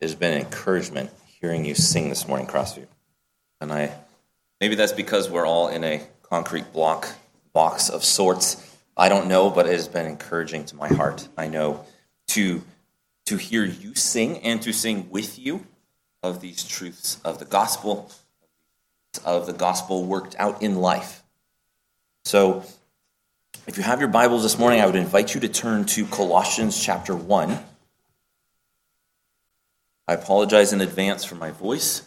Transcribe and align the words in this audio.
it 0.00 0.04
has 0.04 0.14
been 0.14 0.34
an 0.34 0.40
encouragement 0.40 1.10
hearing 1.40 1.64
you 1.64 1.74
sing 1.74 2.08
this 2.08 2.26
morning, 2.26 2.46
Crossview. 2.46 2.86
And 3.60 3.72
I 3.72 3.92
maybe 4.60 4.74
that's 4.74 4.92
because 4.92 5.30
we're 5.30 5.46
all 5.46 5.68
in 5.68 5.84
a 5.84 6.02
concrete 6.22 6.72
block 6.72 7.08
box 7.52 7.88
of 7.88 8.04
sorts. 8.04 8.60
I 8.96 9.08
don't 9.08 9.28
know, 9.28 9.50
but 9.50 9.66
it 9.66 9.72
has 9.72 9.88
been 9.88 10.06
encouraging 10.06 10.66
to 10.66 10.76
my 10.76 10.88
heart. 10.88 11.28
I 11.36 11.48
know 11.48 11.84
to 12.28 12.62
to 13.26 13.36
hear 13.36 13.64
you 13.64 13.94
sing 13.94 14.38
and 14.38 14.60
to 14.62 14.72
sing 14.72 15.08
with 15.10 15.38
you 15.38 15.66
of 16.22 16.40
these 16.40 16.64
truths 16.64 17.20
of 17.24 17.38
the 17.38 17.44
gospel, 17.44 18.10
of 19.24 19.46
the 19.46 19.52
gospel 19.52 20.04
worked 20.04 20.34
out 20.38 20.62
in 20.62 20.76
life. 20.76 21.22
So, 22.24 22.64
if 23.66 23.76
you 23.76 23.82
have 23.82 24.00
your 24.00 24.08
Bibles 24.08 24.42
this 24.42 24.58
morning, 24.58 24.80
I 24.80 24.86
would 24.86 24.96
invite 24.96 25.34
you 25.34 25.40
to 25.40 25.48
turn 25.48 25.84
to 25.86 26.06
Colossians 26.06 26.82
chapter 26.82 27.14
1. 27.14 27.58
I 30.06 30.14
apologize 30.14 30.72
in 30.72 30.80
advance 30.80 31.24
for 31.24 31.34
my 31.34 31.50
voice. 31.50 32.06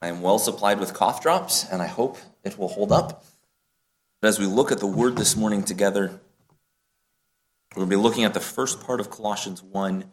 I 0.00 0.08
am 0.08 0.22
well 0.22 0.38
supplied 0.38 0.78
with 0.78 0.94
cough 0.94 1.22
drops, 1.22 1.64
and 1.68 1.82
I 1.82 1.86
hope 1.86 2.18
it 2.44 2.58
will 2.58 2.68
hold 2.68 2.92
up. 2.92 3.24
But 4.20 4.28
as 4.28 4.38
we 4.38 4.46
look 4.46 4.70
at 4.70 4.78
the 4.78 4.86
word 4.86 5.16
this 5.16 5.36
morning 5.36 5.64
together, 5.64 6.20
we're 7.74 7.80
going 7.80 7.90
to 7.90 7.96
be 7.96 8.02
looking 8.02 8.24
at 8.24 8.34
the 8.34 8.40
first 8.40 8.80
part 8.80 9.00
of 9.00 9.10
Colossians 9.10 9.62
1, 9.62 10.04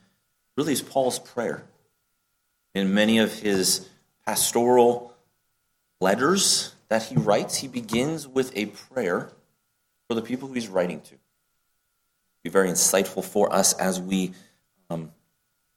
really 0.58 0.74
is 0.74 0.82
Paul's 0.82 1.20
prayer. 1.20 1.64
In 2.74 2.94
many 2.94 3.20
of 3.20 3.40
his 3.40 3.88
pastoral 4.26 5.14
letters 6.02 6.74
that 6.90 7.04
he 7.04 7.16
writes, 7.16 7.58
he 7.58 7.68
begins 7.68 8.28
with 8.28 8.52
a 8.58 8.66
prayer 8.66 9.32
for 10.08 10.16
the 10.16 10.22
people 10.22 10.48
who 10.48 10.56
he's 10.56 10.68
writing 10.68 11.02
to. 11.02 11.16
Be 12.44 12.50
very 12.50 12.70
insightful 12.70 13.24
for 13.24 13.54
us 13.54 13.74
as 13.74 14.02
we 14.02 14.34
um, 14.90 15.12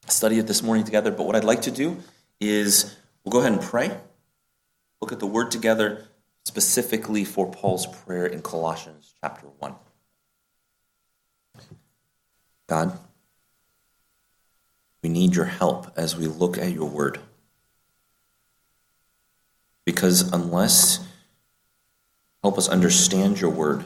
study 0.09 0.39
it 0.39 0.47
this 0.47 0.63
morning 0.63 0.85
together. 0.85 1.11
But 1.11 1.27
what 1.27 1.37
I'd 1.37 1.45
like 1.45 1.63
to 1.63 1.71
do 1.71 2.03
is 2.41 2.97
we'll 3.25 3.33
go 3.33 3.41
ahead 3.41 3.53
and 3.53 3.63
pray, 3.63 3.97
look 5.01 5.13
at 5.13 5.21
the 5.21 5.27
word 5.27 5.51
together, 5.51 6.07
specifically 6.45 7.25
for 7.25 7.51
Paul's 7.51 7.87
prayer 7.87 8.27
in 8.27 8.43
Colossians 8.43 9.15
chapter 9.21 9.47
1. 9.59 9.75
God, 12.69 12.99
we 15.03 15.09
need 15.09 15.35
your 15.35 15.45
help 15.45 15.93
as 15.97 16.17
we 16.17 16.27
look 16.27 16.59
at 16.59 16.73
your 16.73 16.89
word. 16.89 17.21
Because 19.85 20.33
unless 20.33 21.07
help 22.43 22.59
us 22.59 22.69
understand 22.69 23.41
your 23.41 23.51
word, 23.51 23.85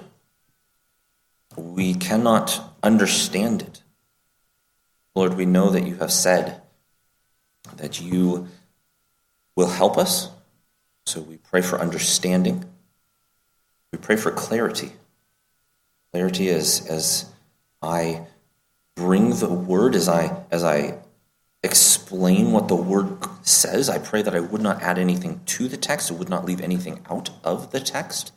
we 1.56 1.94
cannot 1.94 2.74
understand 2.82 3.62
it. 3.62 3.82
Lord, 5.20 5.34
we 5.34 5.44
know 5.44 5.68
that 5.68 5.86
you 5.86 5.96
have 5.96 6.10
said 6.10 6.62
that 7.76 8.00
you 8.00 8.48
will 9.54 9.68
help 9.68 9.98
us. 9.98 10.30
So 11.04 11.20
we 11.20 11.36
pray 11.36 11.60
for 11.60 11.78
understanding. 11.78 12.64
We 13.92 13.98
pray 13.98 14.16
for 14.16 14.30
clarity. 14.30 14.92
Clarity 16.10 16.48
as, 16.48 16.86
as 16.86 17.26
I 17.82 18.22
bring 18.94 19.36
the 19.36 19.50
word, 19.50 19.94
as 19.94 20.08
I, 20.08 20.42
as 20.50 20.64
I 20.64 21.00
explain 21.62 22.52
what 22.52 22.68
the 22.68 22.76
word 22.76 23.18
says. 23.42 23.90
I 23.90 23.98
pray 23.98 24.22
that 24.22 24.34
I 24.34 24.40
would 24.40 24.62
not 24.62 24.80
add 24.80 24.96
anything 24.98 25.42
to 25.44 25.68
the 25.68 25.76
text, 25.76 26.10
I 26.10 26.14
would 26.14 26.30
not 26.30 26.46
leave 26.46 26.62
anything 26.62 27.04
out 27.10 27.28
of 27.44 27.72
the 27.72 27.80
text. 27.80 28.32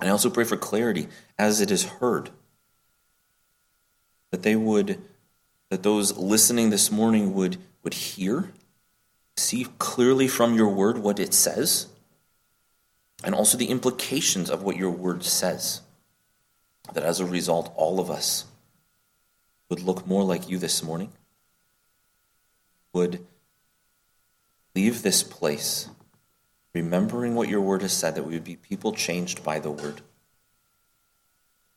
And 0.00 0.08
I 0.08 0.12
also 0.12 0.30
pray 0.30 0.44
for 0.44 0.56
clarity 0.56 1.08
as 1.36 1.60
it 1.60 1.72
is 1.72 1.84
heard. 1.84 2.30
That 4.30 4.44
they 4.44 4.54
would, 4.54 5.02
that 5.70 5.82
those 5.82 6.16
listening 6.16 6.70
this 6.70 6.90
morning 6.90 7.34
would, 7.34 7.58
would 7.82 7.94
hear, 7.94 8.52
see 9.36 9.66
clearly 9.78 10.28
from 10.28 10.54
your 10.54 10.68
word 10.68 10.98
what 10.98 11.18
it 11.18 11.34
says, 11.34 11.88
and 13.24 13.34
also 13.34 13.58
the 13.58 13.70
implications 13.70 14.50
of 14.50 14.62
what 14.62 14.76
your 14.76 14.90
word 14.90 15.24
says. 15.24 15.82
That 16.94 17.02
as 17.02 17.18
a 17.18 17.26
result, 17.26 17.72
all 17.76 17.98
of 17.98 18.10
us 18.10 18.44
would 19.68 19.80
look 19.80 20.06
more 20.06 20.22
like 20.22 20.48
you 20.48 20.58
this 20.58 20.82
morning, 20.82 21.12
would 22.92 23.26
leave 24.74 25.02
this 25.02 25.22
place 25.22 25.88
remembering 26.76 27.34
what 27.34 27.48
your 27.48 27.62
word 27.62 27.80
has 27.80 27.94
said, 27.94 28.14
that 28.14 28.24
we 28.24 28.34
would 28.34 28.44
be 28.44 28.56
people 28.56 28.92
changed 28.92 29.42
by 29.42 29.58
the 29.58 29.70
word. 29.70 30.02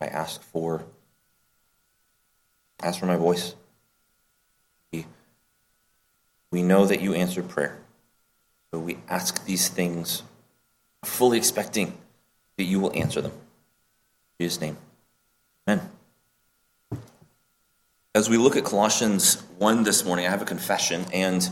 I 0.01 0.07
ask 0.07 0.41
for 0.41 0.85
ask 2.81 2.99
for 2.99 3.05
my 3.05 3.15
voice. 3.15 3.55
We, 6.51 6.63
know 6.63 6.85
that 6.85 7.01
you 7.01 7.13
answer 7.13 7.43
prayer. 7.43 7.77
So 8.71 8.79
we 8.79 8.97
ask 9.07 9.45
these 9.45 9.67
things 9.67 10.23
fully 11.03 11.37
expecting 11.37 11.97
that 12.57 12.63
you 12.63 12.79
will 12.79 12.91
answer 12.93 13.21
them. 13.21 13.31
In 13.31 14.45
Jesus' 14.45 14.61
name. 14.61 14.77
Amen. 15.67 15.89
As 18.15 18.29
we 18.29 18.37
look 18.37 18.55
at 18.55 18.63
Colossians 18.63 19.41
1 19.57 19.83
this 19.83 20.03
morning, 20.03 20.25
I 20.25 20.29
have 20.29 20.41
a 20.41 20.45
confession, 20.45 21.05
and 21.13 21.47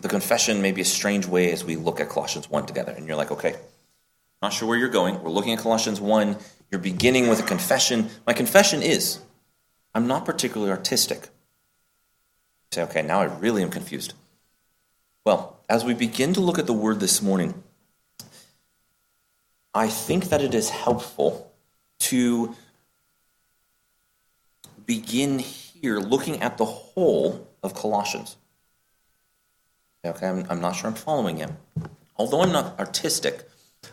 the 0.00 0.08
confession 0.08 0.62
may 0.62 0.72
be 0.72 0.80
a 0.80 0.86
strange 0.86 1.26
way 1.26 1.52
as 1.52 1.64
we 1.64 1.76
look 1.76 2.00
at 2.00 2.08
Colossians 2.08 2.48
1 2.48 2.66
together. 2.66 2.92
And 2.92 3.06
you're 3.06 3.16
like, 3.16 3.30
okay, 3.30 3.56
not 4.40 4.52
sure 4.52 4.68
where 4.68 4.78
you're 4.78 4.88
going. 4.88 5.22
We're 5.22 5.30
looking 5.30 5.52
at 5.52 5.58
Colossians 5.58 6.00
1. 6.00 6.36
You're 6.70 6.80
beginning 6.80 7.28
with 7.28 7.40
a 7.40 7.42
confession. 7.42 8.08
My 8.26 8.32
confession 8.32 8.82
is 8.82 9.20
I'm 9.94 10.06
not 10.06 10.24
particularly 10.24 10.70
artistic. 10.70 11.28
Say, 12.72 12.82
okay, 12.82 13.02
now 13.02 13.20
I 13.20 13.24
really 13.24 13.62
am 13.62 13.70
confused. 13.70 14.14
Well, 15.24 15.58
as 15.68 15.84
we 15.84 15.92
begin 15.92 16.34
to 16.34 16.40
look 16.40 16.58
at 16.58 16.66
the 16.66 16.72
word 16.72 17.00
this 17.00 17.20
morning, 17.20 17.62
I 19.74 19.88
think 19.88 20.26
that 20.26 20.40
it 20.40 20.54
is 20.54 20.70
helpful 20.70 21.52
to 22.00 22.54
begin 24.86 25.38
here 25.38 25.98
looking 25.98 26.42
at 26.42 26.58
the 26.58 26.64
whole 26.64 27.48
of 27.62 27.74
Colossians. 27.74 28.36
Okay, 30.04 30.28
I'm, 30.28 30.46
I'm 30.48 30.60
not 30.60 30.76
sure 30.76 30.88
I'm 30.88 30.94
following 30.94 31.36
him. 31.36 31.56
Although 32.16 32.42
I'm 32.42 32.52
not 32.52 32.78
artistic, 32.78 33.48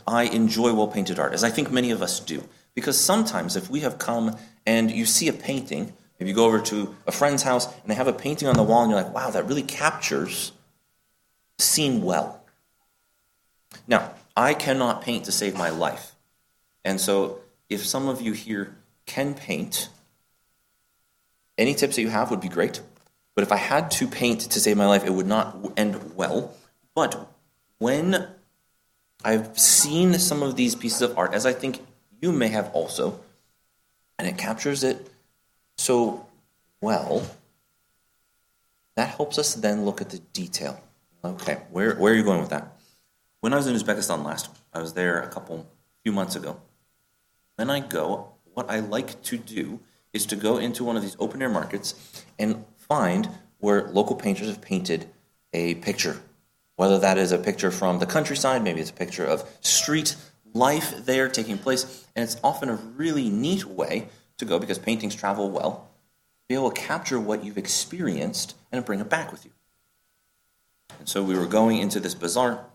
I 0.05 0.23
enjoy 0.23 0.73
well 0.73 0.87
painted 0.87 1.19
art, 1.19 1.33
as 1.33 1.43
I 1.43 1.49
think 1.49 1.71
many 1.71 1.91
of 1.91 2.01
us 2.01 2.19
do. 2.19 2.43
Because 2.75 2.99
sometimes 2.99 3.55
if 3.55 3.69
we 3.69 3.79
have 3.81 3.97
come 3.97 4.37
and 4.65 4.91
you 4.91 5.05
see 5.05 5.27
a 5.27 5.33
painting, 5.33 5.93
if 6.19 6.27
you 6.27 6.33
go 6.33 6.45
over 6.45 6.59
to 6.59 6.95
a 7.05 7.11
friend's 7.11 7.43
house 7.43 7.67
and 7.67 7.85
they 7.85 7.95
have 7.95 8.07
a 8.07 8.13
painting 8.13 8.47
on 8.47 8.55
the 8.55 8.63
wall 8.63 8.83
and 8.83 8.91
you're 8.91 9.01
like, 9.01 9.13
wow, 9.13 9.29
that 9.29 9.45
really 9.45 9.63
captures 9.63 10.51
the 11.57 11.63
scene 11.63 12.01
well. 12.01 12.41
Now, 13.87 14.13
I 14.35 14.53
cannot 14.53 15.01
paint 15.01 15.25
to 15.25 15.31
save 15.31 15.55
my 15.55 15.69
life. 15.69 16.15
And 16.83 16.99
so 16.99 17.39
if 17.69 17.85
some 17.85 18.07
of 18.07 18.21
you 18.21 18.33
here 18.33 18.75
can 19.05 19.33
paint, 19.33 19.89
any 21.57 21.73
tips 21.73 21.95
that 21.95 22.01
you 22.01 22.09
have 22.09 22.31
would 22.31 22.41
be 22.41 22.49
great. 22.49 22.81
But 23.35 23.43
if 23.43 23.51
I 23.51 23.57
had 23.57 23.91
to 23.91 24.07
paint 24.07 24.41
to 24.41 24.59
save 24.59 24.77
my 24.77 24.87
life, 24.87 25.05
it 25.05 25.13
would 25.13 25.27
not 25.27 25.55
end 25.77 26.15
well. 26.15 26.53
But 26.95 27.29
when 27.77 28.27
I've 29.23 29.57
seen 29.59 30.13
some 30.15 30.41
of 30.41 30.55
these 30.55 30.75
pieces 30.75 31.01
of 31.01 31.17
art, 31.17 31.33
as 31.33 31.45
I 31.45 31.53
think 31.53 31.85
you 32.21 32.31
may 32.31 32.47
have 32.47 32.71
also, 32.73 33.19
and 34.17 34.27
it 34.27 34.37
captures 34.37 34.83
it 34.83 35.11
so 35.77 36.25
well, 36.81 37.25
that 38.95 39.09
helps 39.09 39.37
us 39.37 39.53
then 39.55 39.85
look 39.85 40.01
at 40.01 40.09
the 40.09 40.19
detail. 40.33 40.81
Okay, 41.23 41.57
where, 41.71 41.95
where 41.95 42.13
are 42.13 42.15
you 42.15 42.23
going 42.23 42.39
with 42.39 42.49
that? 42.49 42.77
When 43.41 43.53
I 43.53 43.55
was 43.55 43.67
in 43.67 43.75
Uzbekistan 43.75 44.23
last, 44.23 44.49
I 44.73 44.79
was 44.81 44.93
there 44.93 45.21
a 45.21 45.27
couple, 45.27 45.67
few 46.03 46.11
months 46.11 46.35
ago. 46.35 46.59
When 47.55 47.69
I 47.69 47.79
go, 47.79 48.33
what 48.53 48.69
I 48.69 48.79
like 48.79 49.21
to 49.23 49.37
do 49.37 49.79
is 50.13 50.25
to 50.27 50.35
go 50.35 50.57
into 50.57 50.83
one 50.83 50.95
of 50.95 51.03
these 51.03 51.15
open 51.19 51.41
air 51.41 51.49
markets 51.49 52.23
and 52.39 52.65
find 52.75 53.29
where 53.59 53.89
local 53.89 54.15
painters 54.15 54.47
have 54.47 54.61
painted 54.61 55.09
a 55.53 55.75
picture. 55.75 56.21
Whether 56.75 56.99
that 56.99 57.17
is 57.17 57.31
a 57.31 57.37
picture 57.37 57.71
from 57.71 57.99
the 57.99 58.05
countryside, 58.05 58.63
maybe 58.63 58.81
it's 58.81 58.89
a 58.89 58.93
picture 58.93 59.25
of 59.25 59.47
street 59.61 60.15
life 60.53 61.05
there 61.05 61.27
taking 61.29 61.57
place. 61.57 62.07
And 62.15 62.23
it's 62.23 62.37
often 62.43 62.69
a 62.69 62.75
really 62.75 63.29
neat 63.29 63.65
way 63.65 64.07
to 64.37 64.45
go 64.45 64.59
because 64.59 64.79
paintings 64.79 65.15
travel 65.15 65.49
well, 65.49 65.89
be 66.47 66.55
able 66.55 66.71
to 66.71 66.81
capture 66.81 67.19
what 67.19 67.43
you've 67.43 67.57
experienced 67.57 68.55
and 68.71 68.85
bring 68.85 68.99
it 68.99 69.09
back 69.09 69.31
with 69.31 69.45
you. 69.45 69.51
And 70.99 71.07
so 71.07 71.23
we 71.23 71.37
were 71.37 71.45
going 71.45 71.77
into 71.77 71.99
this 71.99 72.15
bazaar. 72.15 72.65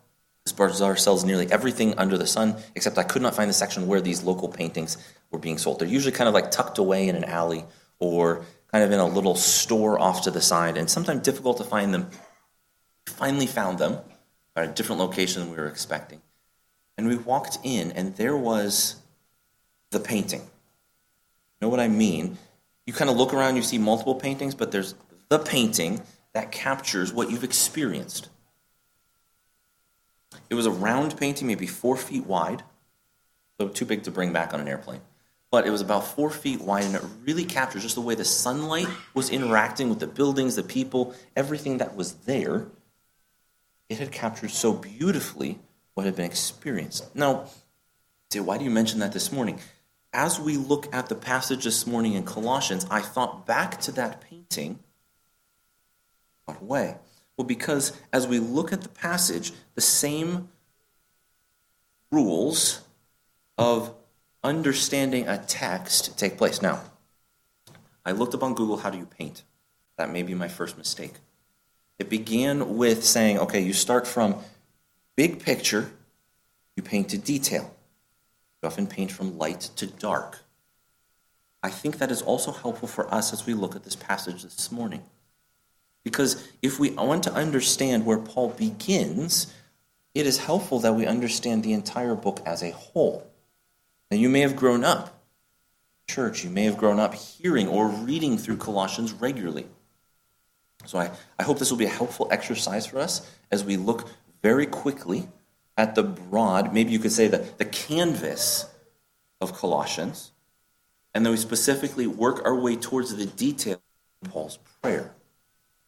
This 0.44 0.52
bazaar 0.52 0.96
sells 0.96 1.24
nearly 1.24 1.50
everything 1.50 1.98
under 1.98 2.18
the 2.18 2.26
sun, 2.26 2.56
except 2.74 2.98
I 2.98 3.04
could 3.04 3.22
not 3.22 3.34
find 3.34 3.48
the 3.48 3.54
section 3.54 3.86
where 3.86 4.00
these 4.00 4.22
local 4.22 4.48
paintings 4.48 4.98
were 5.30 5.38
being 5.38 5.58
sold. 5.58 5.78
They're 5.78 5.88
usually 5.88 6.12
kind 6.12 6.28
of 6.28 6.34
like 6.34 6.50
tucked 6.50 6.78
away 6.78 7.08
in 7.08 7.16
an 7.16 7.24
alley 7.24 7.64
or 7.98 8.44
kind 8.72 8.82
of 8.82 8.90
in 8.90 8.98
a 8.98 9.06
little 9.06 9.36
store 9.36 9.98
off 9.98 10.22
to 10.22 10.30
the 10.30 10.40
side, 10.40 10.76
and 10.76 10.88
sometimes 10.90 11.22
difficult 11.22 11.58
to 11.58 11.64
find 11.64 11.92
them. 11.92 12.08
We 13.06 13.12
finally 13.12 13.46
found 13.46 13.78
them 13.78 13.98
at 14.56 14.68
a 14.68 14.72
different 14.72 15.00
location 15.00 15.42
than 15.42 15.50
we 15.50 15.56
were 15.56 15.68
expecting. 15.68 16.20
And 16.96 17.06
we 17.06 17.16
walked 17.16 17.58
in, 17.62 17.92
and 17.92 18.16
there 18.16 18.36
was 18.36 18.96
the 19.90 20.00
painting. 20.00 20.42
Know 21.62 21.68
what 21.68 21.78
I 21.78 21.86
mean? 21.86 22.38
You 22.86 22.92
kind 22.92 23.08
of 23.08 23.16
look 23.16 23.32
around, 23.32 23.54
you 23.54 23.62
see 23.62 23.78
multiple 23.78 24.16
paintings, 24.16 24.52
but 24.52 24.72
there's 24.72 24.96
the 25.28 25.38
painting 25.38 26.02
that 26.32 26.50
captures 26.50 27.12
what 27.12 27.30
you've 27.30 27.44
experienced. 27.44 28.28
It 30.50 30.56
was 30.56 30.66
a 30.66 30.72
round 30.72 31.16
painting, 31.16 31.46
maybe 31.46 31.68
four 31.68 31.96
feet 31.96 32.26
wide, 32.26 32.64
so 33.60 33.68
too 33.68 33.84
big 33.84 34.02
to 34.02 34.10
bring 34.10 34.32
back 34.32 34.52
on 34.52 34.58
an 34.58 34.66
airplane. 34.66 35.02
But 35.52 35.64
it 35.64 35.70
was 35.70 35.80
about 35.80 36.04
four 36.04 36.30
feet 36.30 36.60
wide, 36.60 36.82
and 36.82 36.96
it 36.96 37.02
really 37.24 37.44
captures 37.44 37.82
just 37.82 37.94
the 37.94 38.00
way 38.00 38.16
the 38.16 38.24
sunlight 38.24 38.88
was 39.14 39.30
interacting 39.30 39.88
with 39.88 40.00
the 40.00 40.08
buildings, 40.08 40.56
the 40.56 40.64
people, 40.64 41.14
everything 41.36 41.78
that 41.78 41.94
was 41.94 42.14
there. 42.14 42.66
It 43.88 44.00
had 44.00 44.10
captured 44.10 44.50
so 44.50 44.72
beautifully 44.72 45.60
what 45.94 46.06
had 46.06 46.16
been 46.16 46.26
experienced. 46.26 47.14
Now, 47.14 47.46
why 48.34 48.58
do 48.58 48.64
you 48.64 48.70
mention 48.70 48.98
that 48.98 49.12
this 49.12 49.30
morning? 49.30 49.60
As 50.12 50.38
we 50.38 50.56
look 50.56 50.94
at 50.94 51.08
the 51.08 51.14
passage 51.14 51.64
this 51.64 51.86
morning 51.86 52.12
in 52.12 52.24
Colossians, 52.24 52.86
I 52.90 53.00
thought 53.00 53.46
back 53.46 53.80
to 53.82 53.92
that 53.92 54.20
painting. 54.20 54.78
What 56.44 56.62
way? 56.62 56.96
Well, 57.36 57.46
because 57.46 57.98
as 58.12 58.26
we 58.26 58.38
look 58.38 58.72
at 58.72 58.82
the 58.82 58.88
passage, 58.88 59.52
the 59.74 59.80
same 59.80 60.50
rules 62.10 62.82
of 63.56 63.94
understanding 64.44 65.26
a 65.26 65.38
text 65.38 66.18
take 66.18 66.36
place. 66.36 66.60
Now, 66.60 66.82
I 68.04 68.12
looked 68.12 68.34
up 68.34 68.42
on 68.42 68.54
Google, 68.54 68.78
how 68.78 68.90
do 68.90 68.98
you 68.98 69.06
paint? 69.06 69.44
That 69.96 70.10
may 70.10 70.22
be 70.22 70.34
my 70.34 70.48
first 70.48 70.76
mistake. 70.76 71.14
It 71.98 72.10
began 72.10 72.76
with 72.76 73.04
saying, 73.04 73.38
okay, 73.38 73.60
you 73.60 73.72
start 73.72 74.06
from 74.06 74.36
big 75.16 75.42
picture, 75.42 75.90
you 76.76 76.82
paint 76.82 77.10
to 77.10 77.18
detail. 77.18 77.74
You 78.62 78.68
often 78.68 78.86
paint 78.86 79.10
from 79.10 79.38
light 79.38 79.60
to 79.76 79.86
dark. 79.86 80.40
I 81.62 81.70
think 81.70 81.98
that 81.98 82.10
is 82.10 82.22
also 82.22 82.52
helpful 82.52 82.88
for 82.88 83.12
us 83.12 83.32
as 83.32 83.46
we 83.46 83.54
look 83.54 83.74
at 83.74 83.84
this 83.84 83.96
passage 83.96 84.42
this 84.42 84.70
morning. 84.70 85.02
Because 86.04 86.48
if 86.62 86.78
we 86.78 86.90
want 86.90 87.24
to 87.24 87.32
understand 87.32 88.06
where 88.06 88.18
Paul 88.18 88.50
begins, 88.50 89.52
it 90.14 90.26
is 90.26 90.38
helpful 90.38 90.80
that 90.80 90.94
we 90.94 91.06
understand 91.06 91.62
the 91.62 91.72
entire 91.72 92.14
book 92.14 92.40
as 92.44 92.62
a 92.62 92.72
whole. 92.72 93.26
Now, 94.10 94.16
you 94.16 94.28
may 94.28 94.40
have 94.40 94.56
grown 94.56 94.84
up, 94.84 95.22
church, 96.08 96.44
you 96.44 96.50
may 96.50 96.64
have 96.64 96.76
grown 96.76 96.98
up 96.98 97.14
hearing 97.14 97.68
or 97.68 97.88
reading 97.88 98.36
through 98.36 98.56
Colossians 98.56 99.12
regularly. 99.12 99.66
So 100.84 100.98
I, 100.98 101.10
I 101.38 101.44
hope 101.44 101.58
this 101.58 101.70
will 101.70 101.78
be 101.78 101.84
a 101.84 101.88
helpful 101.88 102.28
exercise 102.30 102.86
for 102.86 102.98
us 102.98 103.28
as 103.50 103.64
we 103.64 103.76
look 103.76 104.08
very 104.42 104.66
quickly 104.66 105.28
at 105.76 105.94
the 105.94 106.02
broad, 106.02 106.72
maybe 106.72 106.92
you 106.92 106.98
could 106.98 107.12
say 107.12 107.28
the, 107.28 107.46
the 107.58 107.64
canvas 107.64 108.66
of 109.40 109.54
Colossians, 109.54 110.32
and 111.14 111.24
then 111.24 111.32
we 111.32 111.36
specifically 111.36 112.06
work 112.06 112.44
our 112.44 112.54
way 112.54 112.76
towards 112.76 113.14
the 113.14 113.26
detail 113.26 113.80
of 114.22 114.30
Paul's 114.30 114.58
prayer. 114.82 115.14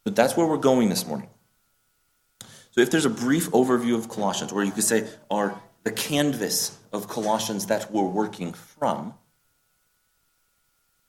So 0.05 0.13
that's 0.13 0.37
where 0.37 0.45
we're 0.45 0.57
going 0.57 0.89
this 0.89 1.05
morning. 1.05 1.29
So 2.71 2.81
if 2.81 2.91
there's 2.91 3.05
a 3.05 3.09
brief 3.09 3.49
overview 3.51 3.95
of 3.95 4.09
Colossians, 4.09 4.51
where 4.51 4.63
you 4.63 4.71
could 4.71 4.83
say 4.83 5.07
are 5.31 5.61
the 5.83 5.91
canvas 5.91 6.77
of 6.91 7.07
Colossians 7.07 7.67
that 7.67 7.91
we're 7.91 8.03
working 8.03 8.53
from, 8.53 9.13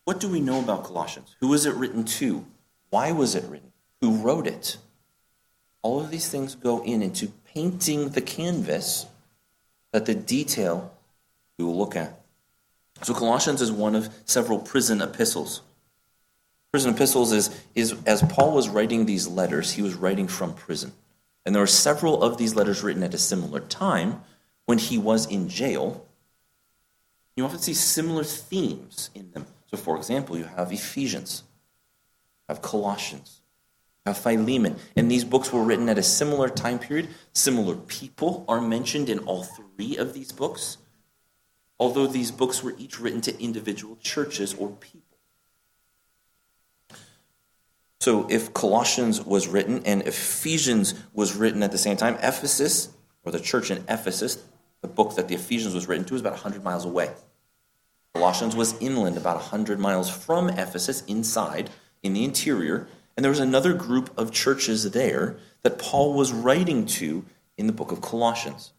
what 0.04 0.20
do 0.20 0.28
we 0.28 0.40
know 0.40 0.60
about 0.60 0.84
Colossians? 0.84 1.34
Who 1.40 1.48
was 1.48 1.66
it 1.66 1.74
written 1.74 2.04
to? 2.04 2.46
Why 2.90 3.10
was 3.10 3.34
it 3.34 3.44
written? 3.44 3.72
Who 4.00 4.18
wrote 4.18 4.46
it? 4.46 4.76
All 5.82 6.00
of 6.00 6.10
these 6.10 6.28
things 6.28 6.54
go 6.54 6.82
in 6.84 7.02
into 7.02 7.32
painting 7.56 8.10
the 8.10 8.20
canvas 8.20 9.06
that 9.90 10.04
the 10.04 10.14
detail 10.14 10.92
we 11.56 11.64
will 11.64 11.74
look 11.74 11.96
at. 11.96 12.20
So 13.00 13.14
Colossians 13.14 13.62
is 13.62 13.72
one 13.72 13.94
of 13.94 14.10
several 14.26 14.58
prison 14.58 15.00
epistles. 15.00 15.62
Prison 16.70 16.92
epistles 16.92 17.32
is, 17.32 17.48
is 17.74 17.94
as 18.04 18.22
Paul 18.24 18.52
was 18.52 18.68
writing 18.68 19.06
these 19.06 19.26
letters, 19.26 19.72
he 19.72 19.80
was 19.80 19.94
writing 19.94 20.28
from 20.28 20.52
prison. 20.52 20.92
And 21.46 21.54
there 21.54 21.62
were 21.62 21.66
several 21.66 22.22
of 22.22 22.36
these 22.36 22.54
letters 22.54 22.82
written 22.82 23.02
at 23.02 23.14
a 23.14 23.18
similar 23.18 23.60
time 23.60 24.20
when 24.66 24.76
he 24.76 24.98
was 24.98 25.24
in 25.24 25.48
jail. 25.48 26.04
You 27.36 27.46
often 27.46 27.60
see 27.60 27.72
similar 27.72 28.24
themes 28.24 29.08
in 29.14 29.30
them. 29.30 29.46
So, 29.70 29.78
for 29.78 29.96
example, 29.96 30.36
you 30.36 30.44
have 30.44 30.72
Ephesians, 30.72 31.42
you 32.46 32.54
have 32.54 32.60
Colossians, 32.60 33.40
Philemon. 34.14 34.76
And 34.96 35.10
these 35.10 35.24
books 35.24 35.52
were 35.52 35.62
written 35.62 35.88
at 35.88 35.98
a 35.98 36.02
similar 36.02 36.48
time 36.48 36.78
period. 36.78 37.08
Similar 37.32 37.76
people 37.76 38.44
are 38.48 38.60
mentioned 38.60 39.08
in 39.08 39.20
all 39.20 39.44
three 39.44 39.96
of 39.96 40.14
these 40.14 40.32
books, 40.32 40.78
although 41.78 42.06
these 42.06 42.30
books 42.30 42.62
were 42.62 42.74
each 42.78 43.00
written 43.00 43.20
to 43.22 43.42
individual 43.42 43.96
churches 43.96 44.54
or 44.54 44.70
people. 44.70 45.02
So 48.00 48.26
if 48.30 48.54
Colossians 48.54 49.20
was 49.20 49.48
written 49.48 49.82
and 49.84 50.02
Ephesians 50.02 50.94
was 51.12 51.34
written 51.34 51.62
at 51.64 51.72
the 51.72 51.78
same 51.78 51.96
time, 51.96 52.14
Ephesus, 52.22 52.90
or 53.24 53.32
the 53.32 53.40
church 53.40 53.70
in 53.70 53.78
Ephesus, 53.88 54.44
the 54.80 54.86
book 54.86 55.16
that 55.16 55.26
the 55.26 55.34
Ephesians 55.34 55.74
was 55.74 55.88
written 55.88 56.04
to, 56.04 56.14
was 56.14 56.20
about 56.20 56.34
100 56.34 56.62
miles 56.62 56.84
away. 56.84 57.10
Colossians 58.14 58.54
was 58.54 58.80
inland, 58.80 59.16
about 59.16 59.36
100 59.36 59.80
miles 59.80 60.08
from 60.08 60.48
Ephesus, 60.48 61.02
inside, 61.06 61.68
in 62.02 62.12
the 62.12 62.24
interior. 62.24 62.86
And 63.16 63.24
there 63.24 63.30
was 63.30 63.40
another 63.40 63.72
group 63.72 64.10
of 64.18 64.30
churches 64.30 64.90
there 64.90 65.38
that 65.62 65.78
Paul 65.78 66.14
was 66.14 66.32
writing 66.32 66.86
to 66.86 67.24
in 67.56 67.66
the 67.66 67.72
book 67.72 67.90
of 67.90 68.02
Colossians. 68.02 68.72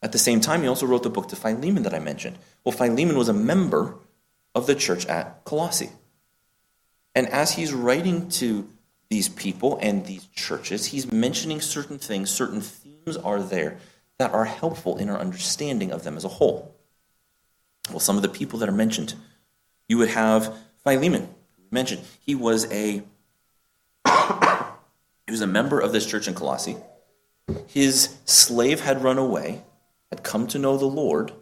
At 0.00 0.12
the 0.12 0.18
same 0.18 0.40
time, 0.40 0.62
he 0.62 0.68
also 0.68 0.86
wrote 0.86 1.02
the 1.02 1.10
book 1.10 1.28
to 1.28 1.36
Philemon 1.36 1.82
that 1.82 1.94
I 1.94 1.98
mentioned. 1.98 2.38
Well, 2.64 2.72
Philemon 2.72 3.16
was 3.16 3.28
a 3.28 3.34
member 3.34 3.96
of 4.54 4.66
the 4.66 4.74
church 4.74 5.06
at 5.06 5.44
Colossae. 5.44 5.90
And 7.14 7.28
as 7.28 7.52
he's 7.52 7.72
writing 7.72 8.28
to 8.30 8.68
these 9.10 9.28
people 9.28 9.78
and 9.82 10.06
these 10.06 10.26
churches, 10.26 10.86
he's 10.86 11.10
mentioning 11.12 11.60
certain 11.60 11.98
things, 11.98 12.30
certain 12.30 12.60
themes 12.60 13.16
are 13.16 13.42
there 13.42 13.78
that 14.18 14.32
are 14.32 14.44
helpful 14.44 14.96
in 14.96 15.08
our 15.08 15.18
understanding 15.18 15.90
of 15.90 16.04
them 16.04 16.16
as 16.16 16.24
a 16.24 16.28
whole. 16.28 16.74
Well, 17.90 18.00
some 18.00 18.16
of 18.16 18.22
the 18.22 18.28
people 18.28 18.58
that 18.60 18.68
are 18.68 18.72
mentioned, 18.72 19.14
you 19.88 19.98
would 19.98 20.10
have 20.10 20.54
Philemon, 20.84 21.28
mentioned. 21.70 22.02
He 22.20 22.34
was 22.34 22.70
a 22.72 23.02
he 25.26 25.30
was 25.30 25.40
a 25.40 25.46
member 25.46 25.80
of 25.80 25.92
this 25.92 26.06
church 26.06 26.28
in 26.28 26.34
Colossae. 26.34 26.76
His 27.66 28.16
slave 28.24 28.80
had 28.80 29.02
run 29.02 29.18
away, 29.18 29.62
had 30.10 30.22
come 30.22 30.46
to 30.48 30.58
know 30.58 30.76
the 30.76 30.86
Lord, 30.86 31.32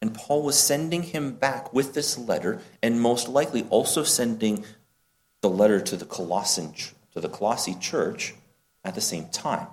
and 0.00 0.14
Paul 0.14 0.42
was 0.42 0.58
sending 0.58 1.02
him 1.02 1.32
back 1.32 1.72
with 1.72 1.94
this 1.94 2.18
letter, 2.18 2.60
and 2.82 3.00
most 3.00 3.28
likely 3.28 3.66
also 3.70 4.02
sending 4.02 4.64
the 5.40 5.48
letter 5.48 5.80
to 5.80 5.96
the 5.96 6.04
Colossian 6.04 6.74
to 7.12 7.20
the 7.20 7.28
Colossae 7.28 7.76
church 7.80 8.34
at 8.84 8.94
the 8.94 9.00
same 9.00 9.28
time. 9.28 9.68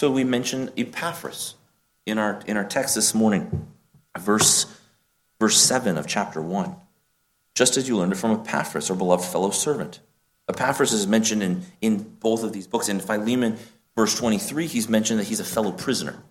So 0.00 0.10
we 0.10 0.24
mentioned 0.24 0.72
Epaphras 0.76 1.54
in 2.04 2.18
our 2.18 2.40
in 2.46 2.56
our 2.56 2.64
text 2.64 2.94
this 2.94 3.14
morning, 3.14 3.68
verse 4.18 4.66
verse 5.38 5.56
seven 5.60 5.96
of 5.96 6.06
chapter 6.06 6.42
one. 6.42 6.76
Just 7.54 7.76
as 7.76 7.88
you 7.88 7.96
learned 7.96 8.12
it 8.12 8.16
from 8.16 8.32
Epaphras, 8.32 8.90
our 8.90 8.96
beloved 8.96 9.24
fellow 9.24 9.50
servant. 9.50 10.00
Epaphras 10.48 10.92
is 10.92 11.06
mentioned 11.06 11.42
in, 11.42 11.62
in 11.80 11.98
both 12.20 12.44
of 12.44 12.52
these 12.52 12.66
books. 12.66 12.88
And 12.88 13.00
in 13.00 13.06
Philemon, 13.06 13.58
verse 13.96 14.16
23, 14.16 14.66
he's 14.66 14.88
mentioned 14.88 15.18
that 15.18 15.26
he's 15.26 15.40
a 15.40 15.44
fellow 15.44 15.72
prisoner. 15.72 16.22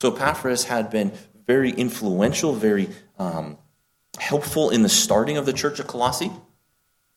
So 0.00 0.12
Epaphras 0.14 0.64
had 0.64 0.90
been 0.90 1.12
very 1.46 1.70
influential, 1.70 2.52
very 2.52 2.88
um, 3.18 3.58
helpful 4.18 4.70
in 4.70 4.82
the 4.82 4.88
starting 4.88 5.36
of 5.36 5.46
the 5.46 5.52
church 5.52 5.78
of 5.78 5.86
Colossae, 5.86 6.32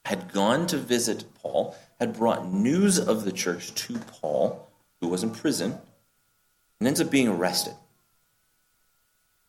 had 0.06 0.32
gone 0.32 0.68
to 0.68 0.78
visit 0.78 1.26
Paul, 1.42 1.76
had 2.00 2.14
brought 2.14 2.52
news 2.52 3.00
of 3.00 3.26
the 3.26 3.32
church 3.32 3.74
to 3.74 3.98
Paul, 3.98 4.70
who 5.02 5.08
was 5.08 5.24
in 5.24 5.32
prison, 5.32 5.78
and 6.80 6.88
ends 6.88 7.02
up 7.02 7.10
being 7.10 7.28
arrested. 7.28 7.74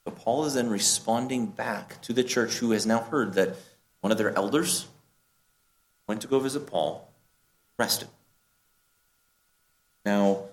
But 0.04 0.16
Paul 0.16 0.46
is 0.46 0.54
then 0.54 0.70
responding 0.70 1.46
back 1.46 2.00
to 2.02 2.12
the 2.12 2.24
church 2.24 2.56
who 2.56 2.70
has 2.70 2.86
now 2.86 3.00
heard 3.00 3.34
that 3.34 3.56
one 4.00 4.10
of 4.10 4.18
their 4.18 4.34
elders 4.34 4.86
went 6.08 6.22
to 6.22 6.26
go 6.26 6.40
visit 6.40 6.66
Paul, 6.66 7.12
arrested. 7.78 8.08
Now, 10.04 10.44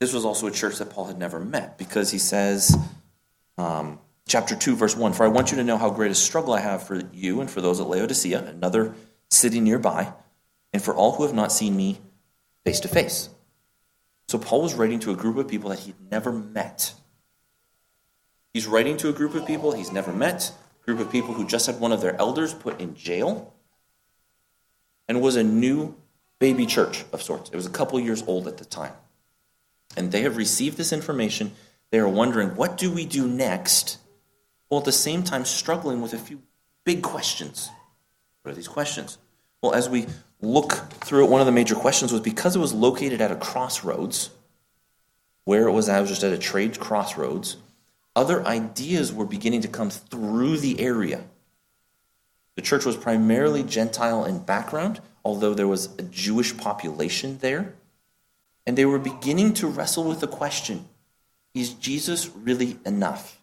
this 0.00 0.12
was 0.12 0.24
also 0.24 0.46
a 0.46 0.50
church 0.50 0.78
that 0.78 0.90
Paul 0.90 1.04
had 1.04 1.18
never 1.18 1.38
met 1.38 1.78
because 1.78 2.10
he 2.10 2.18
says, 2.18 2.76
um, 3.58 3.98
chapter 4.26 4.56
2, 4.56 4.74
verse 4.74 4.96
1 4.96 5.12
For 5.12 5.24
I 5.24 5.28
want 5.28 5.50
you 5.50 5.58
to 5.58 5.64
know 5.64 5.76
how 5.76 5.90
great 5.90 6.10
a 6.10 6.14
struggle 6.14 6.54
I 6.54 6.60
have 6.60 6.86
for 6.86 7.02
you 7.12 7.40
and 7.40 7.50
for 7.50 7.60
those 7.60 7.78
at 7.78 7.86
Laodicea, 7.86 8.42
another 8.42 8.94
city 9.30 9.60
nearby, 9.60 10.12
and 10.72 10.82
for 10.82 10.94
all 10.94 11.12
who 11.12 11.24
have 11.24 11.34
not 11.34 11.52
seen 11.52 11.76
me 11.76 12.00
face 12.64 12.80
to 12.80 12.88
face. 12.88 13.28
So 14.28 14.38
Paul 14.38 14.62
was 14.62 14.74
writing 14.74 15.00
to 15.00 15.12
a 15.12 15.16
group 15.16 15.36
of 15.36 15.46
people 15.46 15.70
that 15.70 15.80
he'd 15.80 16.10
never 16.10 16.32
met. 16.32 16.94
He's 18.54 18.66
writing 18.66 18.96
to 18.98 19.10
a 19.10 19.12
group 19.12 19.34
of 19.34 19.46
people 19.46 19.72
he's 19.72 19.92
never 19.92 20.12
met, 20.12 20.52
group 20.84 21.00
of 21.00 21.10
people 21.10 21.34
who 21.34 21.46
just 21.46 21.66
had 21.66 21.80
one 21.80 21.92
of 21.92 22.00
their 22.00 22.16
elders 22.20 22.52
put 22.54 22.80
in 22.80 22.94
jail, 22.94 23.54
and 25.08 25.20
was 25.20 25.36
a 25.36 25.44
new 25.44 25.94
baby 26.38 26.66
church 26.66 27.04
of 27.12 27.22
sorts. 27.22 27.50
It 27.50 27.56
was 27.56 27.66
a 27.66 27.70
couple 27.70 27.98
years 28.00 28.22
old 28.26 28.46
at 28.46 28.58
the 28.58 28.64
time. 28.64 28.92
And 29.96 30.12
they 30.12 30.22
have 30.22 30.36
received 30.36 30.76
this 30.76 30.92
information. 30.92 31.52
They 31.90 31.98
are 31.98 32.08
wondering, 32.08 32.56
what 32.56 32.76
do 32.76 32.90
we 32.90 33.06
do 33.06 33.28
next? 33.28 33.98
While 34.68 34.80
at 34.80 34.84
the 34.84 34.92
same 34.92 35.22
time 35.22 35.44
struggling 35.44 36.00
with 36.00 36.12
a 36.12 36.18
few 36.18 36.42
big 36.84 37.02
questions. 37.02 37.70
What 38.42 38.52
are 38.52 38.54
these 38.54 38.68
questions? 38.68 39.18
Well, 39.62 39.74
as 39.74 39.88
we 39.88 40.06
look 40.40 40.72
through 41.04 41.24
it, 41.24 41.30
one 41.30 41.40
of 41.40 41.46
the 41.46 41.52
major 41.52 41.74
questions 41.74 42.12
was 42.12 42.20
because 42.20 42.56
it 42.56 42.58
was 42.58 42.74
located 42.74 43.20
at 43.20 43.30
a 43.30 43.36
crossroads, 43.36 44.30
where 45.44 45.68
it 45.68 45.72
was, 45.72 45.88
I 45.88 46.00
was 46.00 46.10
just 46.10 46.24
at 46.24 46.32
a 46.32 46.38
trade 46.38 46.78
crossroads, 46.80 47.56
other 48.16 48.46
ideas 48.46 49.12
were 49.12 49.24
beginning 49.24 49.62
to 49.62 49.68
come 49.68 49.90
through 49.90 50.58
the 50.58 50.80
area. 50.80 51.24
The 52.54 52.62
church 52.62 52.84
was 52.84 52.96
primarily 52.96 53.62
Gentile 53.62 54.24
in 54.24 54.38
background, 54.38 55.00
although 55.24 55.54
there 55.54 55.66
was 55.66 55.86
a 55.98 56.02
Jewish 56.02 56.56
population 56.56 57.38
there. 57.38 57.74
And 58.66 58.78
they 58.78 58.84
were 58.84 58.98
beginning 58.98 59.54
to 59.54 59.66
wrestle 59.66 60.04
with 60.04 60.20
the 60.20 60.28
question 60.28 60.88
is 61.54 61.72
Jesus 61.74 62.28
really 62.34 62.78
enough? 62.84 63.40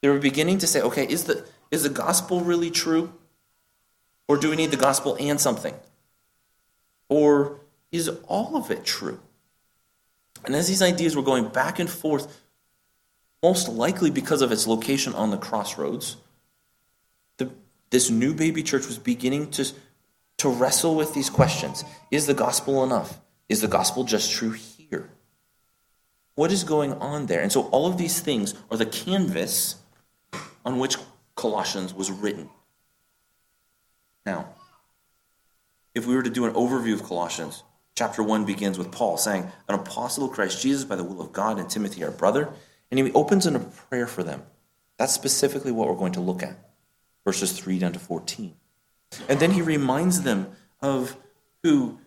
They 0.00 0.08
were 0.08 0.18
beginning 0.18 0.58
to 0.58 0.66
say, 0.66 0.80
okay, 0.80 1.06
is 1.06 1.24
the, 1.24 1.44
is 1.70 1.82
the 1.82 1.90
gospel 1.90 2.40
really 2.40 2.70
true? 2.70 3.12
Or 4.26 4.38
do 4.38 4.48
we 4.48 4.56
need 4.56 4.70
the 4.70 4.78
gospel 4.78 5.16
and 5.20 5.38
something? 5.38 5.74
Or 7.10 7.60
is 7.92 8.08
all 8.28 8.56
of 8.56 8.70
it 8.70 8.84
true? 8.84 9.20
And 10.44 10.54
as 10.54 10.68
these 10.68 10.80
ideas 10.80 11.14
were 11.14 11.22
going 11.22 11.48
back 11.48 11.78
and 11.78 11.90
forth, 11.90 12.40
most 13.42 13.68
likely 13.68 14.10
because 14.10 14.42
of 14.42 14.52
its 14.52 14.66
location 14.66 15.14
on 15.14 15.30
the 15.30 15.36
crossroads, 15.36 16.16
the, 17.38 17.50
this 17.90 18.10
new 18.10 18.34
baby 18.34 18.62
church 18.62 18.86
was 18.86 18.98
beginning 18.98 19.50
to, 19.52 19.72
to 20.38 20.48
wrestle 20.48 20.94
with 20.94 21.14
these 21.14 21.30
questions. 21.30 21.84
Is 22.10 22.26
the 22.26 22.34
gospel 22.34 22.84
enough? 22.84 23.18
Is 23.48 23.60
the 23.60 23.68
gospel 23.68 24.04
just 24.04 24.30
true 24.30 24.52
here? 24.52 25.10
What 26.34 26.52
is 26.52 26.64
going 26.64 26.92
on 26.94 27.26
there? 27.26 27.40
And 27.40 27.50
so 27.50 27.62
all 27.68 27.86
of 27.86 27.98
these 27.98 28.20
things 28.20 28.54
are 28.70 28.76
the 28.76 28.86
canvas 28.86 29.76
on 30.64 30.78
which 30.78 30.96
Colossians 31.34 31.94
was 31.94 32.10
written. 32.10 32.50
Now, 34.26 34.48
if 35.94 36.06
we 36.06 36.14
were 36.14 36.22
to 36.22 36.30
do 36.30 36.44
an 36.44 36.52
overview 36.52 36.94
of 36.94 37.02
Colossians, 37.02 37.62
chapter 37.96 38.22
1 38.22 38.44
begins 38.44 38.78
with 38.78 38.92
Paul 38.92 39.16
saying, 39.16 39.50
An 39.68 39.74
apostle 39.74 40.26
of 40.26 40.32
Christ 40.32 40.62
Jesus 40.62 40.84
by 40.84 40.96
the 40.96 41.04
will 41.04 41.20
of 41.20 41.32
God, 41.32 41.58
and 41.58 41.68
Timothy, 41.68 42.04
our 42.04 42.10
brother. 42.10 42.52
And 42.90 42.98
he 42.98 43.12
opens 43.12 43.46
in 43.46 43.56
a 43.56 43.60
prayer 43.60 44.06
for 44.06 44.22
them. 44.22 44.42
That's 44.98 45.12
specifically 45.12 45.72
what 45.72 45.88
we're 45.88 45.94
going 45.94 46.12
to 46.12 46.20
look 46.20 46.42
at, 46.42 46.56
verses 47.24 47.52
3 47.52 47.78
down 47.78 47.92
to 47.92 47.98
14. 47.98 48.54
And 49.28 49.40
then 49.40 49.52
he 49.52 49.62
reminds 49.62 50.22
them 50.22 50.52
of 50.80 51.16
who, 51.62 51.98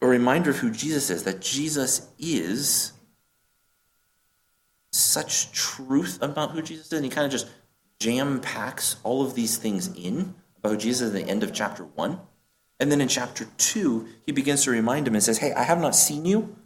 a 0.00 0.06
reminder 0.06 0.50
of 0.50 0.56
who 0.56 0.70
Jesus 0.70 1.10
is, 1.10 1.24
that 1.24 1.40
Jesus 1.40 2.08
is 2.18 2.92
such 4.92 5.52
truth 5.52 6.18
about 6.22 6.52
who 6.52 6.62
Jesus 6.62 6.86
is. 6.86 6.92
And 6.92 7.04
he 7.04 7.10
kind 7.10 7.24
of 7.24 7.30
just 7.30 7.48
jam 7.98 8.40
packs 8.40 8.96
all 9.02 9.22
of 9.22 9.34
these 9.34 9.56
things 9.56 9.88
in 9.94 10.34
about 10.58 10.78
Jesus 10.78 11.08
at 11.08 11.14
the 11.14 11.28
end 11.28 11.42
of 11.42 11.52
chapter 11.52 11.84
1. 11.84 12.20
And 12.80 12.92
then 12.92 13.00
in 13.00 13.08
chapter 13.08 13.46
2, 13.56 14.06
he 14.26 14.32
begins 14.32 14.64
to 14.64 14.70
remind 14.70 15.06
him 15.06 15.14
and 15.14 15.22
says, 15.22 15.38
Hey, 15.38 15.52
I 15.52 15.64
have 15.64 15.80
not 15.80 15.96
seen 15.96 16.24
you, 16.24 16.56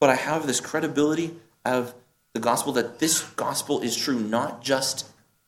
but 0.00 0.10
I 0.10 0.14
have 0.14 0.46
this 0.46 0.60
credibility 0.60 1.34
of 1.64 1.94
the 2.32 2.40
gospel 2.40 2.72
that 2.74 2.98
this 2.98 3.22
gospel 3.22 3.80
is 3.80 3.96
true 3.96 4.18
not 4.18 4.62
just 4.62 5.06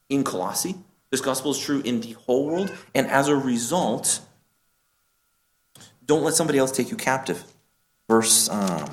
in 0.09 0.25
Colossae, 0.25 0.75
this 1.11 1.21
gospel 1.21 1.53
is 1.53 1.59
true 1.59 1.81
in 1.85 2.01
the 2.01 2.13
whole 2.13 2.47
world. 2.47 2.73
And 2.95 3.07
as 3.07 3.29
a 3.29 3.37
result, 3.37 4.21
don't 6.05 6.23
let 6.23 6.35
somebody 6.35 6.59
else 6.59 6.71
take 6.71 6.91
you 6.91 6.97
captive. 6.97 7.45
Verse, 8.09 8.49
um, 8.49 8.91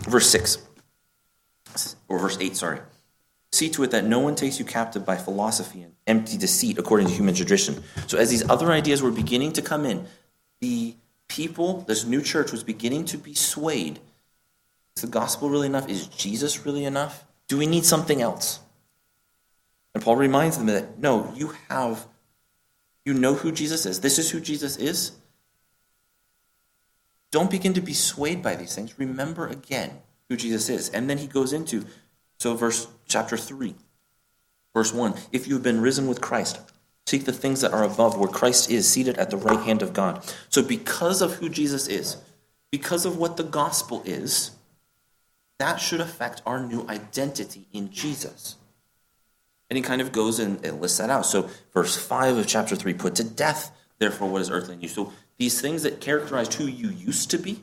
verse 0.00 0.28
6, 0.30 0.58
or 2.08 2.18
verse 2.18 2.38
8, 2.40 2.56
sorry. 2.56 2.80
See 3.52 3.68
to 3.70 3.84
it 3.84 3.92
that 3.92 4.04
no 4.04 4.18
one 4.18 4.34
takes 4.34 4.58
you 4.58 4.64
captive 4.64 5.06
by 5.06 5.16
philosophy 5.16 5.82
and 5.82 5.92
empty 6.06 6.36
deceit 6.36 6.78
according 6.78 7.06
to 7.06 7.12
human 7.12 7.34
tradition. 7.34 7.82
So, 8.08 8.18
as 8.18 8.30
these 8.30 8.48
other 8.50 8.72
ideas 8.72 9.00
were 9.00 9.12
beginning 9.12 9.52
to 9.52 9.62
come 9.62 9.84
in, 9.84 10.06
the 10.60 10.96
people, 11.28 11.82
this 11.82 12.04
new 12.04 12.22
church, 12.22 12.52
was 12.52 12.62
beginning 12.62 13.04
to 13.06 13.18
be 13.18 13.34
swayed. 13.34 13.98
Is 14.96 15.02
the 15.02 15.08
gospel 15.08 15.50
really 15.50 15.66
enough? 15.66 15.88
Is 15.88 16.06
Jesus 16.06 16.64
really 16.64 16.84
enough? 16.84 17.24
Do 17.48 17.58
we 17.58 17.66
need 17.66 17.84
something 17.84 18.22
else? 18.22 18.60
And 19.94 20.02
Paul 20.02 20.16
reminds 20.16 20.58
them 20.58 20.66
that 20.66 20.98
no, 20.98 21.32
you 21.36 21.54
have, 21.68 22.06
you 23.04 23.14
know 23.14 23.34
who 23.34 23.52
Jesus 23.52 23.86
is. 23.86 24.00
This 24.00 24.18
is 24.18 24.30
who 24.30 24.40
Jesus 24.40 24.76
is. 24.76 25.12
Don't 27.30 27.50
begin 27.50 27.74
to 27.74 27.80
be 27.80 27.94
swayed 27.94 28.42
by 28.42 28.54
these 28.54 28.74
things. 28.74 28.98
Remember 28.98 29.46
again 29.46 29.98
who 30.28 30.36
Jesus 30.36 30.68
is. 30.68 30.88
And 30.90 31.10
then 31.10 31.18
he 31.18 31.26
goes 31.26 31.52
into, 31.52 31.84
so 32.38 32.54
verse 32.54 32.88
chapter 33.08 33.36
3, 33.36 33.74
verse 34.72 34.92
1 34.92 35.14
If 35.32 35.46
you 35.48 35.54
have 35.54 35.62
been 35.62 35.80
risen 35.80 36.06
with 36.06 36.20
Christ, 36.20 36.60
seek 37.06 37.24
the 37.24 37.32
things 37.32 37.60
that 37.60 37.72
are 37.72 37.84
above 37.84 38.18
where 38.18 38.28
Christ 38.28 38.70
is, 38.70 38.88
seated 38.88 39.18
at 39.18 39.30
the 39.30 39.36
right 39.36 39.60
hand 39.60 39.82
of 39.82 39.92
God. 39.92 40.24
So 40.48 40.62
because 40.62 41.20
of 41.20 41.34
who 41.34 41.48
Jesus 41.48 41.86
is, 41.86 42.16
because 42.70 43.04
of 43.04 43.18
what 43.18 43.36
the 43.36 43.44
gospel 43.44 44.02
is, 44.04 44.52
that 45.58 45.76
should 45.76 46.00
affect 46.00 46.42
our 46.44 46.64
new 46.64 46.86
identity 46.88 47.68
in 47.72 47.90
Jesus. 47.90 48.56
And 49.70 49.76
he 49.76 49.82
kind 49.82 50.00
of 50.00 50.12
goes 50.12 50.38
and, 50.38 50.62
lists 50.80 50.98
that 50.98 51.10
out. 51.10 51.26
So, 51.26 51.48
verse 51.72 51.96
5 51.96 52.36
of 52.38 52.46
chapter 52.46 52.76
3 52.76 52.94
put 52.94 53.14
to 53.16 53.24
death, 53.24 53.70
therefore, 53.98 54.28
what 54.28 54.42
is 54.42 54.50
earthly 54.50 54.74
in 54.74 54.80
you. 54.82 54.88
So, 54.88 55.12
these 55.38 55.60
things 55.60 55.84
that 55.84 56.00
characterized 56.00 56.54
who 56.54 56.66
you 56.66 56.88
used 56.88 57.30
to 57.30 57.38
be 57.38 57.62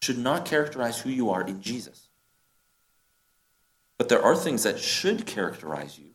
should 0.00 0.18
not 0.18 0.44
characterize 0.44 1.00
who 1.00 1.10
you 1.10 1.30
are 1.30 1.42
in 1.42 1.60
Jesus. 1.60 2.08
But 3.98 4.08
there 4.08 4.22
are 4.22 4.36
things 4.36 4.62
that 4.62 4.78
should 4.78 5.26
characterize 5.26 5.98
you 5.98 6.10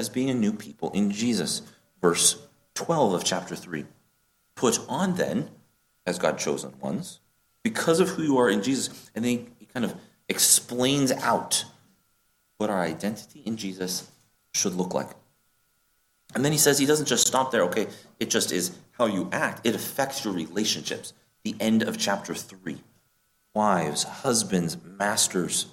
as 0.00 0.08
being 0.08 0.30
a 0.30 0.34
new 0.34 0.52
people 0.52 0.90
in 0.92 1.10
Jesus. 1.10 1.62
Verse 2.00 2.42
12 2.74 3.12
of 3.12 3.22
chapter 3.22 3.54
3. 3.54 3.84
Put 4.56 4.80
on 4.88 5.14
then, 5.14 5.50
as 6.06 6.18
God 6.18 6.38
chosen 6.38 6.72
ones, 6.80 7.20
because 7.62 8.00
of 8.00 8.08
who 8.08 8.22
you 8.22 8.38
are 8.38 8.48
in 8.48 8.62
Jesus. 8.62 9.10
And 9.14 9.24
then 9.24 9.46
he 9.58 9.66
kind 9.66 9.84
of 9.84 9.94
explains 10.28 11.12
out 11.12 11.64
what 12.56 12.70
our 12.70 12.80
identity 12.80 13.42
in 13.44 13.56
Jesus 13.56 14.10
should 14.54 14.74
look 14.74 14.94
like. 14.94 15.10
And 16.34 16.44
then 16.44 16.52
he 16.52 16.58
says 16.58 16.78
he 16.78 16.86
doesn't 16.86 17.06
just 17.06 17.26
stop 17.26 17.50
there, 17.50 17.62
okay, 17.64 17.86
it 18.18 18.30
just 18.30 18.52
is 18.52 18.76
how 18.92 19.06
you 19.06 19.28
act, 19.32 19.66
it 19.66 19.74
affects 19.74 20.24
your 20.24 20.32
relationships. 20.32 21.12
The 21.44 21.56
end 21.60 21.82
of 21.82 21.98
chapter 21.98 22.34
3. 22.34 22.82
Wives, 23.54 24.04
husbands, 24.04 24.78
masters, 24.98 25.66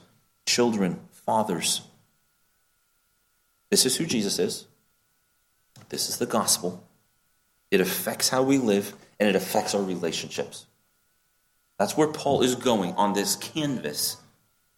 children, 0.46 1.00
fathers. 1.12 1.82
This 3.70 3.86
is 3.86 3.98
who 3.98 4.06
Jesus 4.06 4.40
is. 4.40 4.68
This 5.90 6.10
is 6.10 6.18
the 6.18 6.26
gospel. 6.26 6.84
It 7.72 7.82
affects 7.82 8.30
how 8.30 8.44
we 8.44 8.58
live 8.58 8.96
and 9.20 9.28
it 9.28 9.36
affects 9.36 9.76
our 9.76 9.82
relationships. 9.82 10.66
That's 11.78 11.96
where 11.96 12.08
Paul 12.08 12.42
is 12.42 12.56
going 12.56 12.94
on 12.94 13.14
this 13.14 13.36
canvas, 13.36 14.18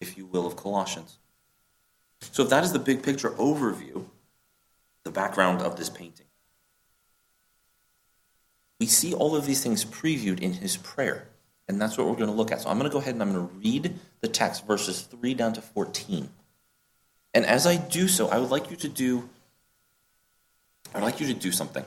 if 0.01 0.17
you 0.17 0.25
will, 0.25 0.46
of 0.46 0.55
Colossians. 0.55 1.17
So, 2.31 2.43
if 2.43 2.50
that 2.50 2.63
is 2.63 2.74
the 2.74 2.79
big 2.79 3.03
picture 3.03 3.29
overview, 3.31 4.05
the 5.03 5.12
background 5.12 5.62
of 5.62 5.77
this 5.77 5.89
painting, 5.89 6.25
we 8.79 8.88
see 8.88 9.13
all 9.13 9.36
of 9.36 9.46
these 9.46 9.63
things 9.63 9.86
previewed 9.86 10.39
in 10.39 10.53
his 10.53 10.75
prayer. 10.77 11.27
And 11.69 11.79
that's 11.79 11.98
what 11.98 12.08
we're 12.08 12.15
going 12.15 12.29
to 12.29 12.36
look 12.36 12.51
at. 12.51 12.62
So, 12.62 12.69
I'm 12.69 12.77
going 12.77 12.89
to 12.89 12.93
go 12.93 13.00
ahead 13.00 13.13
and 13.13 13.22
I'm 13.22 13.34
going 13.34 13.48
to 13.48 13.53
read 13.55 13.98
the 14.19 14.27
text, 14.27 14.67
verses 14.67 15.01
3 15.01 15.34
down 15.36 15.53
to 15.53 15.62
14. 15.62 16.29
And 17.34 17.46
as 17.46 17.68
I 17.68 17.78
do 17.78 18.08
so, 18.08 18.28
I 18.30 18.40
would 18.40 18.50
like 18.50 18.72
you 18.72 18.78
to 18.78 18.88
do 18.88 19.30
I'd 20.94 21.04
like 21.04 21.20
you 21.20 21.28
to 21.28 21.34
do 21.34 21.52
something. 21.52 21.86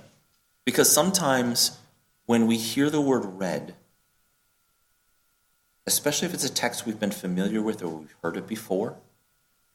Because 0.64 0.92
sometimes 0.92 1.78
when 2.26 2.46
we 2.46 2.56
hear 2.56 2.88
the 2.88 3.00
word 3.00 3.24
read, 3.24 3.74
especially 5.86 6.28
if 6.28 6.34
it's 6.34 6.44
a 6.44 6.52
text 6.52 6.86
we've 6.86 7.00
been 7.00 7.10
familiar 7.10 7.60
with 7.60 7.82
or 7.82 7.88
we've 7.88 8.14
heard 8.22 8.36
it 8.36 8.46
before, 8.46 8.96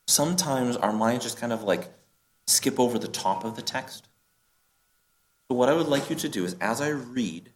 sometimes 0.07 0.77
our 0.77 0.93
minds 0.93 1.25
just 1.25 1.37
kind 1.37 1.51
of 1.51 1.63
like 1.63 1.89
skip 2.45 2.79
over 2.79 2.97
the 2.97 3.07
top 3.07 3.43
of 3.43 3.55
the 3.55 3.61
text. 3.61 4.07
So, 5.49 5.55
what 5.55 5.69
I 5.69 5.73
would 5.73 5.87
like 5.87 6.09
you 6.09 6.15
to 6.15 6.29
do 6.29 6.45
is, 6.45 6.55
as 6.59 6.81
I 6.81 6.89
read 6.89 7.51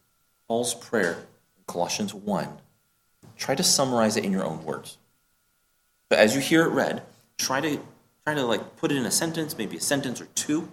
Paul's 0.48 0.74
prayer 0.74 1.12
in 1.56 1.64
Colossians 1.66 2.14
1, 2.14 2.48
try 3.36 3.54
to 3.54 3.62
summarize 3.62 4.16
it 4.16 4.24
in 4.24 4.32
your 4.32 4.44
own 4.44 4.64
words. 4.64 4.98
But 6.08 6.18
as 6.18 6.34
you 6.34 6.40
hear 6.40 6.64
it 6.64 6.70
read, 6.70 7.02
try 7.38 7.60
to 7.60 7.80
try 8.24 8.34
to 8.34 8.44
like 8.44 8.76
put 8.76 8.92
it 8.92 8.96
in 8.96 9.06
a 9.06 9.10
sentence, 9.10 9.56
maybe 9.56 9.76
a 9.76 9.80
sentence 9.80 10.20
or 10.20 10.26
two. 10.34 10.68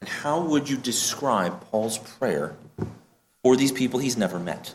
And 0.00 0.08
how 0.08 0.40
would 0.40 0.68
you 0.68 0.76
describe 0.76 1.60
Paul's 1.70 1.98
prayer 1.98 2.56
for 3.42 3.56
these 3.56 3.72
people 3.72 4.00
he's 4.00 4.16
never 4.16 4.38
met? 4.38 4.74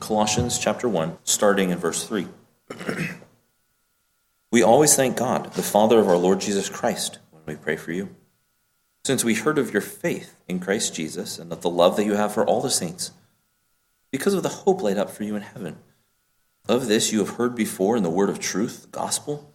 Colossians 0.00 0.58
chapter 0.58 0.88
1, 0.88 1.18
starting 1.24 1.70
in 1.70 1.78
verse 1.78 2.06
3. 2.06 2.26
We 4.52 4.64
always 4.64 4.96
thank 4.96 5.16
God, 5.16 5.52
the 5.52 5.62
Father 5.62 6.00
of 6.00 6.08
our 6.08 6.16
Lord 6.16 6.40
Jesus 6.40 6.68
Christ, 6.68 7.20
when 7.30 7.42
we 7.46 7.54
pray 7.54 7.76
for 7.76 7.92
you, 7.92 8.16
since 9.04 9.24
we 9.24 9.34
heard 9.34 9.58
of 9.58 9.72
your 9.72 9.80
faith 9.80 10.34
in 10.48 10.58
Christ 10.58 10.92
Jesus 10.92 11.38
and 11.38 11.52
of 11.52 11.60
the 11.60 11.70
love 11.70 11.96
that 11.96 12.04
you 12.04 12.14
have 12.14 12.34
for 12.34 12.44
all 12.44 12.60
the 12.60 12.68
saints, 12.68 13.12
because 14.10 14.34
of 14.34 14.42
the 14.42 14.48
hope 14.48 14.82
laid 14.82 14.98
up 14.98 15.08
for 15.08 15.22
you 15.22 15.36
in 15.36 15.42
heaven. 15.42 15.76
Of 16.68 16.88
this 16.88 17.12
you 17.12 17.20
have 17.20 17.36
heard 17.36 17.54
before 17.54 17.96
in 17.96 18.02
the 18.02 18.10
word 18.10 18.28
of 18.28 18.40
truth, 18.40 18.82
the 18.82 18.88
gospel, 18.88 19.49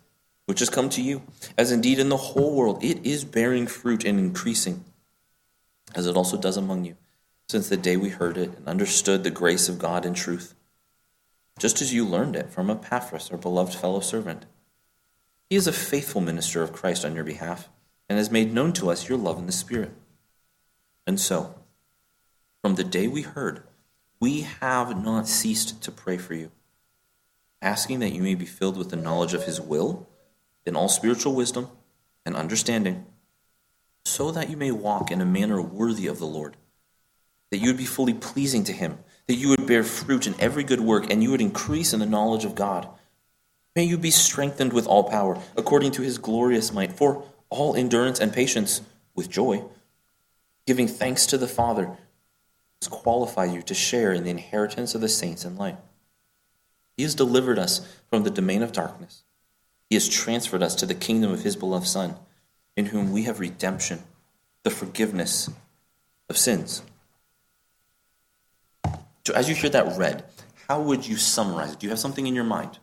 which 0.46 0.60
has 0.60 0.70
come 0.70 0.90
to 0.90 1.02
you, 1.02 1.22
as 1.58 1.72
indeed 1.72 2.00
in 2.00 2.10
the 2.10 2.18
whole 2.18 2.56
world 2.56 2.84
it 2.84 3.06
is 3.06 3.26
bearing 3.26 3.68
fruit 3.68 4.06
and 4.06 4.20
increasing, 4.20 4.84
as 5.94 6.06
it 6.06 6.16
also 6.16 6.38
does 6.38 6.58
among 6.58 6.86
you, 6.86 6.96
since 7.48 7.70
the 7.70 7.78
day 7.78 7.98
we 7.98 8.10
heard 8.10 8.38
it 8.38 8.56
and 8.56 8.68
understood 8.68 9.24
the 9.24 9.32
grace 9.32 9.68
of 9.70 9.80
God 9.80 10.06
in 10.06 10.14
truth, 10.14 10.56
just 11.58 11.82
as 11.82 11.94
you 11.94 12.06
learned 12.06 12.36
it 12.36 12.50
from 12.50 12.70
Epaphras, 12.70 13.32
our 13.32 13.38
beloved 13.38 13.74
fellow 13.74 14.00
servant. 14.00 14.46
He 15.50 15.56
is 15.56 15.68
a 15.68 15.74
faithful 15.74 16.22
minister 16.22 16.62
of 16.62 16.74
Christ 16.74 17.06
on 17.06 17.16
your 17.16 17.24
behalf, 17.24 17.70
and 18.08 18.18
has 18.18 18.32
made 18.32 18.54
known 18.54 18.74
to 18.74 18.90
us 18.90 19.10
your 19.10 19.18
love 19.18 19.40
in 19.40 19.48
the 19.48 19.52
Spirit. 19.52 19.92
And 21.08 21.20
so, 21.20 21.56
from 22.62 22.76
the 22.76 22.84
day 22.84 23.08
we 23.08 23.22
heard, 23.22 23.64
we 24.20 24.42
have 24.42 25.04
not 25.04 25.28
ceased 25.28 25.82
to 25.84 25.92
pray 25.92 26.18
for 26.18 26.34
you, 26.34 26.52
asking 27.62 28.00
that 28.00 28.12
you 28.12 28.22
may 28.22 28.36
be 28.36 28.46
filled 28.46 28.78
with 28.78 28.90
the 28.90 28.96
knowledge 28.96 29.34
of 29.34 29.46
His 29.46 29.60
will 29.60 30.08
in 30.66 30.76
all 30.76 30.90
spiritual 30.90 31.36
wisdom 31.36 31.70
and 32.26 32.36
understanding, 32.36 33.06
so 34.04 34.32
that 34.32 34.50
you 34.50 34.58
may 34.58 34.72
walk 34.72 35.12
in 35.12 35.22
a 35.22 35.26
manner 35.26 35.62
worthy 35.62 36.08
of 36.08 36.20
the 36.20 36.26
Lord, 36.26 36.58
that 37.52 37.58
you 37.58 37.68
would 37.68 37.78
be 37.78 37.86
fully 37.86 38.14
pleasing 38.14 38.64
to 38.64 38.74
Him, 38.74 38.98
that 39.28 39.36
you 39.36 39.50
would 39.50 39.68
bear 39.68 39.84
fruit 39.84 40.28
in 40.28 40.40
every 40.40 40.64
good 40.64 40.82
work, 40.82 41.10
and 41.10 41.22
you 41.22 41.32
would 41.32 41.42
increase 41.42 41.94
in 41.94 42.00
the 42.00 42.06
knowledge 42.06 42.46
of 42.46 42.56
God. 42.56 42.88
May 43.76 43.84
you 43.84 43.98
be 43.98 44.12
strengthened 44.12 44.74
with 44.74 44.88
all 44.88 45.04
power, 45.04 45.40
according 45.56 45.92
to 45.94 46.02
His 46.02 46.18
glorious 46.18 46.72
might, 46.72 46.94
for 46.94 47.24
all 47.50 47.76
endurance 47.76 48.20
and 48.20 48.34
patience 48.34 48.82
with 49.14 49.30
joy, 49.30 49.64
giving 50.66 50.88
thanks 50.88 51.26
to 51.28 51.38
the 51.38 51.48
Father 51.48 51.86
who 51.86 51.98
has 52.82 52.88
qualified 52.88 53.54
you 53.54 53.62
to 53.64 53.74
share 53.74 54.12
in 54.14 54.24
the 54.24 54.32
inheritance 54.32 54.96
of 54.96 55.02
the 55.02 55.10
saints 55.10 55.46
in 55.46 55.56
light. 55.56 55.78
He 56.98 57.04
has 57.04 57.14
delivered 57.14 57.60
us 57.60 57.86
from 58.10 58.24
the 58.24 58.32
domain 58.32 58.64
of 58.64 58.72
darkness 58.72 59.25
he 59.90 59.96
has 59.96 60.08
transferred 60.08 60.64
us 60.64 60.76
to 60.76 60.86
the 60.86 60.96
kingdom 60.96 61.32
of 61.32 61.44
his 61.44 61.56
beloved 61.56 61.88
Son, 61.88 62.16
in 62.76 62.88
whom 62.88 63.12
we 63.12 63.24
have 63.24 63.40
redemption, 63.40 64.04
the 64.64 64.70
forgiveness 64.70 65.50
of 66.30 66.38
sins. 66.38 66.82
So, 69.26 69.34
as 69.34 69.50
you 69.50 69.56
hear 69.56 69.70
that 69.72 69.98
read, 69.98 70.24
how 70.68 70.82
would 70.82 71.08
you 71.08 71.18
summarize 71.18 71.74
it? 71.74 71.80
Do 71.80 71.88
you 71.88 71.92
have 71.92 72.00
something 72.00 72.28
in 72.28 72.36
your 72.36 72.44
mind? 72.44 72.80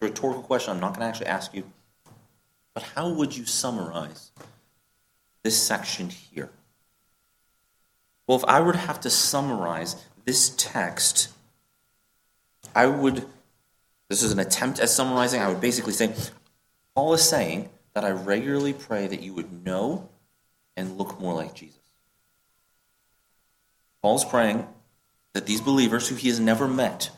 a 0.00 0.06
rhetorical 0.06 0.42
question 0.42 0.72
I'm 0.72 0.80
not 0.80 0.94
going 0.94 1.00
to 1.00 1.06
actually 1.06 1.26
ask 1.26 1.54
you. 1.54 1.64
But 2.74 2.82
how 2.94 3.08
would 3.08 3.36
you 3.36 3.46
summarize 3.46 4.30
this 5.42 5.60
section 5.60 6.10
here? 6.10 6.50
Well, 8.26 8.38
if 8.38 8.44
I 8.44 8.60
were 8.60 8.72
to 8.72 8.78
have 8.78 9.00
to 9.00 9.10
summarize 9.10 10.04
this 10.24 10.50
text, 10.56 11.28
I 12.74 12.86
would 12.86 13.26
this 14.08 14.22
is 14.22 14.32
an 14.32 14.38
attempt 14.38 14.78
at 14.80 14.88
summarizing. 14.88 15.40
I 15.40 15.48
would 15.48 15.60
basically 15.60 15.92
say 15.92 16.14
Paul 16.94 17.14
is 17.14 17.28
saying 17.28 17.70
that 17.94 18.04
I 18.04 18.10
regularly 18.10 18.72
pray 18.72 19.06
that 19.06 19.22
you 19.22 19.34
would 19.34 19.64
know 19.64 20.08
and 20.76 20.98
look 20.98 21.20
more 21.20 21.34
like 21.34 21.54
Jesus. 21.54 21.80
Paul's 24.02 24.24
praying 24.24 24.66
that 25.32 25.46
these 25.46 25.60
believers 25.60 26.08
who 26.08 26.14
he 26.14 26.28
has 26.28 26.38
never 26.38 26.68
met 26.68 27.10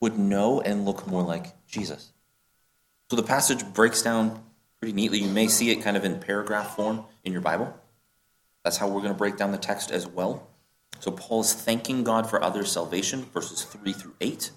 would 0.00 0.18
know 0.18 0.60
and 0.60 0.84
look 0.84 1.06
more 1.06 1.22
like 1.22 1.46
Jesus. 1.66 2.12
So 3.10 3.16
the 3.16 3.22
passage 3.22 3.64
breaks 3.72 4.02
down 4.02 4.42
pretty 4.80 4.92
neatly. 4.92 5.18
You 5.18 5.28
may 5.28 5.48
see 5.48 5.70
it 5.70 5.82
kind 5.82 5.96
of 5.96 6.04
in 6.04 6.20
paragraph 6.20 6.76
form 6.76 7.04
in 7.24 7.32
your 7.32 7.40
Bible. 7.40 7.74
That's 8.62 8.76
how 8.76 8.88
we're 8.88 9.00
going 9.00 9.12
to 9.12 9.18
break 9.18 9.36
down 9.36 9.52
the 9.52 9.58
text 9.58 9.90
as 9.90 10.06
well. 10.06 10.46
So 11.00 11.10
Paul 11.10 11.40
is 11.40 11.52
thanking 11.52 12.04
God 12.04 12.28
for 12.28 12.42
others' 12.42 12.72
salvation, 12.72 13.24
verses 13.24 13.62
3 13.62 13.92
through 13.92 14.14
8. 14.20 14.50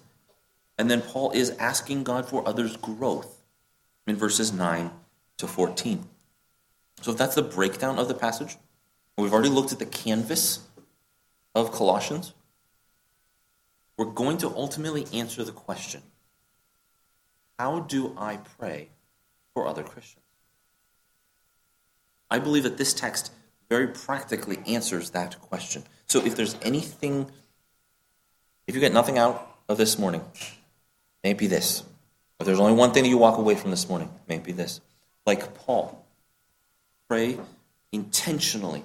And 0.78 0.90
then 0.90 1.02
Paul 1.02 1.32
is 1.32 1.50
asking 1.58 2.04
God 2.04 2.28
for 2.28 2.46
others' 2.46 2.76
growth 2.76 3.42
in 4.06 4.16
verses 4.16 4.52
9 4.52 4.90
to 5.38 5.46
14. 5.46 6.06
So 7.00 7.12
if 7.12 7.18
that's 7.18 7.34
the 7.34 7.42
breakdown 7.42 7.98
of 7.98 8.08
the 8.08 8.14
passage, 8.14 8.56
we've 9.16 9.32
already 9.32 9.48
looked 9.48 9.72
at 9.72 9.80
the 9.80 9.86
canvas 9.86 10.60
of 11.54 11.72
Colossians, 11.72 12.34
we're 13.96 14.06
going 14.06 14.38
to 14.38 14.48
ultimately 14.48 15.06
answer 15.12 15.42
the 15.42 15.52
question 15.52 16.02
how 17.58 17.80
do 17.80 18.14
I 18.16 18.36
pray 18.36 18.88
for 19.52 19.66
other 19.66 19.82
Christians? 19.82 20.24
I 22.30 22.38
believe 22.38 22.62
that 22.62 22.76
this 22.76 22.94
text 22.94 23.32
very 23.68 23.88
practically 23.88 24.58
answers 24.66 25.10
that 25.10 25.40
question. 25.40 25.82
So 26.06 26.24
if 26.24 26.36
there's 26.36 26.56
anything, 26.62 27.30
if 28.66 28.74
you 28.76 28.80
get 28.80 28.92
nothing 28.92 29.18
out 29.18 29.58
of 29.68 29.76
this 29.76 29.98
morning, 29.98 30.22
May 31.28 31.32
it 31.32 31.36
be 31.38 31.46
this. 31.46 31.82
If 32.40 32.46
there's 32.46 32.58
only 32.58 32.72
one 32.72 32.92
thing 32.92 33.02
that 33.02 33.10
you 33.10 33.18
walk 33.18 33.36
away 33.36 33.54
from 33.54 33.70
this 33.70 33.86
morning, 33.86 34.10
may 34.28 34.36
it 34.36 34.44
be 34.44 34.52
this. 34.52 34.80
Like 35.26 35.52
Paul, 35.52 36.06
pray 37.06 37.38
intentionally 37.92 38.82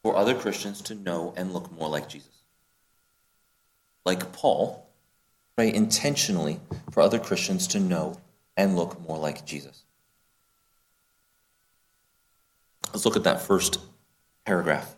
for 0.00 0.14
other 0.14 0.36
Christians 0.36 0.80
to 0.82 0.94
know 0.94 1.34
and 1.36 1.52
look 1.52 1.76
more 1.76 1.88
like 1.88 2.08
Jesus. 2.08 2.44
Like 4.04 4.30
Paul, 4.30 4.88
pray 5.56 5.74
intentionally 5.74 6.60
for 6.92 7.00
other 7.00 7.18
Christians 7.18 7.66
to 7.66 7.80
know 7.80 8.16
and 8.56 8.76
look 8.76 9.00
more 9.00 9.18
like 9.18 9.44
Jesus. 9.44 9.82
Let's 12.92 13.04
look 13.04 13.16
at 13.16 13.24
that 13.24 13.40
first 13.40 13.80
paragraph, 14.44 14.94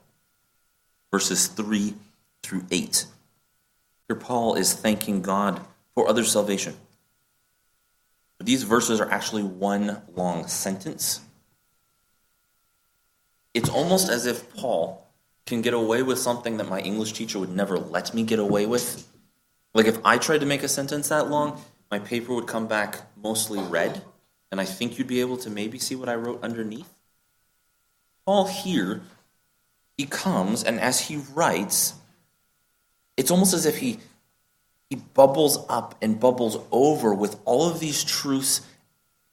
verses 1.11 1.47
3 1.47 1.95
through 2.43 2.67
8. 2.71 3.07
Here, 4.07 4.17
Paul 4.17 4.55
is 4.55 4.75
thanking 4.75 5.23
God 5.23 5.65
for 5.99 6.09
other 6.09 6.23
salvation. 6.23 6.77
These 8.39 8.63
verses 8.63 9.01
are 9.01 9.11
actually 9.11 9.43
one 9.43 10.01
long 10.15 10.47
sentence. 10.47 11.21
It's 13.53 13.69
almost 13.69 14.09
as 14.09 14.25
if 14.25 14.55
Paul 14.55 15.05
can 15.45 15.61
get 15.61 15.75
away 15.75 16.05
with 16.05 16.21
something 16.21 16.59
that 16.59 16.69
my 16.69 16.79
English 16.79 17.15
teacher 17.15 17.41
would 17.41 17.51
never 17.51 17.81
let 17.81 18.15
me 18.15 18.23
get 18.23 18.39
away 18.39 18.65
with. 18.65 19.09
Like 19.75 19.87
if 19.87 19.99
I 20.05 20.19
tried 20.19 20.39
to 20.39 20.47
make 20.47 20.63
a 20.63 20.69
sentence 20.69 21.09
that 21.09 21.29
long, 21.29 21.61
my 21.91 21.99
paper 21.99 22.33
would 22.33 22.47
come 22.47 22.69
back 22.69 23.01
mostly 23.21 23.59
red, 23.59 24.01
and 24.53 24.61
I 24.61 24.67
think 24.67 24.99
you'd 24.99 25.09
be 25.09 25.21
able 25.21 25.39
to 25.39 25.51
maybe 25.51 25.81
see 25.81 25.97
what 25.97 26.09
I 26.09 26.15
wrote 26.15 26.45
underneath. 26.45 26.95
Paul 28.25 28.47
here, 28.47 29.01
he 29.97 30.07
comes, 30.07 30.63
and 30.63 30.79
as 30.79 31.01
he 31.09 31.17
writes, 31.35 31.95
it's 33.17 33.33
almost 33.33 33.53
as 33.53 33.67
if 33.67 33.79
he 33.79 33.99
he 34.91 34.97
bubbles 34.97 35.65
up 35.69 35.95
and 36.01 36.19
bubbles 36.19 36.59
over 36.73 37.13
with 37.13 37.37
all 37.45 37.69
of 37.69 37.81
these 37.81 38.05
truths 38.05 38.63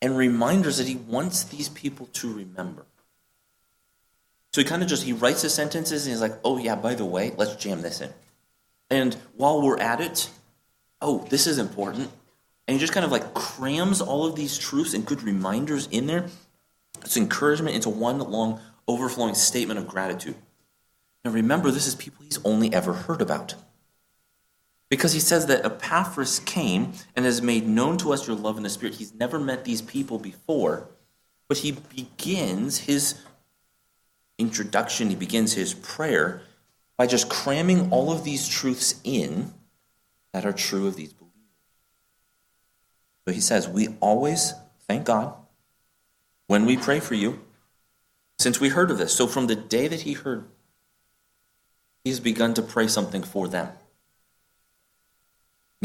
and 0.02 0.18
reminders 0.18 0.78
that 0.78 0.88
he 0.88 0.96
wants 0.96 1.44
these 1.44 1.70
people 1.70 2.08
to 2.08 2.32
remember. 2.32 2.86
So 4.54 4.62
he 4.62 4.68
kind 4.68 4.82
of 4.82 4.89
just 4.89 5.04
he 5.04 5.13
writes 5.13 5.41
his 5.41 5.54
sentences 5.54 6.06
and 6.06 6.13
he's 6.13 6.22
like, 6.22 6.38
"Oh 6.44 6.58
yeah, 6.58 6.76
by 6.76 6.96
the 6.96 7.06
way, 7.06 7.34
let's 7.38 7.56
jam 7.56 7.82
this 7.82 8.02
in." 8.02 8.12
And 8.89 9.15
while 9.36 9.62
we're 9.62 9.80
at 9.80 10.02
it, 10.02 10.30
oh, 11.02 11.26
this 11.30 11.48
is 11.48 11.58
important. 11.58 12.10
And 12.68 12.76
he 12.76 12.80
just 12.80 12.94
kind 12.94 13.06
of 13.06 13.12
like 13.12 13.34
crams 13.34 14.02
all 14.02 14.26
of 14.26 14.36
these 14.36 14.58
truths 14.58 14.94
and 14.94 15.06
good 15.06 15.24
reminders 15.24 15.88
in 15.88 16.08
there. 16.08 16.28
It's 17.02 17.18
encouragement 17.18 17.76
into 17.76 17.89
one 17.89 18.20
long 18.20 18.60
overflowing 18.88 19.36
statement 19.36 19.80
of 19.80 19.88
gratitude. 19.88 20.36
Now 21.24 21.32
remember, 21.32 21.72
this 21.72 21.88
is 21.88 21.96
people 21.96 22.24
he's 22.24 22.44
only 22.46 22.74
ever 22.74 22.94
heard 22.94 23.22
about. 23.22 23.56
Because 24.89 25.13
he 25.13 25.19
says 25.19 25.48
that 25.48 25.65
Epaphras 25.65 26.39
came 26.39 26.93
and 27.15 27.26
has 27.26 27.41
made 27.41 27.67
known 27.67 27.98
to 27.98 28.13
us 28.13 28.28
your 28.28 28.36
love 28.36 28.58
in 28.58 28.63
the 28.63 28.69
Spirit. 28.69 28.95
He's 28.95 29.13
never 29.13 29.39
met 29.39 29.65
these 29.65 29.82
people 29.82 30.19
before, 30.19 30.89
but 31.48 31.58
he 31.58 31.71
begins 31.71 32.80
his 32.80 33.19
introduction, 34.38 35.10
he 35.10 35.15
begins 35.15 35.54
his 35.54 35.74
prayer 35.74 36.41
by 36.98 37.08
just 37.08 37.30
cramming 37.30 37.91
all 37.91 38.12
of 38.12 38.24
these 38.24 38.48
truths 38.48 39.00
in 39.04 39.54
that 40.34 40.45
are 40.45 40.54
true 40.54 40.88
of 40.88 40.95
these 40.95 41.13
believers. 41.13 41.32
So 43.26 43.34
he 43.34 43.41
says, 43.41 43.67
We 43.67 43.89
always 44.00 44.54
thank 44.88 45.06
God 45.06 45.34
when 46.48 46.65
we 46.65 46.78
pray 46.78 47.00
for 47.00 47.15
you, 47.15 47.41
since 48.38 48.60
we 48.60 48.69
heard 48.69 48.91
of 48.91 48.98
this. 48.98 49.13
So 49.13 49.28
from 49.28 49.48
the 49.48 49.56
day 49.56 49.88
that 49.88 50.02
he 50.02 50.13
heard, 50.13 50.45
he's 52.04 52.19
begun 52.19 52.54
to 52.54 52.62
pray 52.62 52.88
something 52.88 53.24
for 53.24 53.48
them. 53.48 53.69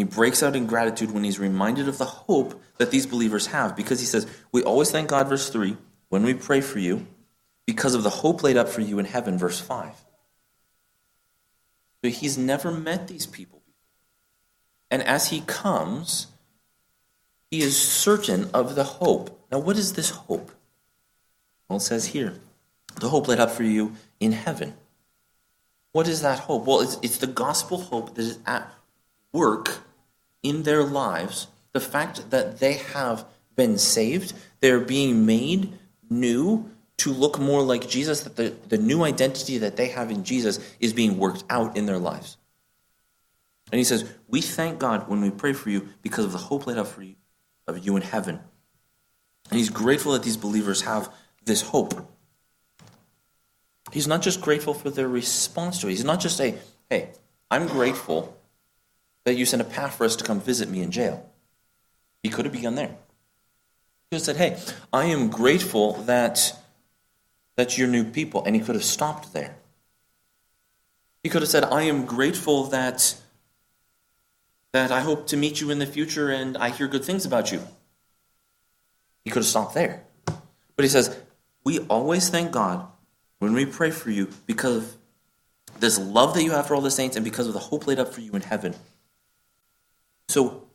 He 0.01 0.05
breaks 0.05 0.43
out 0.43 0.57
in 0.57 0.65
gratitude 0.65 1.11
when 1.11 1.25
he's 1.25 1.39
reminded 1.39 1.87
of 1.87 1.99
the 1.99 2.07
hope 2.07 2.59
that 2.79 2.91
these 2.91 3.05
believers 3.07 3.49
have 3.49 3.77
because 3.77 4.01
he 4.01 4.07
says, 4.07 4.27
We 4.51 4.63
always 4.63 4.91
thank 4.91 5.11
God, 5.11 5.29
verse 5.29 5.51
3, 5.51 5.77
when 6.09 6.23
we 6.23 6.33
pray 6.33 6.63
for 6.63 6.79
you, 6.79 7.07
because 7.67 7.95
of 7.95 8.03
the 8.03 8.09
hope 8.09 8.43
laid 8.43 8.57
up 8.57 8.71
for 8.71 8.81
you 8.81 8.99
in 8.99 9.05
heaven, 9.05 9.37
verse 9.37 9.61
5. 9.61 9.93
So 12.03 12.11
he's 12.11 12.39
never 12.39 12.71
met 12.71 13.09
these 13.09 13.27
people 13.27 13.59
before. 13.59 13.75
And 14.91 15.03
as 15.03 15.29
he 15.29 15.43
comes, 15.43 16.29
he 17.51 17.61
is 17.61 17.79
certain 17.79 18.49
of 18.55 18.77
the 18.77 18.85
hope. 18.85 19.39
Now, 19.53 19.59
what 19.59 19.77
is 19.77 19.93
this 19.93 20.09
hope? 20.09 20.51
Well, 21.69 21.77
it 21.77 21.83
says 21.83 22.07
here, 22.07 22.37
the 22.99 23.11
hope 23.11 23.29
laid 23.29 23.39
up 23.39 23.51
for 23.51 23.65
you 23.65 23.97
in 24.19 24.33
heaven. 24.33 24.73
What 25.93 26.09
is 26.09 26.23
that 26.23 26.39
hope? 26.39 26.65
Well, 26.65 26.81
it's, 26.81 26.97
it's 27.03 27.19
the 27.19 27.27
gospel 27.27 27.77
hope 27.77 28.15
that 28.15 28.23
is 28.23 28.39
at 28.47 28.67
work 29.31 29.83
in 30.43 30.63
their 30.63 30.83
lives, 30.83 31.49
the 31.73 31.81
fact 31.81 32.31
that 32.31 32.59
they 32.59 32.75
have 32.75 33.25
been 33.57 33.79
saved. 33.79 34.33
They're 34.61 34.81
being 34.81 35.27
made 35.27 35.73
new 36.09 36.71
to 36.99 37.13
look 37.13 37.39
more 37.39 37.63
like 37.63 37.89
Jesus, 37.89 38.23
that 38.23 38.37
the, 38.37 38.55
the 38.69 38.79
new 38.79 39.05
identity 39.05 39.59
that 39.59 39.77
they 39.77 39.89
have 39.89 40.11
in 40.11 40.25
Jesus 40.25 40.59
is 40.81 40.93
being 40.93 41.19
worked 41.19 41.45
out 41.49 41.77
in 41.77 41.87
their 41.87 41.99
lives. 41.99 42.37
And 43.73 43.79
he 43.79 43.85
says, 43.85 44.11
We 44.29 44.41
thank 44.41 44.79
God 44.79 45.09
when 45.09 45.21
we 45.21 45.31
pray 45.31 45.53
for 45.53 45.71
you 45.71 45.89
because 46.03 46.25
of 46.25 46.33
the 46.33 46.39
hope 46.39 46.67
laid 46.67 46.79
up 46.79 46.89
for 46.89 47.03
you 47.03 47.15
of 47.67 47.87
you 47.87 47.97
in 47.97 48.03
heaven. 48.03 48.41
And 49.51 49.59
he's 49.59 49.71
grateful 49.71 50.13
that 50.13 50.23
these 50.23 50.37
believers 50.37 50.83
have 50.83 51.13
this 51.45 51.63
hope. 51.63 51.95
He's 53.93 54.07
not 54.07 54.23
just 54.23 54.41
grateful 54.41 54.75
for 54.75 54.91
their 54.91 55.09
response 55.09 55.81
to 55.81 55.89
it. 55.89 55.91
He's 55.91 56.05
not 56.05 56.21
just 56.21 56.41
a, 56.41 56.55
hey, 56.89 57.11
I'm 57.51 57.67
grateful 57.67 58.37
that 59.25 59.35
you 59.35 59.45
sent 59.45 59.63
Epaphras 59.63 60.17
to 60.17 60.25
come 60.25 60.41
visit 60.41 60.69
me 60.69 60.83
in 60.83 60.91
jail. 60.91 61.31
He 62.23 62.29
could 62.29 62.45
have 62.45 62.53
begun 62.53 62.75
there. 62.75 62.89
He 62.89 64.17
could 64.17 64.17
have 64.17 64.23
said, 64.23 64.37
hey, 64.37 64.59
I 64.93 65.05
am 65.05 65.31
grateful 65.31 65.95
that, 66.05 66.57
that 67.57 67.79
you're 67.79 67.89
new 67.89 68.05
people. 68.05 68.45
And 68.45 68.55
he 68.55 68.63
could 68.63 68.75
have 68.75 68.85
stopped 68.85 69.33
there. 69.33 69.57
He 71.23 71.29
could 71.29 71.43
have 71.43 71.51
said, 71.51 71.65
I 71.65 71.83
am 71.83 72.07
grateful 72.07 72.65
that, 72.65 73.17
that 74.73 74.91
I 74.91 75.01
hope 75.01 75.27
to 75.29 75.37
meet 75.37 75.61
you 75.61 75.71
in 75.71 75.79
the 75.79 75.87
future 75.87 76.31
and 76.31 76.57
I 76.57 76.71
hear 76.71 76.89
good 76.89 77.05
things 77.05 77.25
about 77.27 77.53
you. 77.53 77.63
He 79.25 79.31
could 79.31 79.41
have 79.41 79.47
stopped 79.47 79.75
there. 79.75 80.03
But 80.27 80.85
he 80.85 80.89
says, 80.89 81.15
We 81.63 81.81
always 81.81 82.31
thank 82.31 82.53
God 82.53 82.87
when 83.39 83.53
we 83.53 83.67
pray 83.67 83.91
for 83.91 84.11
you 84.11 84.31
because 84.47 84.77
of 84.77 84.97
this 85.79 85.99
love 85.99 86.35
that 86.35 86.43
you 86.43 86.53
have 86.53 86.67
for 86.67 86.75
all 86.75 86.81
the 86.81 86.91
saints 86.91 87.17
and 87.17 87.25
because 87.25 87.47
of 87.47 87.53
the 87.53 87.59
hope 87.59 87.87
laid 87.87 87.99
up 87.99 88.13
for 88.15 88.23
you 88.23 88.33
in 88.33 88.43
heaven. 88.43 88.75
So 90.31 90.69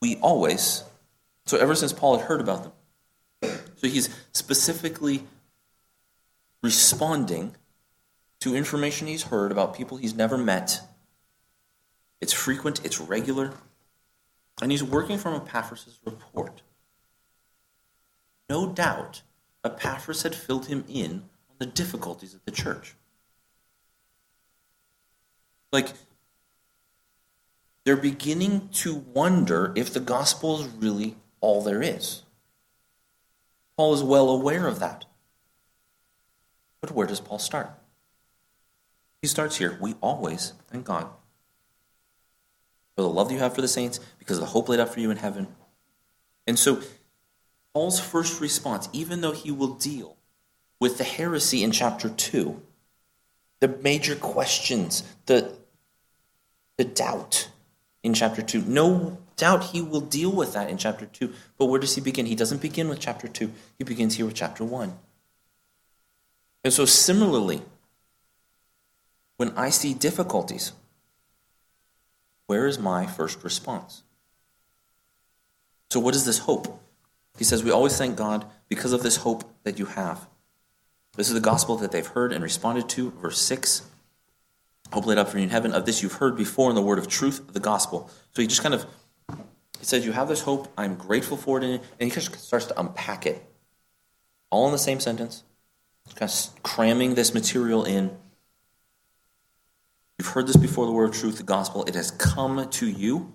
we 0.00 0.14
always, 0.18 0.84
so 1.46 1.58
ever 1.58 1.74
since 1.74 1.92
Paul 1.92 2.18
had 2.18 2.28
heard 2.28 2.40
about 2.40 2.62
them, 2.62 2.72
so 3.74 3.88
he's 3.88 4.08
specifically 4.30 5.24
responding 6.62 7.56
to 8.38 8.54
information 8.54 9.08
he's 9.08 9.24
heard 9.24 9.50
about 9.50 9.74
people 9.74 9.96
he's 9.96 10.14
never 10.14 10.38
met. 10.38 10.80
It's 12.20 12.32
frequent, 12.32 12.84
it's 12.84 13.00
regular, 13.00 13.54
and 14.62 14.70
he's 14.70 14.84
working 14.84 15.18
from 15.18 15.34
Epaphras' 15.34 15.98
report. 16.04 16.62
No 18.48 18.68
doubt, 18.68 19.22
Epaphras 19.64 20.22
had 20.22 20.36
filled 20.36 20.66
him 20.66 20.84
in 20.88 21.24
on 21.50 21.56
the 21.58 21.66
difficulties 21.66 22.34
of 22.34 22.44
the 22.44 22.52
church. 22.52 22.94
Like, 25.72 25.88
they're 27.88 27.96
beginning 27.96 28.68
to 28.68 28.96
wonder 28.96 29.72
if 29.74 29.94
the 29.94 29.98
gospel 29.98 30.60
is 30.60 30.68
really 30.68 31.16
all 31.40 31.62
there 31.62 31.80
is. 31.80 32.22
Paul 33.78 33.94
is 33.94 34.02
well 34.02 34.28
aware 34.28 34.66
of 34.66 34.78
that. 34.80 35.06
But 36.82 36.90
where 36.90 37.06
does 37.06 37.20
Paul 37.20 37.38
start? 37.38 37.70
He 39.22 39.26
starts 39.26 39.56
here. 39.56 39.78
We 39.80 39.94
always 40.02 40.52
thank 40.70 40.84
God 40.84 41.06
for 42.94 43.00
the 43.00 43.08
love 43.08 43.32
you 43.32 43.38
have 43.38 43.54
for 43.54 43.62
the 43.62 43.68
saints, 43.68 44.00
because 44.18 44.36
of 44.36 44.42
the 44.42 44.50
hope 44.50 44.68
laid 44.68 44.80
up 44.80 44.92
for 44.92 45.00
you 45.00 45.10
in 45.10 45.16
heaven. 45.16 45.46
And 46.46 46.58
so, 46.58 46.82
Paul's 47.72 48.00
first 48.00 48.38
response, 48.38 48.90
even 48.92 49.22
though 49.22 49.32
he 49.32 49.50
will 49.50 49.76
deal 49.76 50.18
with 50.78 50.98
the 50.98 51.04
heresy 51.04 51.62
in 51.62 51.72
chapter 51.72 52.10
2, 52.10 52.60
the 53.60 53.68
major 53.68 54.14
questions, 54.14 55.04
the, 55.24 55.56
the 56.76 56.84
doubt 56.84 57.48
in 58.02 58.14
chapter 58.14 58.42
2, 58.42 58.62
no 58.62 59.18
doubt 59.36 59.64
he 59.64 59.82
will 59.82 60.00
deal 60.00 60.30
with 60.30 60.52
that 60.52 60.70
in 60.70 60.78
chapter 60.78 61.06
2. 61.06 61.32
But 61.56 61.66
where 61.66 61.80
does 61.80 61.94
he 61.94 62.00
begin? 62.00 62.26
He 62.26 62.34
doesn't 62.34 62.62
begin 62.62 62.88
with 62.88 63.00
chapter 63.00 63.28
2, 63.28 63.50
he 63.78 63.84
begins 63.84 64.16
here 64.16 64.26
with 64.26 64.34
chapter 64.34 64.64
1. 64.64 64.96
And 66.64 66.72
so, 66.72 66.84
similarly, 66.84 67.62
when 69.36 69.50
I 69.56 69.70
see 69.70 69.94
difficulties, 69.94 70.72
where 72.46 72.66
is 72.66 72.78
my 72.78 73.06
first 73.06 73.42
response? 73.44 74.02
So, 75.90 76.00
what 76.00 76.14
is 76.14 76.24
this 76.24 76.40
hope? 76.40 76.80
He 77.38 77.44
says, 77.44 77.62
We 77.62 77.70
always 77.70 77.96
thank 77.96 78.16
God 78.16 78.44
because 78.68 78.92
of 78.92 79.02
this 79.02 79.18
hope 79.18 79.44
that 79.62 79.78
you 79.78 79.86
have. 79.86 80.26
This 81.16 81.28
is 81.28 81.34
the 81.34 81.40
gospel 81.40 81.76
that 81.76 81.92
they've 81.92 82.06
heard 82.06 82.32
and 82.32 82.42
responded 82.42 82.88
to. 82.90 83.10
Verse 83.12 83.40
6 83.40 83.82
Hope 84.92 85.06
laid 85.06 85.18
up 85.18 85.28
for 85.28 85.38
you 85.38 85.44
in 85.44 85.50
heaven. 85.50 85.72
Of 85.72 85.86
this 85.86 86.02
you've 86.02 86.14
heard 86.14 86.36
before 86.36 86.70
in 86.70 86.76
the 86.76 86.82
word 86.82 86.98
of 86.98 87.08
truth, 87.08 87.52
the 87.52 87.60
gospel. 87.60 88.10
So 88.34 88.42
he 88.42 88.48
just 88.48 88.62
kind 88.62 88.74
of 88.74 88.86
he 89.78 89.84
says, 89.84 90.04
You 90.04 90.12
have 90.12 90.28
this 90.28 90.42
hope. 90.42 90.68
I'm 90.76 90.96
grateful 90.96 91.36
for 91.36 91.58
it. 91.58 91.64
And 91.64 91.80
he 92.00 92.10
just 92.10 92.34
starts 92.34 92.66
to 92.66 92.80
unpack 92.80 93.26
it. 93.26 93.44
All 94.50 94.66
in 94.66 94.72
the 94.72 94.78
same 94.78 95.00
sentence. 95.00 95.44
Kind 96.14 96.30
of 96.30 96.62
cramming 96.62 97.14
this 97.14 97.34
material 97.34 97.84
in. 97.84 98.16
You've 100.18 100.28
heard 100.28 100.46
this 100.46 100.56
before 100.56 100.86
the 100.86 100.92
word 100.92 101.10
of 101.10 101.14
truth, 101.14 101.36
the 101.36 101.44
gospel. 101.44 101.84
It 101.84 101.94
has 101.94 102.10
come 102.10 102.68
to 102.68 102.88
you. 102.88 103.34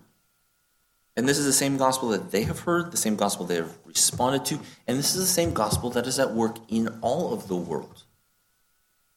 And 1.15 1.29
this 1.29 1.37
is 1.37 1.45
the 1.45 1.53
same 1.53 1.77
gospel 1.77 2.09
that 2.09 2.31
they 2.31 2.43
have 2.43 2.61
heard, 2.61 2.91
the 2.91 2.97
same 2.97 3.15
gospel 3.15 3.45
they 3.45 3.57
have 3.57 3.77
responded 3.85 4.45
to, 4.45 4.59
and 4.87 4.97
this 4.97 5.13
is 5.13 5.21
the 5.21 5.31
same 5.31 5.53
gospel 5.53 5.91
that 5.91 6.07
is 6.07 6.17
at 6.17 6.33
work 6.33 6.57
in 6.69 6.87
all 7.01 7.31
of 7.31 7.47
the 7.47 7.55
world. 7.55 8.03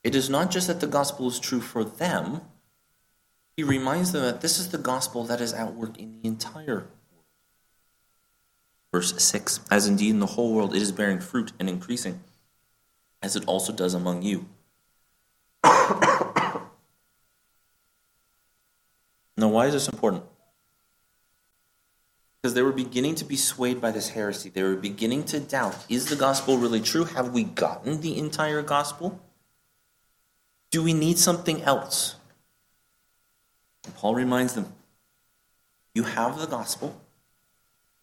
It 0.07 0.15
is 0.15 0.31
not 0.31 0.53
just 0.53 0.69
that 0.69 0.79
the 0.79 0.87
gospel 0.87 1.27
is 1.27 1.41
true 1.41 1.61
for 1.61 1.83
them, 1.83 2.43
he 3.57 3.65
reminds 3.65 4.13
them 4.13 4.23
that 4.23 4.41
this 4.41 4.57
is 4.57 4.69
the 4.69 4.79
gospel 4.79 5.25
that 5.25 5.41
is 5.41 5.53
at 5.53 5.75
work 5.75 5.99
in 5.99 6.21
the 6.23 6.29
entire 6.29 6.87
world. 7.13 7.25
Verse 8.93 9.21
6 9.21 9.59
As 9.69 9.89
indeed 9.89 10.11
in 10.11 10.21
the 10.21 10.27
whole 10.27 10.55
world 10.55 10.77
it 10.77 10.81
is 10.81 10.93
bearing 10.93 11.19
fruit 11.19 11.51
and 11.59 11.69
increasing, 11.69 12.21
as 13.21 13.35
it 13.35 13.43
also 13.49 13.73
does 13.73 13.95
among 13.95 14.23
you. 14.23 14.47
now, 15.65 16.69
why 19.37 19.67
is 19.67 19.73
this 19.73 19.89
important? 19.89 20.23
Because 22.41 22.55
they 22.55 22.63
were 22.63 22.71
beginning 22.71 23.17
to 23.17 23.25
be 23.25 23.37
swayed 23.37 23.81
by 23.81 23.91
this 23.91 24.11
heresy. 24.11 24.51
They 24.51 24.63
were 24.63 24.77
beginning 24.77 25.25
to 25.25 25.41
doubt 25.41 25.85
is 25.89 26.07
the 26.07 26.15
gospel 26.15 26.59
really 26.59 26.81
true? 26.81 27.07
Have 27.07 27.33
we 27.33 27.43
gotten 27.43 28.03
the 28.03 28.17
entire 28.17 28.63
gospel? 28.63 29.21
Do 30.77 30.83
we 30.83 30.93
need 30.93 31.17
something 31.17 31.63
else? 31.63 32.17
Paul 33.97 34.15
reminds 34.15 34.53
them 34.53 34.75
you 35.95 36.03
have 36.03 36.39
the 36.39 36.45
gospel. 36.45 37.01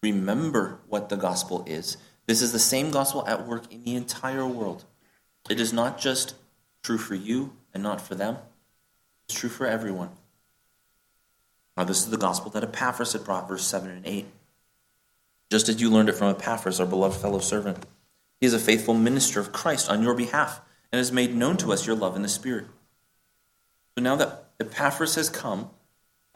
Remember 0.02 0.80
what 0.88 1.08
the 1.08 1.14
gospel 1.16 1.62
is. 1.68 1.98
This 2.26 2.42
is 2.42 2.50
the 2.50 2.58
same 2.58 2.90
gospel 2.90 3.24
at 3.28 3.46
work 3.46 3.72
in 3.72 3.84
the 3.84 3.94
entire 3.94 4.44
world. 4.44 4.86
It 5.48 5.60
is 5.60 5.72
not 5.72 6.00
just 6.00 6.34
true 6.82 6.98
for 6.98 7.14
you 7.14 7.52
and 7.72 7.80
not 7.80 8.00
for 8.00 8.16
them, 8.16 8.38
it's 9.28 9.38
true 9.38 9.50
for 9.50 9.68
everyone. 9.68 10.10
Now, 11.76 11.84
this 11.84 11.98
is 11.98 12.10
the 12.10 12.16
gospel 12.16 12.50
that 12.50 12.64
Epaphras 12.64 13.12
had 13.12 13.22
brought, 13.22 13.46
verse 13.46 13.64
7 13.64 13.88
and 13.88 14.04
8. 14.04 14.26
Just 15.48 15.68
as 15.68 15.80
you 15.80 15.90
learned 15.90 16.08
it 16.08 16.16
from 16.16 16.30
Epaphras, 16.30 16.80
our 16.80 16.86
beloved 16.86 17.20
fellow 17.20 17.38
servant. 17.38 17.86
He 18.40 18.48
is 18.48 18.52
a 18.52 18.58
faithful 18.58 18.94
minister 18.94 19.38
of 19.38 19.52
Christ 19.52 19.88
on 19.88 20.02
your 20.02 20.14
behalf 20.14 20.60
and 20.94 21.00
has 21.00 21.10
made 21.10 21.34
known 21.34 21.56
to 21.56 21.72
us 21.72 21.88
your 21.88 21.96
love 21.96 22.14
in 22.14 22.22
the 22.22 22.28
Spirit. 22.28 22.66
So 23.96 24.04
now 24.04 24.14
that 24.14 24.44
Epaphras 24.60 25.16
has 25.16 25.28
come, 25.28 25.70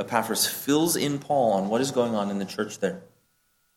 Epaphras 0.01 0.49
fills 0.49 0.97
in 0.97 1.21
Paul 1.21 1.53
on 1.53 1.69
what 1.69 1.81
is 1.81 1.93
going 1.93 2.17
on 2.17 2.29
in 2.29 2.41
the 2.41 2.45
church 2.45 2.81
there. 2.81 3.03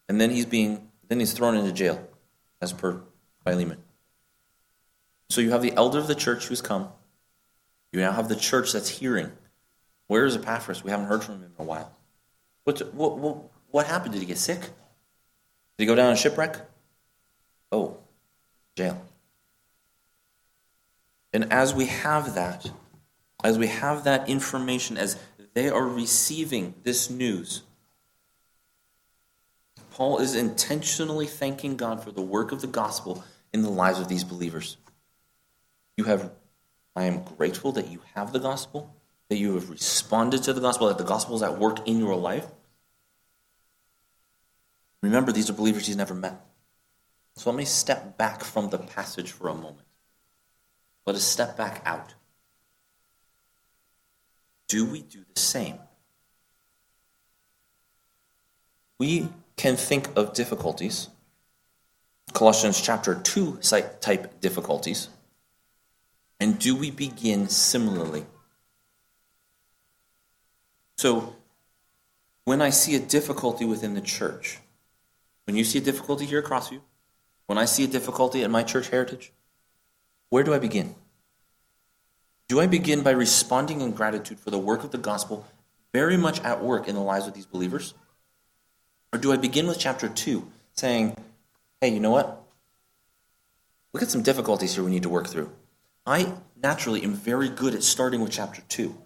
And 0.10 0.20
then 0.20 0.32
he's 0.32 0.48
being 0.48 0.90
then 1.08 1.20
he's 1.20 1.34
thrown 1.34 1.56
into 1.56 1.72
jail, 1.72 2.04
as 2.64 2.74
per 2.74 3.00
Philemon. 3.44 3.78
So 5.30 5.40
you 5.40 5.52
have 5.52 5.62
the 5.62 5.74
elder 5.74 6.00
of 6.00 6.08
the 6.08 6.16
church 6.16 6.48
who's 6.48 6.64
come. 6.64 6.88
You 7.92 8.00
now 8.00 8.14
have 8.14 8.28
the 8.28 8.36
church 8.36 8.72
that's 8.72 8.90
hearing. 8.90 9.32
Where 10.08 10.26
is 10.26 10.36
Epaphras? 10.36 10.84
We 10.84 10.90
haven't 10.90 11.06
heard 11.06 11.24
from 11.24 11.36
him 11.36 11.44
in 11.44 11.52
a 11.60 11.64
while. 11.64 11.96
What, 12.64 12.92
what, 12.96 13.20
what, 13.20 13.38
what 13.70 13.86
happened? 13.86 14.14
Did 14.14 14.22
he 14.22 14.26
get 14.26 14.40
sick? 14.40 14.62
Did 14.62 14.72
he 15.78 15.86
go 15.86 15.94
down 15.94 16.12
a 16.12 16.16
shipwreck? 16.16 16.58
Oh, 17.72 18.00
jail. 18.76 19.00
And 21.34 21.52
as 21.52 21.74
we 21.74 21.86
have 21.86 22.36
that, 22.36 22.70
as 23.44 23.58
we 23.58 23.68
have 23.68 24.04
that 24.04 24.30
information, 24.30 24.98
as 24.98 25.18
they 25.54 25.70
are 25.70 25.86
receiving 25.86 26.76
this 26.84 27.10
news, 27.10 27.64
Paul 29.92 30.20
is 30.20 30.36
intentionally 30.36 31.28
thanking 31.28 31.78
God 31.78 32.04
for 32.04 32.12
the 32.12 32.22
work 32.22 32.52
of 32.52 32.62
the 32.62 32.68
gospel 32.68 33.24
in 33.54 33.62
the 33.62 33.70
lives 33.70 34.00
of 34.00 34.08
these 34.08 34.24
believers. 34.24 34.78
You 35.98 36.06
have, 36.06 36.32
I 36.96 37.04
am 37.04 37.24
grateful 37.24 37.72
that 37.74 37.90
you 37.90 38.02
have 38.16 38.34
the 38.34 38.40
gospel 38.40 38.96
that 39.32 39.38
you 39.38 39.54
have 39.54 39.70
responded 39.70 40.44
to 40.44 40.52
the 40.52 40.60
gospel, 40.60 40.90
that 40.90 40.98
the 40.98 41.06
gospel 41.06 41.38
is 41.38 41.42
at 41.42 41.58
work 41.58 41.88
in 41.88 42.00
your 42.00 42.18
life. 42.18 42.46
Remember, 45.02 45.32
these 45.32 45.50
are 45.50 45.54
believers 45.54 45.88
he's 45.88 45.96
never 45.96 46.14
met. 46.14 46.36
So 47.38 47.50
let 47.50 47.56
me 47.56 47.64
step 47.64 48.18
back 48.18 48.44
from 48.44 48.72
the 48.72 48.78
passage 48.78 49.32
for 49.32 49.48
a 49.48 49.54
moment. 49.54 49.88
Let 51.06 51.16
us 51.16 51.24
step 51.24 51.58
back 51.58 51.82
out. 51.86 52.14
Do 54.68 54.86
we 54.86 55.02
do 55.02 55.26
the 55.34 55.40
same? 55.40 55.80
We 59.00 59.30
can 59.58 59.76
think 59.76 60.10
of 60.16 60.34
difficulties, 60.34 61.10
Colossians 62.34 62.80
chapter 62.80 63.16
2 63.16 63.60
type 64.00 64.40
difficulties, 64.40 65.10
and 66.40 66.58
do 66.58 66.76
we 66.76 66.92
begin 66.92 67.50
similarly? 67.50 68.26
So, 70.98 71.36
when 72.46 72.62
I 72.62 72.70
see 72.70 72.96
a 72.96 73.00
difficulty 73.00 73.66
within 73.66 73.96
the 73.96 74.02
church, 74.02 74.60
when 75.46 75.56
you 75.56 75.64
see 75.64 75.80
a 75.80 75.82
difficulty 75.82 76.26
here 76.26 76.40
at 76.40 76.46
Crossview, 76.46 76.82
when 77.48 77.58
I 77.58 77.66
see 77.66 77.84
a 77.84 77.88
difficulty 77.88 78.44
in 78.44 78.52
my 78.52 78.64
church 78.64 78.90
heritage, 78.90 79.34
where 80.32 80.44
do 80.44 80.54
I 80.54 80.60
begin? 80.60 80.96
Do 82.48 82.62
I 82.62 82.66
begin 82.66 83.04
by 83.04 83.12
responding 83.12 83.82
in 83.82 83.92
gratitude 83.92 84.40
for 84.40 84.50
the 84.50 84.58
work 84.58 84.84
of 84.84 84.92
the 84.92 84.98
gospel 84.98 85.46
very 85.94 86.16
much 86.16 86.40
at 86.42 86.64
work 86.64 86.88
in 86.88 86.96
the 86.96 87.02
lives 87.02 87.28
of 87.28 87.34
these 87.34 87.46
believers? 87.46 87.94
Or 89.12 89.20
do 89.20 89.34
I 89.34 89.38
begin 89.38 89.68
with 89.68 89.78
chapter 89.78 90.08
2 90.08 90.48
saying, 90.74 91.18
hey, 91.82 91.90
you 91.90 92.00
know 92.00 92.12
what? 92.12 92.42
Look 93.94 94.02
at 94.02 94.10
some 94.10 94.24
difficulties 94.24 94.74
here 94.74 94.86
we 94.86 94.92
need 94.92 95.04
to 95.04 95.10
work 95.10 95.28
through. 95.28 95.52
I 96.06 96.34
naturally 96.56 97.04
am 97.04 97.14
very 97.14 97.50
good 97.50 97.76
at 97.76 97.84
starting 97.84 98.22
with 98.22 98.32
chapter 98.32 98.62
2, 98.70 98.98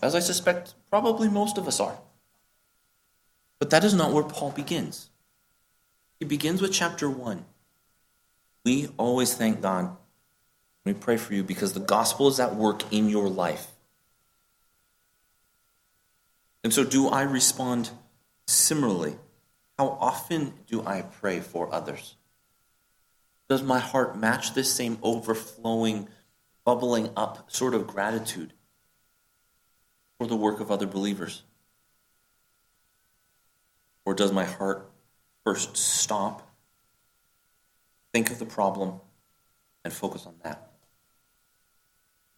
as 0.00 0.14
I 0.14 0.20
suspect 0.20 0.74
probably 0.90 1.28
most 1.28 1.58
of 1.58 1.66
us 1.66 1.80
are. 1.80 1.98
But 3.58 3.70
that 3.70 3.82
is 3.82 3.94
not 3.94 4.12
where 4.12 4.22
Paul 4.22 4.52
begins. 4.52 5.10
He 6.20 6.24
begins 6.24 6.62
with 6.62 6.72
chapter 6.72 7.10
1. 7.10 7.44
We 8.64 8.90
always 8.96 9.34
thank 9.34 9.60
God. 9.60 9.96
We 10.84 10.92
pray 10.92 11.16
for 11.16 11.34
you 11.34 11.42
because 11.42 11.72
the 11.72 11.80
gospel 11.80 12.28
is 12.28 12.38
at 12.38 12.54
work 12.54 12.92
in 12.92 13.08
your 13.08 13.28
life. 13.28 13.68
And 16.62 16.72
so, 16.72 16.84
do 16.84 17.08
I 17.08 17.22
respond 17.22 17.90
similarly? 18.46 19.16
How 19.78 19.88
often 20.00 20.54
do 20.66 20.82
I 20.86 21.02
pray 21.02 21.40
for 21.40 21.72
others? 21.72 22.16
Does 23.48 23.62
my 23.62 23.78
heart 23.78 24.18
match 24.18 24.54
this 24.54 24.72
same 24.72 24.98
overflowing, 25.02 26.08
bubbling 26.64 27.10
up 27.16 27.50
sort 27.50 27.74
of 27.74 27.86
gratitude 27.86 28.52
for 30.18 30.26
the 30.26 30.36
work 30.36 30.60
of 30.60 30.70
other 30.70 30.86
believers? 30.86 31.42
Or 34.06 34.14
does 34.14 34.32
my 34.32 34.44
heart 34.44 34.90
first 35.44 35.76
stop, 35.76 36.50
think 38.12 38.30
of 38.30 38.38
the 38.38 38.46
problem, 38.46 39.00
and 39.82 39.92
focus 39.92 40.26
on 40.26 40.34
that? 40.42 40.73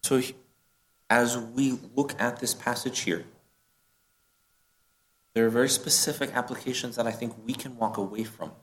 So, 0.07 0.21
as 1.09 1.37
we 1.37 1.77
look 1.93 2.15
at 2.17 2.39
this 2.39 2.53
passage 2.53 2.99
here, 2.99 3.25
there 5.33 5.45
are 5.45 5.49
very 5.49 5.67
specific 5.67 6.33
applications 6.33 6.95
that 6.95 7.05
I 7.05 7.11
think 7.11 7.33
we 7.45 7.53
can 7.53 7.75
walk 7.75 7.97
away 7.97 8.23
from 8.23 8.53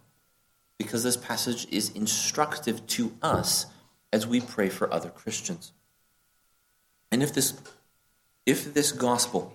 because 0.78 1.02
this 1.02 1.18
passage 1.18 1.66
is 1.70 1.90
instructive 1.90 2.86
to 2.86 3.12
us 3.20 3.66
as 4.10 4.26
we 4.26 4.40
pray 4.40 4.70
for 4.70 4.90
other 4.90 5.10
Christians. 5.10 5.74
And 7.12 7.22
if 7.22 7.34
this 7.34 7.52
if 8.46 8.72
this 8.72 8.90
gospel 8.90 9.54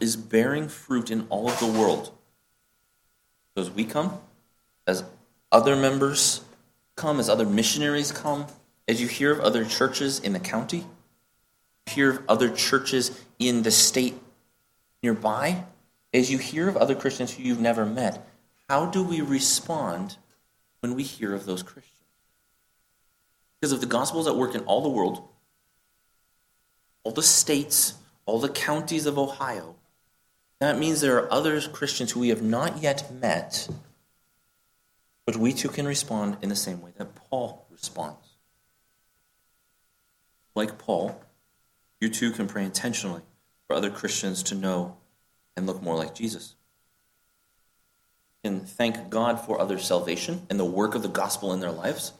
is 0.00 0.14
bearing 0.14 0.68
fruit 0.68 1.10
in 1.10 1.26
all 1.30 1.48
of 1.48 1.58
the 1.58 1.66
world, 1.66 2.12
so 3.56 3.62
as 3.62 3.72
we 3.72 3.84
come, 3.84 4.20
as 4.86 5.02
other 5.50 5.74
members 5.74 6.42
come, 6.94 7.18
as 7.18 7.28
other 7.28 7.44
missionaries 7.44 8.12
come, 8.12 8.46
as 8.88 9.00
you 9.00 9.06
hear 9.06 9.30
of 9.30 9.40
other 9.40 9.64
churches 9.64 10.18
in 10.18 10.32
the 10.32 10.40
county, 10.40 10.84
hear 11.86 12.10
of 12.10 12.22
other 12.28 12.48
churches 12.48 13.22
in 13.38 13.62
the 13.62 13.70
state 13.70 14.14
nearby, 15.02 15.64
as 16.14 16.30
you 16.30 16.38
hear 16.38 16.68
of 16.68 16.76
other 16.76 16.94
Christians 16.94 17.34
who 17.34 17.42
you've 17.42 17.60
never 17.60 17.84
met, 17.84 18.26
how 18.68 18.86
do 18.86 19.04
we 19.04 19.20
respond 19.20 20.16
when 20.80 20.94
we 20.94 21.02
hear 21.02 21.34
of 21.34 21.44
those 21.44 21.62
Christians? 21.62 21.94
Because 23.60 23.72
if 23.72 23.80
the 23.80 23.86
gospel 23.86 24.20
is 24.20 24.26
at 24.26 24.36
work 24.36 24.54
in 24.54 24.62
all 24.62 24.80
the 24.80 24.88
world, 24.88 25.22
all 27.04 27.12
the 27.12 27.22
states, 27.22 27.94
all 28.24 28.38
the 28.38 28.48
counties 28.48 29.04
of 29.04 29.18
Ohio, 29.18 29.74
that 30.60 30.78
means 30.78 31.00
there 31.00 31.18
are 31.18 31.32
other 31.32 31.60
Christians 31.60 32.12
who 32.12 32.20
we 32.20 32.30
have 32.30 32.42
not 32.42 32.82
yet 32.82 33.12
met, 33.12 33.68
but 35.26 35.36
we 35.36 35.52
too 35.52 35.68
can 35.68 35.86
respond 35.86 36.38
in 36.40 36.48
the 36.48 36.56
same 36.56 36.80
way 36.80 36.92
that 36.96 37.14
Paul 37.14 37.66
responds. 37.70 38.27
Like 40.58 40.76
Paul, 40.76 41.22
you 42.00 42.08
too 42.08 42.32
can 42.32 42.48
pray 42.48 42.64
intentionally 42.64 43.22
for 43.68 43.76
other 43.76 43.90
Christians 43.90 44.42
to 44.42 44.56
know 44.56 44.96
and 45.56 45.68
look 45.68 45.80
more 45.80 45.94
like 45.94 46.16
Jesus. 46.16 46.56
And 48.42 48.68
thank 48.68 49.08
God 49.08 49.38
for 49.38 49.60
other 49.60 49.78
salvation 49.78 50.48
and 50.50 50.58
the 50.58 50.64
work 50.64 50.96
of 50.96 51.02
the 51.02 51.08
gospel 51.08 51.52
in 51.52 51.60
their 51.60 51.70
lives. 51.70 52.12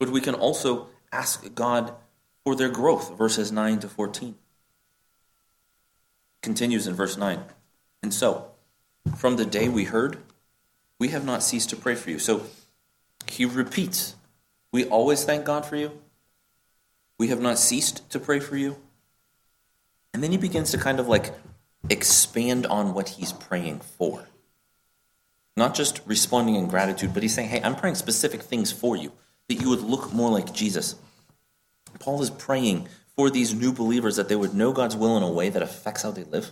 But 0.00 0.08
we 0.08 0.22
can 0.22 0.34
also 0.34 0.88
ask 1.12 1.54
God 1.54 1.92
for 2.42 2.56
their 2.56 2.70
growth, 2.70 3.18
verses 3.18 3.52
9 3.52 3.80
to 3.80 3.88
14. 3.88 4.34
Continues 6.42 6.86
in 6.86 6.94
verse 6.94 7.18
9. 7.18 7.40
And 8.02 8.14
so, 8.14 8.52
from 9.14 9.36
the 9.36 9.44
day 9.44 9.68
we 9.68 9.84
heard, 9.84 10.16
we 10.98 11.08
have 11.08 11.26
not 11.26 11.42
ceased 11.42 11.68
to 11.68 11.76
pray 11.76 11.96
for 11.96 12.08
you. 12.08 12.18
So 12.18 12.46
he 13.28 13.44
repeats, 13.44 14.14
We 14.72 14.86
always 14.86 15.22
thank 15.26 15.44
God 15.44 15.66
for 15.66 15.76
you. 15.76 16.00
We 17.18 17.28
have 17.28 17.40
not 17.40 17.58
ceased 17.58 18.08
to 18.10 18.20
pray 18.20 18.40
for 18.40 18.56
you. 18.56 18.76
And 20.12 20.22
then 20.22 20.32
he 20.32 20.38
begins 20.38 20.70
to 20.70 20.78
kind 20.78 21.00
of 21.00 21.08
like 21.08 21.34
expand 21.88 22.66
on 22.66 22.94
what 22.94 23.10
he's 23.10 23.32
praying 23.32 23.80
for. 23.80 24.28
Not 25.56 25.74
just 25.74 26.00
responding 26.06 26.54
in 26.54 26.68
gratitude, 26.68 27.14
but 27.14 27.22
he's 27.22 27.34
saying, 27.34 27.48
hey, 27.48 27.62
I'm 27.62 27.76
praying 27.76 27.94
specific 27.94 28.42
things 28.42 28.72
for 28.72 28.96
you, 28.96 29.12
that 29.48 29.54
you 29.54 29.70
would 29.70 29.80
look 29.80 30.12
more 30.12 30.30
like 30.30 30.52
Jesus. 30.52 30.96
Paul 31.98 32.20
is 32.22 32.30
praying 32.30 32.88
for 33.14 33.30
these 33.30 33.54
new 33.54 33.72
believers 33.72 34.16
that 34.16 34.28
they 34.28 34.36
would 34.36 34.54
know 34.54 34.72
God's 34.72 34.96
will 34.96 35.16
in 35.16 35.22
a 35.22 35.30
way 35.30 35.48
that 35.48 35.62
affects 35.62 36.02
how 36.02 36.10
they 36.10 36.24
live. 36.24 36.50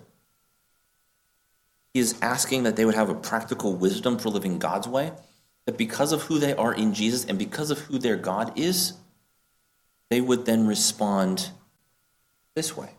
He 1.92 2.00
is 2.00 2.18
asking 2.22 2.62
that 2.62 2.76
they 2.76 2.84
would 2.84 2.94
have 2.94 3.10
a 3.10 3.14
practical 3.14 3.74
wisdom 3.74 4.18
for 4.18 4.30
living 4.30 4.58
God's 4.58 4.88
way, 4.88 5.12
that 5.66 5.78
because 5.78 6.12
of 6.12 6.22
who 6.22 6.38
they 6.38 6.54
are 6.54 6.74
in 6.74 6.94
Jesus 6.94 7.24
and 7.24 7.38
because 7.38 7.70
of 7.70 7.78
who 7.80 7.98
their 7.98 8.16
God 8.16 8.58
is, 8.58 8.94
they 10.10 10.20
would 10.20 10.46
then 10.46 10.66
respond 10.66 11.50
this 12.54 12.76
way 12.76 12.90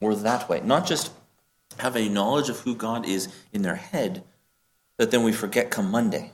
or 0.00 0.14
that 0.14 0.48
way. 0.48 0.60
Not 0.60 0.86
just 0.86 1.12
have 1.78 1.96
a 1.96 2.08
knowledge 2.08 2.48
of 2.48 2.60
who 2.60 2.74
God 2.74 3.06
is 3.06 3.28
in 3.52 3.62
their 3.62 3.76
head 3.76 4.24
that 4.98 5.10
then 5.10 5.22
we 5.22 5.32
forget 5.32 5.70
come 5.70 5.90
Monday, 5.90 6.32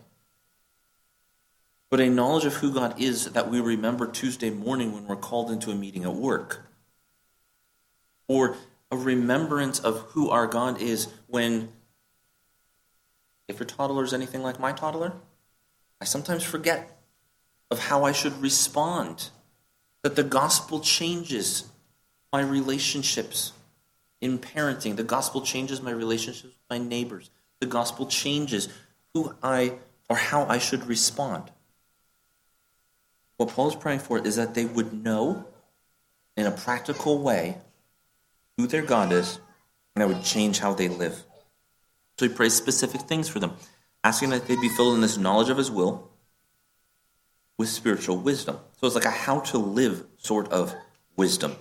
but 1.90 2.00
a 2.00 2.10
knowledge 2.10 2.44
of 2.44 2.54
who 2.54 2.72
God 2.72 3.00
is 3.00 3.32
that 3.32 3.48
we 3.48 3.60
remember 3.60 4.06
Tuesday 4.06 4.50
morning 4.50 4.92
when 4.92 5.06
we're 5.06 5.16
called 5.16 5.50
into 5.50 5.70
a 5.70 5.74
meeting 5.74 6.04
at 6.04 6.14
work, 6.14 6.66
or 8.26 8.56
a 8.90 8.96
remembrance 8.96 9.78
of 9.78 10.00
who 10.10 10.28
our 10.28 10.46
God 10.46 10.82
is 10.82 11.08
when, 11.28 11.68
if 13.46 13.58
your 13.58 13.66
toddler 13.66 14.04
is 14.04 14.12
anything 14.12 14.42
like 14.42 14.58
my 14.58 14.72
toddler, 14.72 15.12
I 16.00 16.04
sometimes 16.04 16.42
forget 16.42 17.00
of 17.70 17.78
how 17.78 18.04
I 18.04 18.12
should 18.12 18.40
respond. 18.42 19.30
That 20.02 20.16
the 20.16 20.22
gospel 20.22 20.80
changes 20.80 21.64
my 22.32 22.40
relationships 22.40 23.52
in 24.20 24.38
parenting. 24.38 24.96
The 24.96 25.02
gospel 25.02 25.40
changes 25.40 25.80
my 25.80 25.90
relationships 25.90 26.44
with 26.44 26.54
my 26.70 26.78
neighbors. 26.78 27.30
The 27.60 27.66
gospel 27.66 28.06
changes 28.06 28.68
who 29.14 29.34
I 29.42 29.74
or 30.08 30.16
how 30.16 30.44
I 30.44 30.58
should 30.58 30.86
respond. 30.86 31.50
What 33.36 33.50
Paul 33.50 33.68
is 33.68 33.74
praying 33.74 34.00
for 34.00 34.18
is 34.18 34.36
that 34.36 34.54
they 34.54 34.64
would 34.64 34.92
know 34.92 35.46
in 36.36 36.46
a 36.46 36.50
practical 36.50 37.18
way 37.18 37.58
who 38.56 38.66
their 38.66 38.82
God 38.82 39.12
is, 39.12 39.40
and 39.94 40.02
that 40.02 40.08
would 40.08 40.24
change 40.24 40.58
how 40.58 40.74
they 40.74 40.88
live. 40.88 41.24
So 42.18 42.28
he 42.28 42.34
prays 42.34 42.54
specific 42.54 43.02
things 43.02 43.28
for 43.28 43.38
them, 43.38 43.54
asking 44.02 44.30
that 44.30 44.46
they 44.46 44.56
be 44.56 44.68
filled 44.68 44.94
in 44.94 45.00
this 45.00 45.16
knowledge 45.16 45.50
of 45.50 45.56
his 45.56 45.70
will 45.70 46.07
with 47.58 47.68
spiritual 47.68 48.16
wisdom. 48.16 48.58
So 48.80 48.86
it's 48.86 48.94
like 48.94 49.04
a 49.04 49.10
how 49.10 49.40
to 49.40 49.58
live 49.58 50.04
sort 50.16 50.50
of 50.50 50.74
wisdom. 51.16 51.56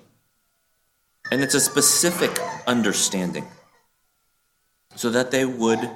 And 1.31 1.41
it's 1.41 1.55
a 1.55 1.59
specific 1.59 2.39
understanding. 2.65 3.47
So 4.95 5.09
that 5.09 5.31
they 5.31 5.43
would, 5.45 5.89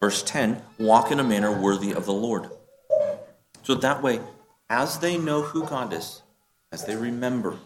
verse 0.00 0.22
10, 0.22 0.62
walk 0.78 1.10
in 1.10 1.20
a 1.20 1.24
manner 1.24 1.52
worthy 1.52 1.92
of 1.92 2.06
the 2.06 2.12
Lord. 2.12 2.48
So 3.64 3.74
that 3.74 4.02
way, 4.02 4.20
as 4.70 5.00
they 5.00 5.18
know 5.18 5.42
who 5.42 5.66
God 5.66 5.92
is, 5.92 6.22
as 6.70 6.84
they 6.86 6.96
remember, 6.96 7.58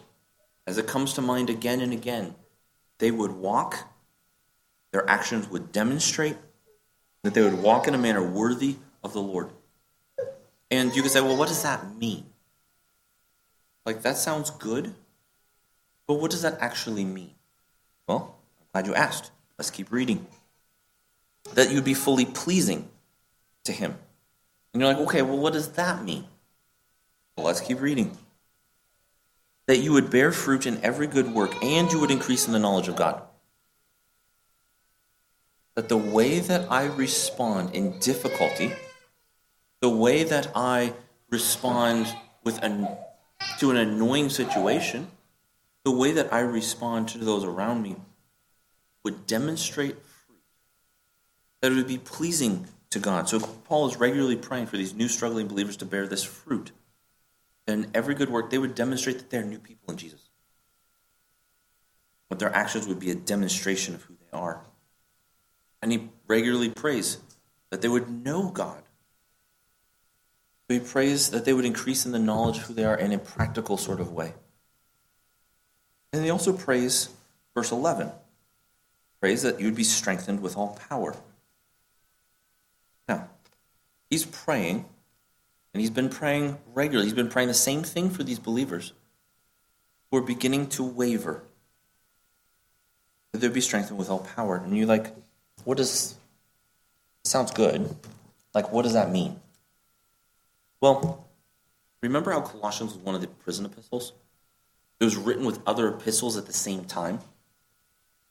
as 0.65 0.77
it 0.77 0.87
comes 0.87 1.13
to 1.13 1.21
mind 1.21 1.49
again 1.49 1.79
and 1.79 1.93
again, 1.93 2.35
they 2.97 3.11
would 3.11 3.31
walk, 3.31 3.87
their 4.91 5.09
actions 5.09 5.47
would 5.49 5.71
demonstrate 5.71 6.35
that 7.23 7.33
they 7.33 7.41
would 7.41 7.61
walk 7.61 7.87
in 7.87 7.93
a 7.93 7.97
manner 7.97 8.23
worthy 8.23 8.75
of 9.03 9.13
the 9.13 9.21
Lord. 9.21 9.49
And 10.69 10.95
you 10.95 11.01
could 11.01 11.11
say, 11.11 11.21
well, 11.21 11.37
what 11.37 11.47
does 11.47 11.63
that 11.63 11.95
mean? 11.97 12.25
Like, 13.85 14.01
that 14.01 14.17
sounds 14.17 14.49
good. 14.49 14.93
But 16.07 16.15
what 16.15 16.31
does 16.31 16.41
that 16.41 16.57
actually 16.59 17.05
mean? 17.05 17.31
Well, 18.07 18.35
I'm 18.59 18.65
glad 18.73 18.87
you 18.87 18.95
asked. 18.95 19.31
Let's 19.57 19.71
keep 19.71 19.91
reading. 19.91 20.27
that 21.53 21.71
you'd 21.71 21.85
be 21.85 21.93
fully 21.93 22.25
pleasing 22.25 22.89
to 23.63 23.71
Him. 23.71 23.95
And 24.73 24.81
you're 24.81 24.91
like, 24.91 25.01
okay, 25.07 25.21
well, 25.21 25.37
what 25.37 25.53
does 25.53 25.69
that 25.73 26.03
mean? 26.03 26.25
Well, 27.35 27.45
let's 27.45 27.61
keep 27.61 27.81
reading. 27.81 28.17
That 29.67 29.77
you 29.77 29.93
would 29.93 30.09
bear 30.09 30.31
fruit 30.31 30.65
in 30.65 30.83
every 30.83 31.07
good 31.07 31.33
work 31.33 31.63
and 31.63 31.91
you 31.91 31.99
would 31.99 32.11
increase 32.11 32.47
in 32.47 32.53
the 32.53 32.59
knowledge 32.59 32.87
of 32.87 32.95
God. 32.95 33.21
That 35.75 35.89
the 35.89 35.97
way 35.97 36.39
that 36.39 36.71
I 36.71 36.85
respond 36.85 37.75
in 37.75 37.99
difficulty, 37.99 38.73
the 39.79 39.89
way 39.89 40.23
that 40.23 40.51
I 40.55 40.93
respond 41.29 42.07
with 42.43 42.61
an, 42.63 42.87
to 43.59 43.71
an 43.71 43.77
annoying 43.77 44.29
situation, 44.29 45.07
the 45.83 45.91
way 45.91 46.11
that 46.13 46.33
I 46.33 46.39
respond 46.39 47.09
to 47.09 47.17
those 47.19 47.43
around 47.43 47.81
me 47.81 47.95
would 49.03 49.27
demonstrate 49.27 49.95
fruit. 50.05 50.39
That 51.61 51.71
it 51.71 51.75
would 51.75 51.87
be 51.87 51.97
pleasing 51.97 52.67
to 52.89 52.99
God. 52.99 53.29
So 53.29 53.39
Paul 53.39 53.87
is 53.87 53.97
regularly 53.97 54.35
praying 54.35 54.67
for 54.67 54.77
these 54.77 54.93
new 54.93 55.07
struggling 55.07 55.47
believers 55.47 55.77
to 55.77 55.85
bear 55.85 56.07
this 56.07 56.23
fruit. 56.23 56.71
And 57.67 57.87
every 57.93 58.15
good 58.15 58.29
work, 58.29 58.49
they 58.49 58.57
would 58.57 58.75
demonstrate 58.75 59.17
that 59.17 59.29
they're 59.29 59.43
new 59.43 59.59
people 59.59 59.91
in 59.91 59.97
Jesus. 59.97 60.29
But 62.29 62.39
their 62.39 62.53
actions 62.53 62.87
would 62.87 62.99
be 62.99 63.11
a 63.11 63.15
demonstration 63.15 63.95
of 63.95 64.03
who 64.03 64.15
they 64.15 64.37
are. 64.37 64.61
And 65.81 65.91
he 65.91 66.09
regularly 66.27 66.69
prays 66.69 67.19
that 67.69 67.81
they 67.81 67.87
would 67.87 68.09
know 68.09 68.49
God. 68.49 68.83
He 70.67 70.79
prays 70.79 71.29
that 71.29 71.45
they 71.45 71.53
would 71.53 71.65
increase 71.65 72.05
in 72.05 72.11
the 72.11 72.19
knowledge 72.19 72.57
of 72.57 72.63
who 72.63 72.73
they 72.73 72.83
are 72.83 72.97
in 72.97 73.13
a 73.13 73.17
practical 73.17 73.77
sort 73.77 74.01
of 74.01 74.11
way. 74.11 74.33
And 76.11 76.23
he 76.23 76.29
also 76.29 76.51
prays, 76.51 77.09
verse 77.53 77.71
11, 77.71 78.11
prays 79.21 79.43
that 79.43 79.59
you 79.59 79.65
would 79.67 79.75
be 79.75 79.83
strengthened 79.83 80.41
with 80.41 80.57
all 80.57 80.77
power. 80.89 81.15
Now, 83.07 83.29
he's 84.09 84.25
praying, 84.25 84.85
and 85.73 85.81
he's 85.81 85.89
been 85.89 86.09
praying 86.09 86.57
regularly. 86.73 87.07
He's 87.07 87.15
been 87.15 87.29
praying 87.29 87.47
the 87.47 87.53
same 87.53 87.83
thing 87.83 88.09
for 88.09 88.23
these 88.23 88.39
believers 88.39 88.91
who 90.11 90.17
are 90.17 90.21
beginning 90.21 90.67
to 90.69 90.83
waver. 90.83 91.43
That 93.31 93.39
they'd 93.39 93.53
be 93.53 93.61
strengthened 93.61 93.97
with 93.97 94.09
all 94.09 94.19
power. 94.19 94.57
And 94.57 94.75
you're 94.77 94.87
like, 94.87 95.13
what 95.63 95.77
does 95.77 96.17
sounds 97.27 97.51
good. 97.51 97.95
Like, 98.53 98.71
what 98.71 98.83
does 98.83 98.93
that 98.93 99.11
mean? 99.11 99.39
Well, 100.81 101.27
remember 102.01 102.31
how 102.31 102.41
Colossians 102.41 102.93
was 102.93 103.01
one 103.03 103.15
of 103.15 103.21
the 103.21 103.27
prison 103.27 103.65
epistles? 103.65 104.13
It 104.99 105.05
was 105.05 105.15
written 105.15 105.45
with 105.45 105.59
other 105.65 105.87
epistles 105.87 106.37
at 106.37 106.45
the 106.45 106.53
same 106.53 106.85
time. 106.85 107.19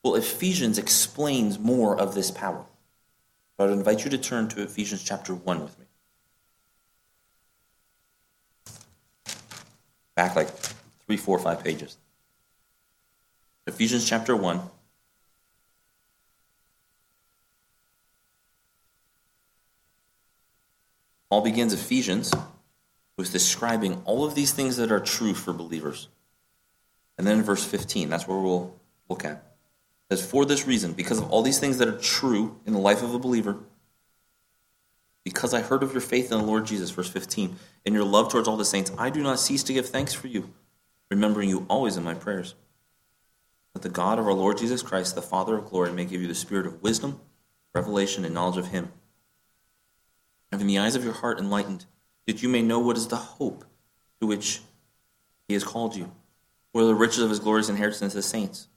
Well, 0.02 0.14
Ephesians 0.14 0.78
explains 0.78 1.58
more 1.58 1.98
of 1.98 2.14
this 2.14 2.30
power. 2.30 2.64
But 3.56 3.64
I 3.64 3.66
would 3.68 3.78
invite 3.78 4.04
you 4.04 4.10
to 4.10 4.18
turn 4.18 4.48
to 4.48 4.62
Ephesians 4.62 5.02
chapter 5.02 5.34
1 5.34 5.62
with 5.62 5.78
me. 5.78 5.86
Back 10.14 10.36
like 10.36 10.48
three, 11.06 11.16
four, 11.16 11.38
five 11.38 11.62
pages. 11.62 11.96
Ephesians 13.66 14.08
chapter 14.08 14.36
1. 14.36 14.60
Paul 21.30 21.42
begins 21.42 21.72
Ephesians 21.72 22.32
with 23.16 23.32
describing 23.32 24.02
all 24.04 24.24
of 24.24 24.34
these 24.34 24.52
things 24.52 24.76
that 24.76 24.92
are 24.92 25.00
true 25.00 25.34
for 25.34 25.52
believers. 25.52 26.08
And 27.18 27.26
then 27.26 27.38
in 27.38 27.44
verse 27.44 27.64
15, 27.64 28.08
that's 28.08 28.28
where 28.28 28.38
we'll 28.38 28.78
look 29.08 29.24
at. 29.24 29.56
It 30.10 30.18
says, 30.18 30.30
For 30.30 30.44
this 30.44 30.66
reason, 30.66 30.92
because 30.92 31.18
of 31.18 31.30
all 31.30 31.42
these 31.42 31.58
things 31.58 31.78
that 31.78 31.88
are 31.88 31.98
true 31.98 32.60
in 32.66 32.72
the 32.72 32.78
life 32.78 33.02
of 33.02 33.14
a 33.14 33.18
believer, 33.18 33.58
because 35.24 35.54
I 35.54 35.60
heard 35.60 35.82
of 35.82 35.92
your 35.92 36.02
faith 36.02 36.30
in 36.30 36.38
the 36.38 36.44
Lord 36.44 36.66
Jesus, 36.66 36.90
verse 36.90 37.08
15, 37.08 37.56
and 37.84 37.94
your 37.94 38.04
love 38.04 38.30
towards 38.30 38.46
all 38.46 38.56
the 38.56 38.64
saints, 38.64 38.92
I 38.96 39.10
do 39.10 39.22
not 39.22 39.40
cease 39.40 39.64
to 39.64 39.72
give 39.72 39.88
thanks 39.88 40.12
for 40.12 40.28
you, 40.28 40.52
remembering 41.10 41.48
you 41.48 41.66
always 41.68 41.96
in 41.96 42.04
my 42.04 42.14
prayers. 42.14 42.54
That 43.72 43.82
the 43.82 43.88
God 43.88 44.18
of 44.18 44.26
our 44.26 44.32
Lord 44.32 44.58
Jesus 44.58 44.82
Christ, 44.82 45.14
the 45.14 45.22
Father 45.22 45.56
of 45.56 45.64
glory, 45.64 45.90
may 45.90 46.04
give 46.04 46.22
you 46.22 46.28
the 46.28 46.34
spirit 46.34 46.66
of 46.66 46.82
wisdom, 46.82 47.20
revelation, 47.74 48.24
and 48.24 48.34
knowledge 48.34 48.58
of 48.58 48.68
him 48.68 48.92
having 50.50 50.66
the 50.66 50.78
eyes 50.78 50.94
of 50.94 51.04
your 51.04 51.12
heart 51.12 51.38
enlightened, 51.38 51.86
that 52.26 52.42
you 52.42 52.48
may 52.48 52.62
know 52.62 52.78
what 52.78 52.96
is 52.96 53.08
the 53.08 53.16
hope 53.16 53.64
to 54.20 54.26
which 54.26 54.60
he 55.48 55.54
has 55.54 55.64
called 55.64 55.94
you, 55.94 56.10
or 56.72 56.84
the 56.84 56.94
riches 56.94 57.20
of 57.20 57.30
his 57.30 57.40
glorious 57.40 57.68
inheritance 57.68 58.14
as 58.14 58.26
saints. 58.26 58.68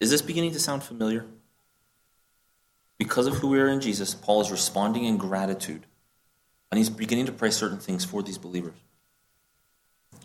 Is 0.00 0.10
this 0.10 0.22
beginning 0.22 0.52
to 0.52 0.60
sound 0.60 0.82
familiar? 0.82 1.26
Because 2.98 3.26
of 3.26 3.34
who 3.34 3.48
we 3.48 3.60
are 3.60 3.68
in 3.68 3.80
Jesus, 3.80 4.14
Paul 4.14 4.40
is 4.40 4.50
responding 4.50 5.04
in 5.04 5.16
gratitude, 5.16 5.86
and 6.70 6.78
he's 6.78 6.90
beginning 6.90 7.26
to 7.26 7.32
pray 7.32 7.50
certain 7.50 7.78
things 7.78 8.04
for 8.04 8.22
these 8.22 8.38
believers. 8.38 8.78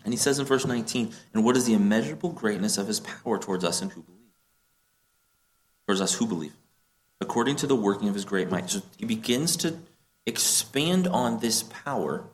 And 0.04 0.12
he 0.12 0.18
says 0.18 0.38
in 0.38 0.44
verse 0.44 0.66
19, 0.66 1.12
And 1.32 1.44
what 1.44 1.56
is 1.56 1.64
the 1.64 1.74
immeasurable 1.74 2.30
greatness 2.30 2.76
of 2.76 2.88
his 2.88 3.00
power 3.00 3.38
towards 3.38 3.64
us 3.64 3.80
and 3.80 3.92
who 3.92 4.02
believe? 4.02 4.20
Towards 5.86 6.00
us 6.00 6.14
who 6.14 6.26
believe, 6.26 6.54
according 7.20 7.56
to 7.56 7.66
the 7.66 7.76
working 7.76 8.08
of 8.08 8.14
his 8.14 8.24
great 8.24 8.50
might. 8.50 8.70
So 8.70 8.82
he 8.96 9.06
begins 9.06 9.56
to 9.58 9.78
expand 10.26 11.06
on 11.06 11.40
this 11.40 11.62
power 11.62 12.24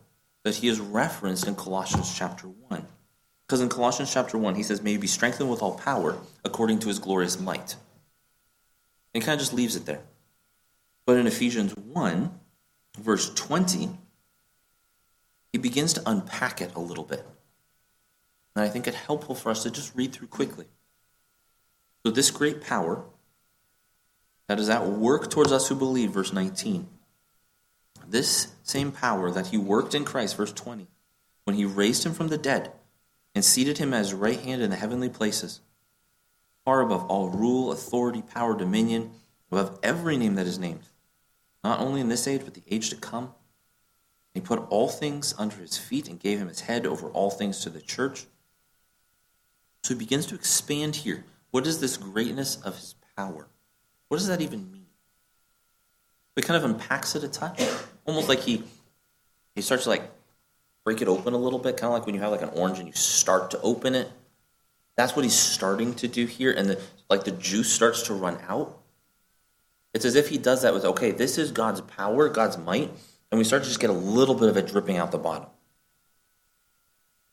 that 0.45 0.57
he 0.57 0.69
has 0.69 0.81
referenced 0.81 1.47
in 1.47 1.55
Colossians 1.55 2.15
chapter 2.17 2.47
1. 2.47 2.87
Because 3.47 3.61
in 3.61 3.69
Colossians 3.69 4.13
chapter 4.13 4.39
1, 4.39 4.55
he 4.55 4.63
says, 4.63 4.81
May 4.81 4.93
you 4.93 4.99
be 4.99 5.07
strengthened 5.07 5.51
with 5.51 5.63
all 5.63 5.77
power 5.77 6.17
according 6.45 6.79
to 6.81 6.89
his 6.89 6.99
glorious 6.99 7.39
might. 7.41 7.77
And 9.13 9.25
kind 9.25 9.35
of 9.35 9.41
just 9.41 9.53
leaves 9.53 9.75
it 9.75 9.87
there. 9.87 10.03
But 11.05 11.17
in 11.17 11.27
Ephesians 11.27 11.75
1, 11.77 12.31
verse 12.99 13.35
20, 13.35 13.91
he 15.53 15.59
begins 15.59 15.93
to 15.95 16.03
unpack 16.07 16.61
it 16.61 16.75
a 16.77 16.81
little 16.81 17.03
bit. 17.05 17.27
And 18.55 18.65
I 18.65 18.69
think 18.69 18.87
it's 18.87 18.97
helpful 18.97 19.35
for 19.35 19.51
us 19.51 19.65
to 19.65 19.71
just 19.71 19.97
read 19.97 20.13
through 20.13 20.29
quickly. 20.29 20.67
So, 22.05 22.13
this 22.13 22.31
great 22.31 22.63
power 22.63 23.05
that 24.47 24.59
is 24.59 24.69
at 24.69 24.87
work 24.87 25.31
towards 25.31 25.53
us 25.53 25.69
who 25.69 25.75
believe, 25.75 26.13
verse 26.13 26.33
19 26.33 26.89
this 28.11 28.49
same 28.63 28.93
power 28.93 29.31
that 29.31 29.49
he 29.49 29.59
worked 29.59 29.95
in 29.95 30.05
Christ, 30.05 30.37
verse 30.37 30.53
20, 30.53 30.89
when 31.45 31.57
he 31.57 31.65
raised 31.65 32.05
him 32.05 32.13
from 32.13 32.29
the 32.29 32.39
dead 32.39 32.73
and 33.35 33.45
seated 33.45 33.79
him 33.79 33.95
as 33.95 34.13
right 34.13 34.41
hand 34.41 34.63
in 34.63 34.71
the 34.71 34.77
heavenly 34.77 35.09
places, 35.09 35.61
far 36.65 36.81
above 36.81 37.05
all 37.05 37.29
rule, 37.29 37.73
authority, 37.73 38.23
power, 38.23 38.57
dominion, 38.57 39.13
above 39.51 39.79
every 39.83 40.17
name 40.17 40.35
that 40.35 40.47
is 40.47 40.59
named, 40.59 40.85
not 41.65 41.81
only 41.81 42.01
in 42.01 42.09
this 42.09 42.27
age, 42.27 42.43
but 42.45 42.55
the 42.55 42.63
age 42.71 42.91
to 42.91 42.97
come. 42.97 43.35
He 44.35 44.41
put 44.41 44.65
all 44.71 44.89
things 44.89 45.35
under 45.39 45.57
his 45.57 45.77
feet 45.77 46.09
and 46.09 46.21
gave 46.21 46.39
him 46.39 46.49
his 46.49 46.61
head 46.61 46.87
over 46.87 47.09
all 47.09 47.31
things 47.31 47.61
to 47.61 47.71
the 47.71 47.81
church. 47.81 48.27
So 49.83 49.95
he 49.95 49.99
begins 49.99 50.27
to 50.27 50.35
expand 50.35 50.97
here. 50.97 51.25
What 51.51 51.67
is 51.67 51.81
this 51.81 51.97
greatness 51.97 52.57
of 52.57 52.77
his 52.77 52.95
power? 53.17 53.49
What 54.09 54.19
does 54.19 54.29
that 54.29 54.41
even 54.41 54.71
mean? 54.71 54.87
He 56.37 56.43
kind 56.43 56.57
of 56.57 56.71
unpacks 56.71 57.15
it 57.17 57.25
a 57.25 57.29
touch 57.29 57.61
almost 58.11 58.29
like 58.29 58.41
he 58.41 58.63
he 59.55 59.63
starts 59.63 59.85
to 59.85 59.91
like 59.91 60.03
break 60.85 61.03
it 61.03 61.09
open 61.09 61.35
a 61.35 61.39
little 61.39 61.59
bit, 61.59 61.77
kind 61.77 61.93
of 61.93 61.93
like 61.93 62.07
when 62.07 62.15
you 62.15 62.21
have 62.21 62.31
like 62.31 62.43
an 62.43 62.51
orange 62.51 62.79
and 62.79 62.89
you 62.89 62.95
start 62.95 63.51
to 63.53 63.61
open 63.61 63.95
it. 63.95 64.11
That's 64.97 65.17
what 65.17 65.25
he's 65.25 65.35
starting 65.35 65.95
to 65.95 66.09
do 66.09 66.27
here, 66.27 66.53
and 66.53 66.69
the 66.69 66.81
like 67.09 67.25
the 67.25 67.33
juice 67.33 67.73
starts 67.73 68.03
to 68.03 68.15
run 68.15 68.39
out. 68.49 68.79
It's 69.95 70.05
as 70.05 70.15
if 70.15 70.29
he 70.29 70.39
does 70.39 70.63
that 70.63 70.75
with 70.75 70.85
okay, 70.85 71.11
this 71.11 71.39
is 71.39 71.51
God's 71.51 71.81
power, 71.81 72.29
God's 72.29 72.59
might, 72.59 72.91
and 73.31 73.39
we 73.39 73.45
start 73.45 73.63
to 73.63 73.69
just 73.69 73.81
get 73.81 73.91
a 73.91 73.95
little 73.95 74.35
bit 74.35 74.49
of 74.49 74.57
it 74.57 74.67
dripping 74.67 74.97
out 74.97 75.11
the 75.11 75.19
bottom. 75.19 75.49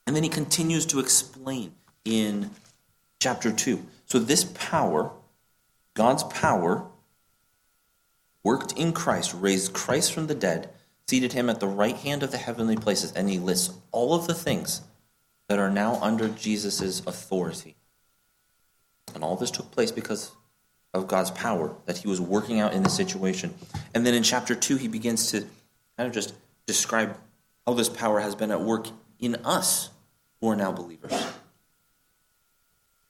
And 0.06 0.16
then 0.16 0.24
he 0.24 0.30
continues 0.30 0.86
to 0.88 1.00
explain 1.00 1.74
in 2.06 2.52
chapter 3.20 3.52
2. 3.52 3.86
So, 4.06 4.20
this 4.20 4.46
power, 4.46 5.12
God's 5.96 6.24
power, 6.24 6.88
worked 8.42 8.72
in 8.74 8.94
Christ, 8.94 9.36
raised 9.38 9.74
Christ 9.74 10.14
from 10.14 10.28
the 10.28 10.36
dead, 10.36 10.70
seated 11.08 11.34
him 11.34 11.50
at 11.50 11.60
the 11.60 11.68
right 11.68 11.96
hand 11.96 12.24
of 12.24 12.32
the 12.32 12.38
heavenly 12.38 12.76
places, 12.76 13.12
and 13.14 13.30
he 13.30 13.40
lists 13.40 13.74
all 13.92 14.14
of 14.14 14.28
the 14.28 14.34
things 14.34 14.82
that 15.48 15.60
are 15.60 15.70
now 15.70 15.98
under 16.02 16.28
Jesus' 16.28 17.00
authority. 17.02 17.76
And 19.16 19.24
all 19.24 19.36
this 19.36 19.52
took 19.52 19.72
place 19.72 19.92
because 19.92 20.32
of 20.94 21.08
God's 21.08 21.32
power 21.32 21.76
that 21.86 21.98
he 21.98 22.08
was 22.08 22.20
working 22.20 22.60
out 22.60 22.74
in 22.74 22.84
the 22.84 22.90
situation. 22.90 23.54
And 23.94 24.06
then 24.06 24.14
in 24.14 24.24
chapter 24.24 24.56
2, 24.56 24.78
he 24.78 24.88
begins 24.88 25.32
to 25.32 25.42
kind 25.98 26.08
of 26.08 26.12
just 26.12 26.34
describe 26.66 27.16
how 27.66 27.74
this 27.74 27.90
power 27.90 28.20
has 28.20 28.36
been 28.36 28.52
at 28.52 28.62
work 28.62 28.88
in 29.20 29.36
us 29.46 29.90
who 30.42 30.50
are 30.50 30.56
now 30.56 30.72
believers. 30.72 31.14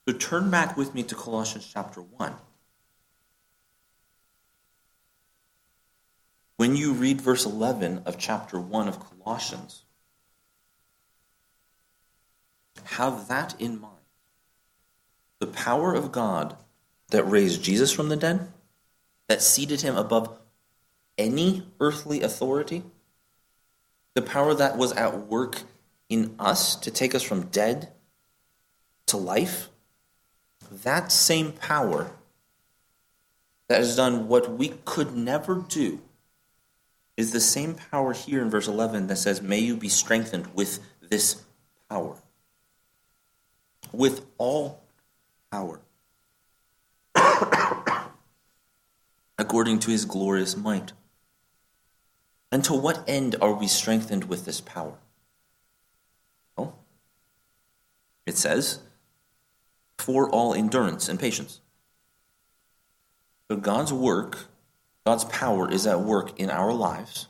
So 0.07 0.13
turn 0.13 0.49
back 0.49 0.77
with 0.77 0.93
me 0.95 1.03
to 1.03 1.15
Colossians 1.15 1.69
chapter 1.71 2.01
1. 2.01 2.33
When 6.57 6.75
you 6.75 6.93
read 6.93 7.21
verse 7.21 7.45
11 7.45 8.01
of 8.05 8.17
chapter 8.17 8.59
1 8.59 8.87
of 8.87 8.99
Colossians, 8.99 9.83
have 12.83 13.27
that 13.27 13.59
in 13.61 13.79
mind. 13.79 13.93
The 15.39 15.47
power 15.47 15.93
of 15.93 16.11
God 16.11 16.57
that 17.09 17.23
raised 17.23 17.63
Jesus 17.63 17.91
from 17.91 18.09
the 18.09 18.15
dead, 18.15 18.47
that 19.27 19.43
seated 19.43 19.81
him 19.81 19.95
above 19.95 20.39
any 21.15 21.63
earthly 21.79 22.23
authority, 22.23 22.81
the 24.15 24.23
power 24.23 24.55
that 24.55 24.77
was 24.77 24.93
at 24.93 25.27
work 25.27 25.61
in 26.09 26.35
us 26.39 26.75
to 26.77 26.89
take 26.89 27.13
us 27.13 27.21
from 27.21 27.47
dead 27.47 27.89
to 29.05 29.17
life, 29.17 29.69
that 30.71 31.11
same 31.11 31.51
power 31.51 32.09
that 33.67 33.77
has 33.77 33.95
done 33.95 34.27
what 34.27 34.57
we 34.57 34.73
could 34.85 35.15
never 35.15 35.55
do 35.55 36.01
is 37.17 37.31
the 37.31 37.41
same 37.41 37.73
power 37.73 38.13
here 38.13 38.41
in 38.41 38.49
verse 38.49 38.67
11 38.67 39.07
that 39.07 39.17
says, 39.17 39.41
May 39.41 39.59
you 39.59 39.75
be 39.75 39.89
strengthened 39.89 40.53
with 40.53 40.79
this 41.09 41.43
power. 41.89 42.15
With 43.91 44.25
all 44.37 44.83
power. 45.51 45.81
according 49.37 49.79
to 49.79 49.91
his 49.91 50.05
glorious 50.05 50.55
might. 50.55 50.93
And 52.51 52.63
to 52.63 52.73
what 52.73 53.03
end 53.07 53.35
are 53.41 53.53
we 53.53 53.67
strengthened 53.67 54.25
with 54.25 54.45
this 54.45 54.61
power? 54.61 54.97
Well, 56.55 56.77
it 58.25 58.37
says, 58.37 58.79
for 59.97 60.29
all 60.29 60.53
endurance 60.53 61.09
and 61.09 61.19
patience. 61.19 61.59
So 63.49 63.57
God's 63.57 63.93
work, 63.93 64.47
God's 65.07 65.23
power 65.23 65.71
is 65.71 65.87
at 65.87 66.01
work 66.01 66.37
in 66.37 66.49
our 66.49 66.73
lives 66.73 67.29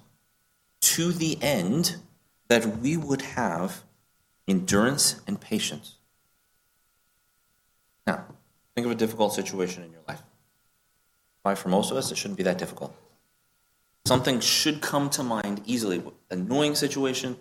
to 0.82 1.12
the 1.12 1.38
end 1.44 1.98
that 2.48 2.80
we 2.80 2.98
would 2.98 3.22
have 3.22 3.84
endurance 4.48 5.22
and 5.28 5.40
patience. 5.40 5.98
Now, 8.08 8.26
think 8.74 8.86
of 8.86 8.92
a 8.92 8.96
difficult 8.96 9.34
situation 9.34 9.84
in 9.84 9.92
your 9.92 10.02
life. 10.08 10.24
Why, 11.44 11.54
for 11.54 11.70
most 11.70 11.92
of 11.92 11.98
us, 11.98 12.12
it 12.12 12.18
shouldn't 12.18 12.38
be 12.38 12.44
that 12.46 12.58
difficult. 12.58 12.96
Something 14.08 14.40
should 14.40 14.82
come 14.82 15.12
to 15.12 15.22
mind 15.22 15.62
easily. 15.68 16.02
Annoying 16.32 16.74
situation, 16.74 17.38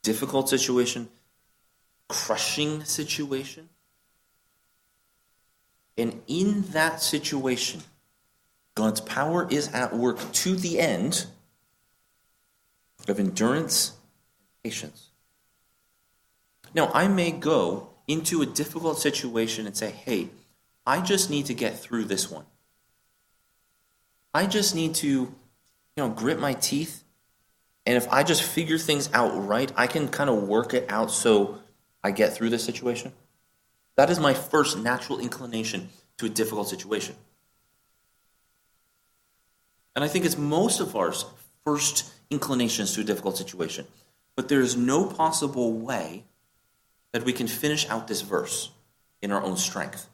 difficult 0.00 0.48
situation, 0.48 1.10
crushing 2.08 2.84
situation. 2.84 3.68
And 5.98 6.22
in 6.26 6.62
that 6.70 7.02
situation, 7.02 7.82
God's 8.78 9.00
power 9.00 9.48
is 9.50 9.74
at 9.74 9.92
work 9.92 10.20
to 10.34 10.54
the 10.54 10.78
end 10.78 11.26
of 13.08 13.18
endurance 13.18 13.88
and 13.88 14.62
patience. 14.62 15.08
Now, 16.74 16.88
I 16.94 17.08
may 17.08 17.32
go 17.32 17.90
into 18.06 18.40
a 18.40 18.46
difficult 18.46 19.00
situation 19.00 19.66
and 19.66 19.76
say, 19.76 19.90
hey, 19.90 20.28
I 20.86 21.00
just 21.00 21.28
need 21.28 21.46
to 21.46 21.54
get 21.54 21.76
through 21.76 22.04
this 22.04 22.30
one. 22.30 22.44
I 24.32 24.46
just 24.46 24.76
need 24.76 24.94
to, 24.94 25.08
you 25.08 25.34
know, 25.96 26.10
grit 26.10 26.38
my 26.38 26.52
teeth. 26.52 27.02
And 27.84 27.96
if 27.96 28.06
I 28.12 28.22
just 28.22 28.44
figure 28.44 28.78
things 28.78 29.10
out 29.12 29.30
right, 29.30 29.72
I 29.76 29.88
can 29.88 30.06
kind 30.06 30.30
of 30.30 30.44
work 30.44 30.72
it 30.72 30.86
out 30.88 31.10
so 31.10 31.58
I 32.04 32.12
get 32.12 32.32
through 32.32 32.50
this 32.50 32.62
situation. 32.62 33.12
That 33.96 34.08
is 34.08 34.20
my 34.20 34.34
first 34.34 34.78
natural 34.78 35.18
inclination 35.18 35.88
to 36.18 36.26
a 36.26 36.28
difficult 36.28 36.68
situation. 36.68 37.16
And 39.98 40.04
I 40.04 40.06
think 40.06 40.24
it's 40.24 40.38
most 40.38 40.78
of 40.78 40.94
our 40.94 41.12
first 41.64 42.12
inclinations 42.30 42.94
to 42.94 43.00
a 43.00 43.04
difficult 43.04 43.36
situation. 43.36 43.84
But 44.36 44.48
there 44.48 44.60
is 44.60 44.76
no 44.76 45.04
possible 45.04 45.72
way 45.72 46.22
that 47.10 47.24
we 47.24 47.32
can 47.32 47.48
finish 47.48 47.84
out 47.88 48.06
this 48.06 48.20
verse 48.20 48.70
in 49.20 49.32
our 49.32 49.42
own 49.42 49.56
strength. 49.56 50.06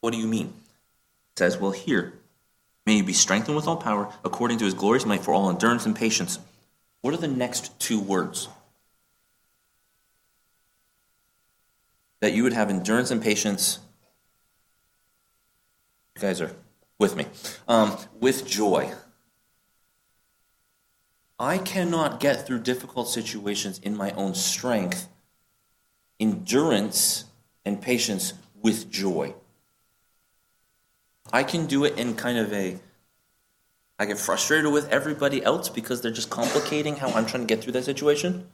What 0.00 0.12
do 0.12 0.18
you 0.18 0.26
mean? 0.26 0.46
It 0.46 1.38
says, 1.38 1.58
well, 1.58 1.70
here, 1.70 2.14
may 2.84 2.96
you 2.96 3.04
be 3.04 3.12
strengthened 3.12 3.54
with 3.54 3.68
all 3.68 3.76
power 3.76 4.12
according 4.24 4.58
to 4.58 4.64
his 4.64 4.74
glorious 4.74 5.06
might 5.06 5.22
for 5.22 5.32
all 5.32 5.48
endurance 5.48 5.86
and 5.86 5.94
patience. 5.94 6.40
What 7.02 7.14
are 7.14 7.18
the 7.18 7.28
next 7.28 7.78
two 7.78 8.00
words? 8.00 8.48
That 12.18 12.32
you 12.32 12.42
would 12.42 12.52
have 12.52 12.68
endurance 12.68 13.12
and 13.12 13.22
patience. 13.22 13.78
You 16.16 16.22
guys 16.22 16.40
are 16.40 16.50
with 17.04 17.16
me. 17.16 17.26
Um, 17.68 17.98
with 18.18 18.46
joy. 18.46 18.90
I 21.38 21.58
cannot 21.58 22.18
get 22.18 22.46
through 22.46 22.60
difficult 22.60 23.08
situations 23.08 23.78
in 23.78 23.94
my 23.94 24.10
own 24.12 24.34
strength 24.34 25.08
endurance 26.18 27.26
and 27.66 27.82
patience 27.82 28.32
with 28.62 28.90
joy. 28.90 29.34
I 31.30 31.42
can 31.42 31.66
do 31.66 31.84
it 31.84 31.98
in 31.98 32.14
kind 32.14 32.38
of 32.38 32.50
a 32.52 32.78
I 33.98 34.06
get 34.06 34.18
frustrated 34.18 34.72
with 34.72 34.88
everybody 34.90 35.44
else 35.44 35.68
because 35.68 36.00
they're 36.00 36.18
just 36.20 36.30
complicating 36.30 36.96
how 36.96 37.08
I'm 37.08 37.26
trying 37.26 37.46
to 37.46 37.46
get 37.46 37.62
through 37.62 37.74
that 37.74 37.84
situation. 37.84 38.48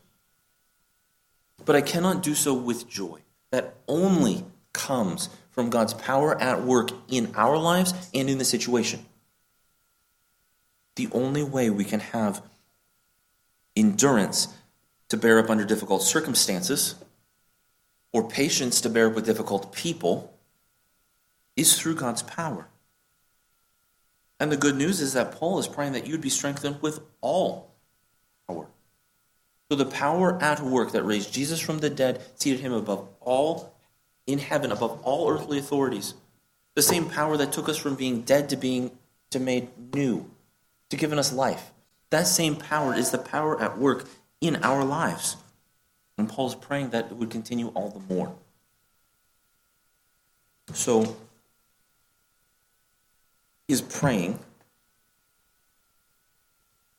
But 1.64 1.76
I 1.76 1.82
cannot 1.82 2.22
do 2.22 2.34
so 2.34 2.52
with 2.52 2.88
joy. 2.88 3.20
That 3.52 3.74
only 3.86 4.44
comes 4.72 5.28
from 5.60 5.68
God's 5.68 5.92
power 5.92 6.40
at 6.40 6.62
work 6.62 6.90
in 7.10 7.34
our 7.36 7.58
lives 7.58 7.92
and 8.14 8.30
in 8.30 8.38
the 8.38 8.46
situation. 8.46 9.04
The 10.96 11.08
only 11.12 11.42
way 11.42 11.68
we 11.68 11.84
can 11.84 12.00
have 12.00 12.42
endurance 13.76 14.48
to 15.10 15.18
bear 15.18 15.38
up 15.38 15.50
under 15.50 15.66
difficult 15.66 16.02
circumstances 16.02 16.94
or 18.10 18.26
patience 18.26 18.80
to 18.80 18.88
bear 18.88 19.08
up 19.08 19.14
with 19.14 19.26
difficult 19.26 19.74
people 19.74 20.32
is 21.56 21.78
through 21.78 21.96
God's 21.96 22.22
power. 22.22 22.68
And 24.38 24.50
the 24.50 24.56
good 24.56 24.76
news 24.76 25.02
is 25.02 25.12
that 25.12 25.32
Paul 25.32 25.58
is 25.58 25.68
praying 25.68 25.92
that 25.92 26.06
you'd 26.06 26.22
be 26.22 26.30
strengthened 26.30 26.80
with 26.80 27.00
all 27.20 27.74
power. 28.48 28.66
So 29.70 29.76
the 29.76 29.84
power 29.84 30.42
at 30.42 30.60
work 30.60 30.92
that 30.92 31.02
raised 31.02 31.34
Jesus 31.34 31.60
from 31.60 31.80
the 31.80 31.90
dead, 31.90 32.22
seated 32.36 32.60
him 32.60 32.72
above 32.72 33.06
all 33.20 33.74
in 34.32 34.38
heaven, 34.38 34.72
above 34.72 35.00
all 35.02 35.30
earthly 35.30 35.58
authorities. 35.58 36.14
The 36.74 36.82
same 36.82 37.08
power 37.08 37.36
that 37.36 37.52
took 37.52 37.68
us 37.68 37.76
from 37.76 37.94
being 37.94 38.22
dead 38.22 38.48
to 38.50 38.56
being 38.56 38.92
to 39.30 39.38
made 39.38 39.68
new, 39.94 40.30
to 40.90 40.96
giving 40.96 41.18
us 41.18 41.32
life. 41.32 41.70
That 42.10 42.26
same 42.26 42.56
power 42.56 42.94
is 42.94 43.10
the 43.10 43.18
power 43.18 43.60
at 43.60 43.78
work 43.78 44.08
in 44.40 44.56
our 44.56 44.84
lives. 44.84 45.36
And 46.18 46.28
Paul's 46.28 46.54
praying 46.54 46.90
that 46.90 47.06
it 47.06 47.16
would 47.16 47.30
continue 47.30 47.68
all 47.68 47.90
the 47.90 48.14
more. 48.14 48.34
So, 50.72 51.16
he's 53.66 53.80
praying 53.80 54.38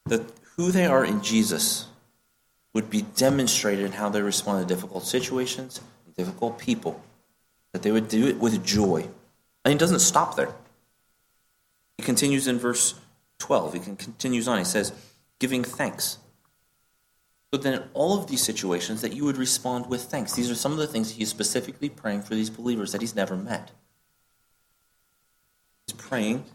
that 0.05 0.21
who 0.55 0.71
they 0.71 0.85
are 0.85 1.05
in 1.05 1.21
Jesus 1.21 1.87
would 2.73 2.89
be 2.89 3.01
demonstrated 3.01 3.85
in 3.85 3.91
how 3.93 4.09
they 4.09 4.21
respond 4.21 4.67
to 4.67 4.73
difficult 4.73 5.05
situations 5.05 5.81
and 6.05 6.15
difficult 6.15 6.57
people. 6.57 7.01
That 7.73 7.83
they 7.83 7.91
would 7.91 8.07
do 8.07 8.27
it 8.27 8.37
with 8.37 8.65
joy. 8.65 9.07
And 9.63 9.71
he 9.71 9.77
doesn't 9.77 9.99
stop 9.99 10.35
there. 10.35 10.53
He 11.97 12.03
continues 12.03 12.47
in 12.47 12.57
verse 12.57 12.95
12. 13.39 13.73
He 13.73 13.79
continues 13.79 14.47
on. 14.47 14.57
He 14.57 14.65
says, 14.65 14.91
giving 15.39 15.63
thanks 15.63 16.17
so 17.53 17.59
then, 17.59 17.73
in 17.73 17.83
all 17.93 18.17
of 18.17 18.27
these 18.27 18.41
situations, 18.41 19.01
that 19.01 19.13
you 19.13 19.25
would 19.25 19.35
respond 19.35 19.87
with 19.87 20.03
thanks. 20.03 20.33
These 20.33 20.49
are 20.49 20.55
some 20.55 20.71
of 20.71 20.77
the 20.77 20.87
things 20.87 21.11
he's 21.11 21.27
specifically 21.27 21.89
praying 21.89 22.21
for 22.21 22.33
these 22.33 22.49
believers 22.49 22.93
that 22.93 23.01
he's 23.01 23.13
never 23.13 23.35
met. 23.35 23.71
He's 25.85 25.95
praying 25.97 26.45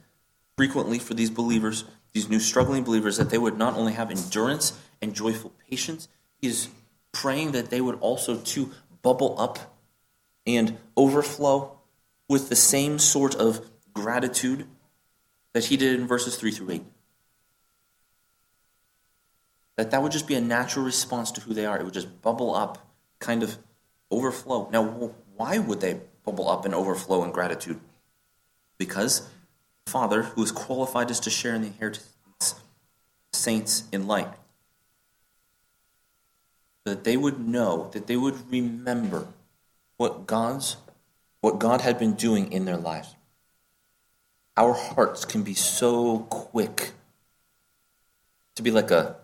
frequently 0.57 0.99
for 0.99 1.13
these 1.13 1.29
believers, 1.29 1.85
these 2.15 2.31
new 2.31 2.41
struggling 2.41 2.83
believers, 2.83 3.19
that 3.19 3.29
they 3.29 3.37
would 3.37 3.59
not 3.59 3.75
only 3.75 3.93
have 3.93 4.11
endurance 4.11 4.73
and 5.03 5.15
joyful 5.15 5.53
patience, 5.69 6.09
he's 6.41 6.71
praying 7.13 7.53
that 7.53 7.69
they 7.69 7.83
would 7.83 7.99
also 8.01 8.39
too 8.39 8.73
bubble 9.03 9.39
up 9.39 9.76
and 10.47 10.79
overflow 10.97 11.79
with 12.29 12.49
the 12.49 12.57
same 12.57 12.99
sort 12.99 13.35
of 13.35 13.71
gratitude 13.93 14.67
that 15.53 15.67
he 15.67 15.77
did 15.77 15.99
in 15.99 16.07
verses 16.07 16.37
3 16.37 16.51
through 16.51 16.71
8 16.71 16.85
that 19.77 19.91
that 19.91 20.03
would 20.03 20.13
just 20.13 20.27
be 20.27 20.35
a 20.35 20.41
natural 20.41 20.85
response 20.85 21.31
to 21.33 21.41
who 21.43 21.55
they 21.55 21.67
are. 21.67 21.79
It 21.79 21.85
would 21.85 21.95
just 21.95 22.23
bubble 22.23 22.55
up, 22.55 22.79
kind 23.19 23.43
of 23.43 23.59
overflow. 24.11 24.69
Now, 24.71 25.13
why 25.37 25.59
would 25.59 25.81
they 25.81 26.01
bubble 26.25 26.49
up 26.49 26.65
and 26.65 26.75
overflow 26.75 27.23
in 27.25 27.31
gratitude? 27.31 27.79
Because 28.79 29.29
the 29.85 29.91
Father, 29.91 30.23
who 30.23 30.41
has 30.41 30.51
qualified 30.51 31.11
us 31.11 31.21
to 31.21 31.31
share 31.31 31.55
in 31.55 31.61
the 31.61 31.69
inheritance 31.69 32.09
of 32.41 32.59
saints 33.33 33.85
in 33.93 34.07
light, 34.07 34.33
that 36.85 37.05
they 37.05 37.17
would 37.17 37.47
know, 37.47 37.91
that 37.93 38.07
they 38.07 38.17
would 38.17 38.51
remember 38.51 39.29
what 39.97 40.27
God's 40.27 40.77
what 41.41 41.59
God 41.59 41.81
had 41.81 41.99
been 41.99 42.15
doing 42.15 42.53
in 42.53 42.65
their 42.65 42.77
lives. 42.77 43.15
Our 44.57 44.73
hearts 44.73 45.25
can 45.25 45.43
be 45.43 45.55
so 45.55 46.21
quick 46.31 46.93
to 48.57 48.63
be 48.63 48.71
like 48.71 48.91
a 48.91 49.17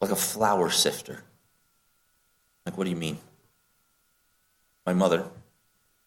like 0.00 0.10
a 0.10 0.16
flour 0.16 0.70
sifter. 0.70 1.24
Like, 2.64 2.76
what 2.76 2.84
do 2.84 2.90
you 2.90 2.96
mean? 2.96 3.18
My 4.86 4.94
mother 4.94 5.24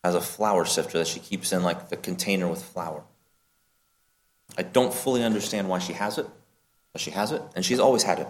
has 0.03 0.15
a 0.15 0.21
flour 0.21 0.65
sifter 0.65 0.97
that 0.99 1.07
she 1.07 1.19
keeps 1.19 1.51
in 1.51 1.63
like 1.63 1.89
the 1.89 1.97
container 1.97 2.47
with 2.47 2.63
flour. 2.63 3.03
I 4.57 4.63
don't 4.63 4.93
fully 4.93 5.23
understand 5.23 5.69
why 5.69 5.79
she 5.79 5.93
has 5.93 6.17
it, 6.17 6.27
but 6.93 7.01
she 7.01 7.11
has 7.11 7.31
it, 7.31 7.41
and 7.55 7.63
she's 7.63 7.79
always 7.79 8.03
had 8.03 8.19
it. 8.19 8.27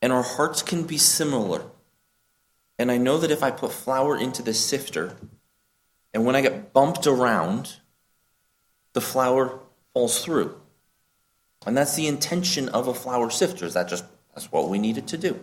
And 0.00 0.12
our 0.12 0.22
hearts 0.22 0.62
can 0.62 0.84
be 0.84 0.98
similar. 0.98 1.62
And 2.78 2.90
I 2.90 2.98
know 2.98 3.18
that 3.18 3.30
if 3.30 3.42
I 3.42 3.50
put 3.50 3.72
flour 3.72 4.16
into 4.16 4.42
the 4.42 4.54
sifter, 4.54 5.16
and 6.14 6.24
when 6.24 6.36
I 6.36 6.40
get 6.40 6.72
bumped 6.72 7.06
around, 7.06 7.76
the 8.92 9.00
flour 9.00 9.60
falls 9.94 10.24
through. 10.24 10.60
And 11.64 11.76
that's 11.76 11.94
the 11.94 12.06
intention 12.06 12.68
of 12.68 12.88
a 12.88 12.94
flour 12.94 13.30
sifter. 13.30 13.66
Is 13.66 13.74
that 13.74 13.88
just 13.88 14.04
that's 14.34 14.50
what 14.50 14.68
we 14.68 14.78
needed 14.78 15.06
to 15.08 15.18
do. 15.18 15.40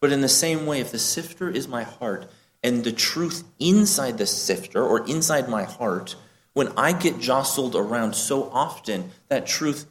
But 0.00 0.12
in 0.12 0.20
the 0.20 0.28
same 0.28 0.66
way, 0.66 0.80
if 0.80 0.92
the 0.92 0.98
sifter 0.98 1.48
is 1.50 1.66
my 1.66 1.82
heart 1.82 2.30
and 2.62 2.84
the 2.84 2.92
truth 2.92 3.44
inside 3.58 4.18
the 4.18 4.26
sifter 4.26 4.82
or 4.82 5.06
inside 5.06 5.48
my 5.48 5.64
heart, 5.64 6.14
when 6.52 6.68
I 6.76 6.92
get 6.92 7.18
jostled 7.18 7.74
around 7.74 8.14
so 8.14 8.50
often, 8.50 9.10
that 9.28 9.46
truth 9.46 9.86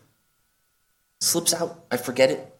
slips 1.19 1.53
out. 1.53 1.85
I 1.91 1.97
forget 1.97 2.29
it. 2.29 2.56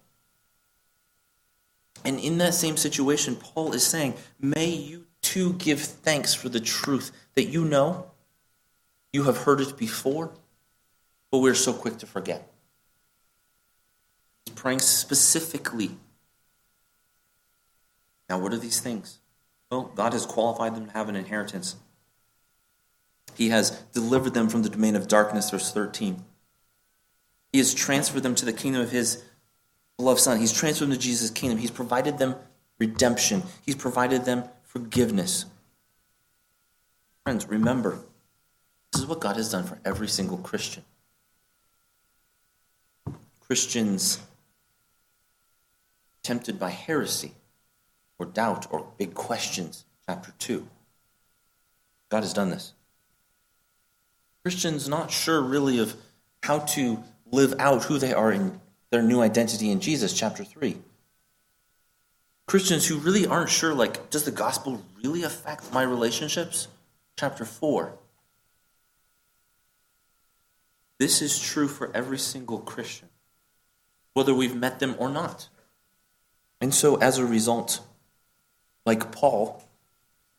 And 2.04 2.20
in 2.20 2.38
that 2.38 2.54
same 2.54 2.78
situation, 2.78 3.36
Paul 3.36 3.74
is 3.74 3.86
saying, 3.86 4.16
May 4.40 4.70
you 4.70 5.06
too 5.22 5.54
give 5.54 5.82
thanks 5.82 6.34
for 6.34 6.50
the 6.50 6.60
truth 6.60 7.12
that 7.36 7.46
you 7.46 7.66
know. 7.66 8.12
You 9.14 9.24
have 9.24 9.38
heard 9.38 9.62
it 9.62 9.78
before, 9.78 10.32
but 11.32 11.40
we're 11.40 11.56
so 11.56 11.74
quick 11.74 11.98
to 12.00 12.06
forget. 12.06 12.52
He's 14.46 14.54
praying 14.54 14.80
specifically. 14.80 15.92
Now, 18.30 18.40
what 18.40 18.54
are 18.54 18.58
these 18.58 18.80
things? 18.80 19.20
Well, 19.72 19.92
God 19.96 20.14
has 20.14 20.26
qualified 20.26 20.76
them 20.76 20.88
to 20.88 20.94
have 20.94 21.10
an 21.10 21.16
inheritance. 21.16 21.76
He 23.36 23.50
has 23.50 23.72
delivered 23.94 24.34
them 24.34 24.50
from 24.50 24.64
the 24.64 24.70
domain 24.70 24.96
of 24.96 25.08
darkness, 25.08 25.50
verse 25.50 25.72
13. 25.72 26.24
He 27.52 27.60
has 27.60 27.74
transferred 27.74 28.24
them 28.24 28.36
to 28.36 28.46
the 28.46 28.54
kingdom 28.54 28.82
of 28.82 28.92
his 28.92 29.24
beloved 29.98 30.22
Son. 30.22 30.40
He's 30.40 30.54
transferred 30.54 30.86
them 30.86 30.94
to 30.94 31.00
Jesus' 31.00 31.30
kingdom. 31.30 31.58
He's 31.58 31.72
provided 31.72 32.18
them 32.18 32.36
redemption. 32.80 33.44
He's 33.66 33.76
provided 33.76 34.26
them 34.26 34.44
forgiveness. 34.64 35.46
Friends, 37.24 37.48
remember, 37.48 38.00
this 38.92 39.02
is 39.02 39.08
what 39.08 39.20
God 39.20 39.36
has 39.36 39.52
done 39.52 39.66
for 39.66 39.80
every 39.84 40.08
single 40.08 40.38
Christian. 40.38 40.84
Christians 43.42 44.20
tempted 46.24 46.60
by 46.60 46.70
heresy 46.70 47.34
or 48.20 48.26
doubt 48.26 48.68
or 48.70 48.86
big 48.98 49.14
questions, 49.14 49.86
chapter 50.06 50.34
2. 50.40 50.68
God 52.10 52.24
has 52.24 52.34
done 52.34 52.50
this. 52.50 52.74
Christians 54.44 54.88
not 54.88 55.12
sure 55.12 55.42
really 55.42 55.80
of 55.80 55.96
how 56.44 56.60
to 56.60 57.04
live 57.32 57.54
out 57.60 57.84
who 57.86 57.98
they 57.98 58.14
are 58.14 58.32
in 58.32 58.60
their 58.90 59.02
new 59.02 59.22
identity 59.22 59.70
in 59.70 59.80
Jesus, 59.80 60.14
chapter 60.14 60.44
3. 60.44 60.78
Christians 62.48 62.88
who 62.88 62.98
really 62.98 63.28
aren't 63.28 63.50
sure, 63.50 63.74
like, 63.74 64.10
does 64.10 64.24
the 64.24 64.32
gospel 64.32 64.82
really 65.04 65.24
affect 65.24 65.74
my 65.74 65.84
relationships? 65.84 66.70
Chapter 67.18 67.44
4. 67.44 67.94
This 71.00 71.22
is 71.22 71.40
true 71.40 71.68
for 71.68 71.92
every 71.94 72.18
single 72.18 72.60
Christian, 72.60 73.10
whether 74.14 74.34
we've 74.34 74.56
met 74.56 74.80
them 74.80 74.96
or 74.98 75.10
not. 75.10 75.50
And 76.60 76.74
so, 76.74 76.96
as 76.96 77.18
a 77.18 77.26
result, 77.26 77.82
like 78.86 79.12
Paul, 79.12 79.64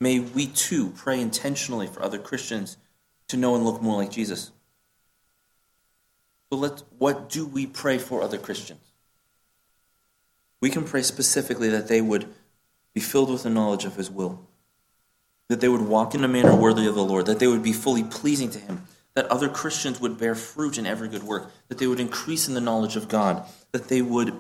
may 0.01 0.19
we 0.19 0.47
too 0.47 0.91
pray 0.97 1.21
intentionally 1.21 1.87
for 1.87 2.03
other 2.03 2.19
Christians 2.19 2.77
to 3.29 3.37
know 3.37 3.55
and 3.55 3.65
look 3.65 3.83
more 3.83 3.97
like 3.97 4.11
Jesus. 4.11 4.51
So, 6.51 6.59
let, 6.59 6.83
what 6.99 7.29
do 7.29 7.47
we 7.47 7.67
pray 7.67 7.99
for 7.99 8.23
other 8.23 8.39
Christians? 8.39 8.81
We 10.61 10.71
can 10.71 10.85
pray 10.85 11.03
specifically 11.03 11.69
that 11.69 11.89
they 11.89 12.01
would 12.01 12.27
be 12.95 13.01
filled 13.01 13.31
with 13.31 13.43
the 13.43 13.51
knowledge 13.51 13.85
of 13.85 13.97
His 13.97 14.11
will, 14.11 14.41
that 15.49 15.61
they 15.61 15.69
would 15.69 15.83
walk 15.83 16.15
in 16.15 16.25
a 16.25 16.29
manner 16.29 16.55
worthy 16.55 16.87
of 16.87 16.95
the 16.95 17.05
Lord, 17.05 17.27
that 17.27 17.39
they 17.39 17.47
would 17.47 17.63
be 17.63 17.73
fully 17.73 18.03
pleasing 18.03 18.51
to 18.51 18.59
Him, 18.59 18.85
that 19.15 19.27
other 19.27 19.49
Christians 19.49 20.01
would 20.01 20.19
bear 20.19 20.35
fruit 20.35 20.79
in 20.79 20.87
every 20.87 21.09
good 21.09 21.23
work, 21.23 21.51
that 21.69 21.79
they 21.79 21.87
would 21.87 22.01
increase 22.01 22.49
in 22.49 22.55
the 22.55 22.61
knowledge 22.61 22.97
of 22.97 23.09
God, 23.09 23.45
that 23.73 23.89
they 23.89 24.03
would 24.03 24.33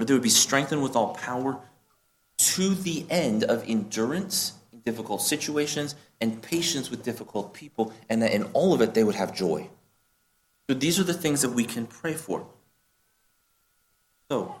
or 0.00 0.06
they 0.06 0.14
would 0.14 0.22
be 0.22 0.30
strengthened 0.30 0.82
with 0.82 0.96
all 0.96 1.14
power 1.14 1.60
to 2.38 2.74
the 2.74 3.04
end 3.10 3.44
of 3.44 3.62
endurance 3.68 4.54
in 4.72 4.80
difficult 4.80 5.20
situations 5.20 5.94
and 6.22 6.40
patience 6.40 6.90
with 6.90 7.02
difficult 7.02 7.52
people, 7.52 7.92
and 8.08 8.22
that 8.22 8.32
in 8.32 8.44
all 8.54 8.72
of 8.72 8.80
it 8.80 8.94
they 8.94 9.04
would 9.04 9.14
have 9.14 9.34
joy. 9.34 9.68
So 10.70 10.74
these 10.74 11.00
are 11.00 11.02
the 11.02 11.12
things 11.12 11.42
that 11.42 11.50
we 11.50 11.64
can 11.64 11.84
pray 11.84 12.14
for. 12.14 12.46
So 14.30 14.54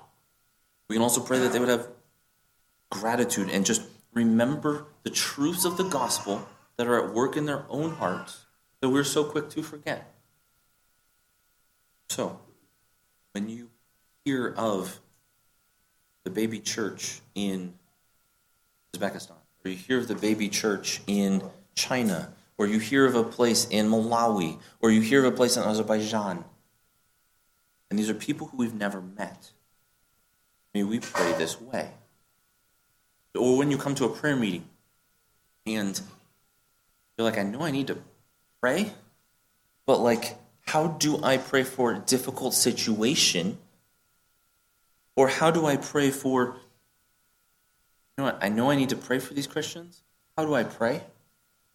we 0.88 0.96
can 0.96 1.04
also 1.04 1.20
pray 1.20 1.38
that 1.38 1.52
they 1.52 1.60
would 1.60 1.68
have 1.68 1.86
gratitude 2.90 3.48
and 3.48 3.64
just 3.64 3.82
remember 4.12 4.86
the 5.04 5.10
truths 5.10 5.64
of 5.64 5.76
the 5.76 5.84
gospel 5.84 6.48
that 6.78 6.88
are 6.88 6.98
at 6.98 7.14
work 7.14 7.36
in 7.36 7.46
their 7.46 7.64
own 7.68 7.92
hearts 7.92 8.44
that 8.80 8.88
we're 8.88 9.04
so 9.04 9.22
quick 9.22 9.50
to 9.50 9.62
forget. 9.62 10.12
So, 12.08 12.40
when 13.30 13.48
you 13.48 13.70
hear 14.24 14.52
of 14.56 14.98
the 16.24 16.30
baby 16.30 16.58
church 16.58 17.20
in 17.36 17.74
Uzbekistan, 18.92 19.36
or 19.64 19.70
you 19.70 19.76
hear 19.76 19.98
of 19.98 20.08
the 20.08 20.16
baby 20.16 20.48
church 20.48 21.02
in 21.06 21.40
China, 21.76 22.32
or 22.60 22.66
you 22.66 22.78
hear 22.78 23.06
of 23.06 23.14
a 23.14 23.24
place 23.24 23.66
in 23.70 23.88
Malawi, 23.88 24.58
or 24.82 24.90
you 24.90 25.00
hear 25.00 25.24
of 25.24 25.32
a 25.32 25.34
place 25.34 25.56
in 25.56 25.62
Azerbaijan. 25.62 26.44
And 27.88 27.98
these 27.98 28.10
are 28.10 28.14
people 28.14 28.48
who 28.48 28.58
we've 28.58 28.74
never 28.74 29.00
met. 29.00 29.52
May 30.74 30.82
we 30.82 31.00
pray 31.00 31.32
this 31.38 31.58
way. 31.58 31.92
Or 33.34 33.56
when 33.56 33.70
you 33.70 33.78
come 33.78 33.94
to 33.94 34.04
a 34.04 34.10
prayer 34.10 34.36
meeting 34.36 34.68
and 35.64 35.98
you're 37.16 37.24
like, 37.24 37.38
I 37.38 37.44
know 37.44 37.62
I 37.62 37.70
need 37.70 37.86
to 37.86 37.96
pray, 38.60 38.92
but 39.86 40.00
like, 40.00 40.36
how 40.66 40.86
do 40.86 41.18
I 41.24 41.38
pray 41.38 41.62
for 41.62 41.92
a 41.92 41.98
difficult 41.98 42.52
situation? 42.52 43.56
Or 45.16 45.28
how 45.28 45.50
do 45.50 45.64
I 45.64 45.78
pray 45.78 46.10
for, 46.10 46.44
you 46.44 48.18
know 48.18 48.24
what, 48.24 48.38
I 48.42 48.50
know 48.50 48.70
I 48.70 48.76
need 48.76 48.90
to 48.90 48.96
pray 48.96 49.18
for 49.18 49.32
these 49.32 49.46
Christians. 49.46 50.02
How 50.36 50.44
do 50.44 50.52
I 50.52 50.64
pray? 50.64 51.04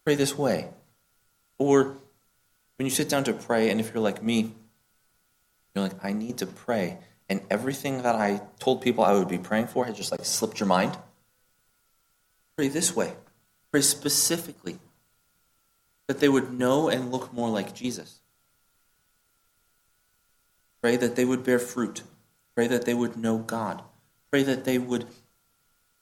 Pray 0.06 0.14
this 0.14 0.38
way. 0.38 0.68
Or 1.58 1.96
when 2.76 2.86
you 2.86 2.90
sit 2.90 3.08
down 3.08 3.24
to 3.24 3.32
pray, 3.32 3.70
and 3.70 3.80
if 3.80 3.92
you're 3.92 4.02
like 4.02 4.22
me, 4.22 4.52
you're 5.74 5.82
like, 5.82 6.04
I 6.04 6.12
need 6.12 6.38
to 6.38 6.46
pray. 6.46 6.98
And 7.28 7.40
everything 7.50 8.02
that 8.02 8.14
I 8.14 8.40
told 8.60 8.82
people 8.82 9.02
I 9.02 9.14
would 9.14 9.26
be 9.26 9.38
praying 9.38 9.66
for 9.66 9.84
has 9.84 9.96
just 9.96 10.12
like 10.12 10.24
slipped 10.24 10.60
your 10.60 10.68
mind. 10.68 10.96
Pray 12.56 12.68
this 12.68 12.94
way. 12.94 13.14
Pray 13.72 13.80
specifically 13.80 14.78
that 16.06 16.20
they 16.20 16.28
would 16.28 16.56
know 16.56 16.88
and 16.88 17.10
look 17.10 17.32
more 17.32 17.48
like 17.50 17.74
Jesus. 17.74 18.20
Pray 20.80 20.94
that 20.94 21.16
they 21.16 21.24
would 21.24 21.42
bear 21.42 21.58
fruit. 21.58 22.04
Pray 22.54 22.68
that 22.68 22.84
they 22.84 22.94
would 22.94 23.16
know 23.16 23.38
God. 23.38 23.82
Pray 24.30 24.44
that 24.44 24.64
they 24.64 24.78
would 24.78 25.06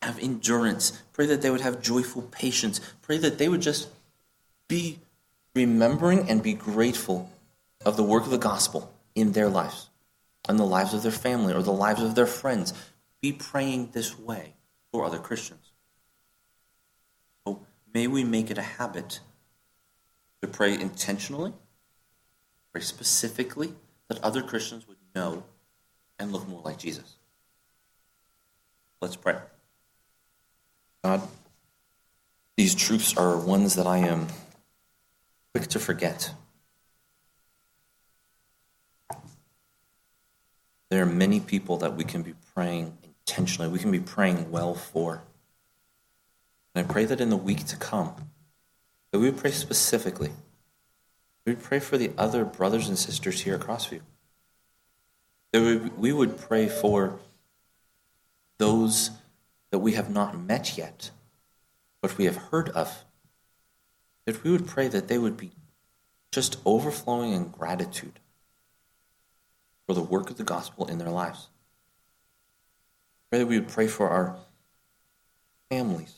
have 0.02 0.18
endurance. 0.18 1.02
Pray 1.14 1.24
that 1.24 1.40
they 1.40 1.48
would 1.48 1.62
have 1.62 1.80
joyful 1.80 2.20
patience. 2.20 2.82
Pray 3.00 3.16
that 3.16 3.38
they 3.38 3.48
would 3.48 3.62
just 3.62 3.88
be 4.68 4.98
remembering 5.54 6.28
and 6.28 6.42
be 6.42 6.54
grateful 6.54 7.30
of 7.84 7.96
the 7.96 8.02
work 8.02 8.24
of 8.24 8.30
the 8.30 8.38
gospel 8.38 8.92
in 9.14 9.32
their 9.32 9.48
lives, 9.48 9.90
and 10.48 10.58
the 10.58 10.64
lives 10.64 10.94
of 10.94 11.02
their 11.02 11.12
family, 11.12 11.54
or 11.54 11.62
the 11.62 11.72
lives 11.72 12.02
of 12.02 12.14
their 12.14 12.26
friends. 12.26 12.72
Be 13.20 13.32
praying 13.32 13.90
this 13.92 14.18
way 14.18 14.54
for 14.90 15.04
other 15.04 15.18
Christians. 15.18 15.72
So 17.46 17.60
may 17.92 18.06
we 18.06 18.24
make 18.24 18.50
it 18.50 18.58
a 18.58 18.62
habit 18.62 19.20
to 20.42 20.48
pray 20.48 20.74
intentionally, 20.74 21.52
pray 22.72 22.82
specifically, 22.82 23.74
that 24.08 24.22
other 24.22 24.42
Christians 24.42 24.86
would 24.88 24.98
know 25.14 25.44
and 26.18 26.32
look 26.32 26.48
more 26.48 26.60
like 26.62 26.78
Jesus. 26.78 27.16
Let's 29.00 29.16
pray. 29.16 29.36
God, 31.02 31.22
these 32.56 32.74
truths 32.74 33.16
are 33.16 33.36
ones 33.36 33.74
that 33.74 33.86
I 33.86 33.98
am 33.98 34.28
quick 35.64 35.70
to 35.70 35.78
forget. 35.78 36.34
There 40.90 41.02
are 41.02 41.06
many 41.06 41.40
people 41.40 41.78
that 41.78 41.96
we 41.96 42.04
can 42.04 42.20
be 42.20 42.34
praying 42.54 42.98
intentionally, 43.26 43.70
we 43.70 43.78
can 43.78 43.90
be 43.90 43.98
praying 43.98 44.50
well 44.50 44.74
for. 44.74 45.22
And 46.74 46.84
I 46.84 46.92
pray 46.92 47.06
that 47.06 47.18
in 47.18 47.30
the 47.30 47.38
week 47.38 47.64
to 47.68 47.76
come, 47.76 48.14
that 49.10 49.18
we 49.18 49.30
would 49.30 49.38
pray 49.38 49.52
specifically. 49.52 50.32
We 51.46 51.54
would 51.54 51.62
pray 51.62 51.78
for 51.78 51.96
the 51.96 52.12
other 52.18 52.44
brothers 52.44 52.86
and 52.86 52.98
sisters 52.98 53.40
here 53.40 53.54
at 53.54 53.60
Crossview. 53.60 54.02
That 55.52 55.92
we 55.96 56.12
would 56.12 56.38
pray 56.38 56.68
for 56.68 57.18
those 58.58 59.12
that 59.70 59.78
we 59.78 59.92
have 59.92 60.10
not 60.10 60.38
met 60.38 60.76
yet, 60.76 61.10
but 62.02 62.18
we 62.18 62.26
have 62.26 62.36
heard 62.36 62.68
of. 62.70 63.06
That 64.26 64.42
we 64.42 64.50
would 64.50 64.66
pray 64.66 64.88
that 64.88 65.08
they 65.08 65.18
would 65.18 65.36
be 65.36 65.52
just 66.32 66.56
overflowing 66.64 67.32
in 67.32 67.48
gratitude 67.48 68.18
for 69.86 69.94
the 69.94 70.02
work 70.02 70.30
of 70.30 70.36
the 70.36 70.44
gospel 70.44 70.86
in 70.86 70.98
their 70.98 71.10
lives. 71.10 71.48
Pray 73.30 73.40
that 73.40 73.46
we 73.46 73.58
would 73.58 73.68
pray 73.68 73.86
for 73.86 74.08
our 74.08 74.36
families, 75.68 76.14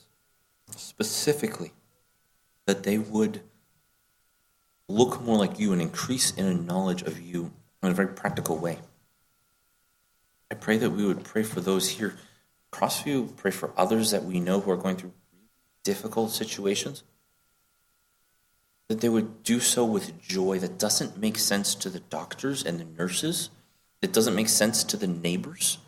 specifically, 0.76 1.72
that 2.66 2.82
they 2.82 2.98
would 2.98 3.40
look 4.88 5.20
more 5.20 5.36
like 5.36 5.58
you 5.58 5.72
and 5.72 5.82
increase 5.82 6.30
in 6.32 6.46
a 6.46 6.54
knowledge 6.54 7.02
of 7.02 7.20
you 7.20 7.52
in 7.82 7.90
a 7.90 7.94
very 7.94 8.08
practical 8.08 8.56
way. 8.56 8.78
I 10.50 10.54
pray 10.54 10.78
that 10.78 10.90
we 10.90 11.04
would 11.04 11.24
pray 11.24 11.42
for 11.42 11.60
those 11.60 11.88
here, 11.88 12.16
Crossview, 12.72 13.36
pray 13.36 13.50
for 13.50 13.72
others 13.76 14.10
that 14.12 14.24
we 14.24 14.38
know 14.38 14.60
who 14.60 14.70
are 14.70 14.76
going 14.76 14.96
through 14.96 15.12
difficult 15.82 16.30
situations, 16.30 17.02
that 18.88 19.00
they 19.00 19.08
would 19.08 19.42
do 19.42 19.60
so 19.60 19.84
with 19.84 20.20
joy 20.20 20.58
that 20.58 20.78
doesn't 20.78 21.18
make 21.18 21.38
sense 21.38 21.74
to 21.74 21.90
the 21.90 22.00
doctors 22.00 22.64
and 22.64 22.78
the 22.78 22.84
nurses, 22.84 23.50
that 24.00 24.12
doesn't 24.12 24.34
make 24.34 24.48
sense 24.48 24.84
to 24.84 24.96
the 24.96 25.06
neighbors, 25.06 25.78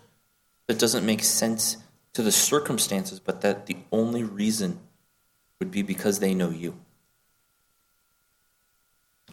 that 0.66 0.78
doesn't 0.78 1.07
make 1.07 1.22
sense 1.22 1.76
to 2.14 2.22
the 2.22 2.32
circumstances, 2.32 3.20
but 3.20 3.40
that 3.42 3.66
the 3.66 3.76
only 3.92 4.24
reason 4.24 4.80
would 5.61 5.70
be 5.70 5.82
because 5.82 6.18
they 6.18 6.34
know 6.34 6.51
you. 6.51 6.74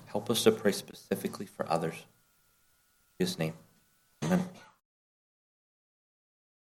Help 0.05 0.29
us 0.29 0.43
to 0.43 0.51
pray 0.51 0.71
specifically 0.71 1.45
for 1.45 1.69
others. 1.69 1.95
In 3.19 3.25
His 3.25 3.39
name. 3.39 3.53
Amen. 4.23 4.47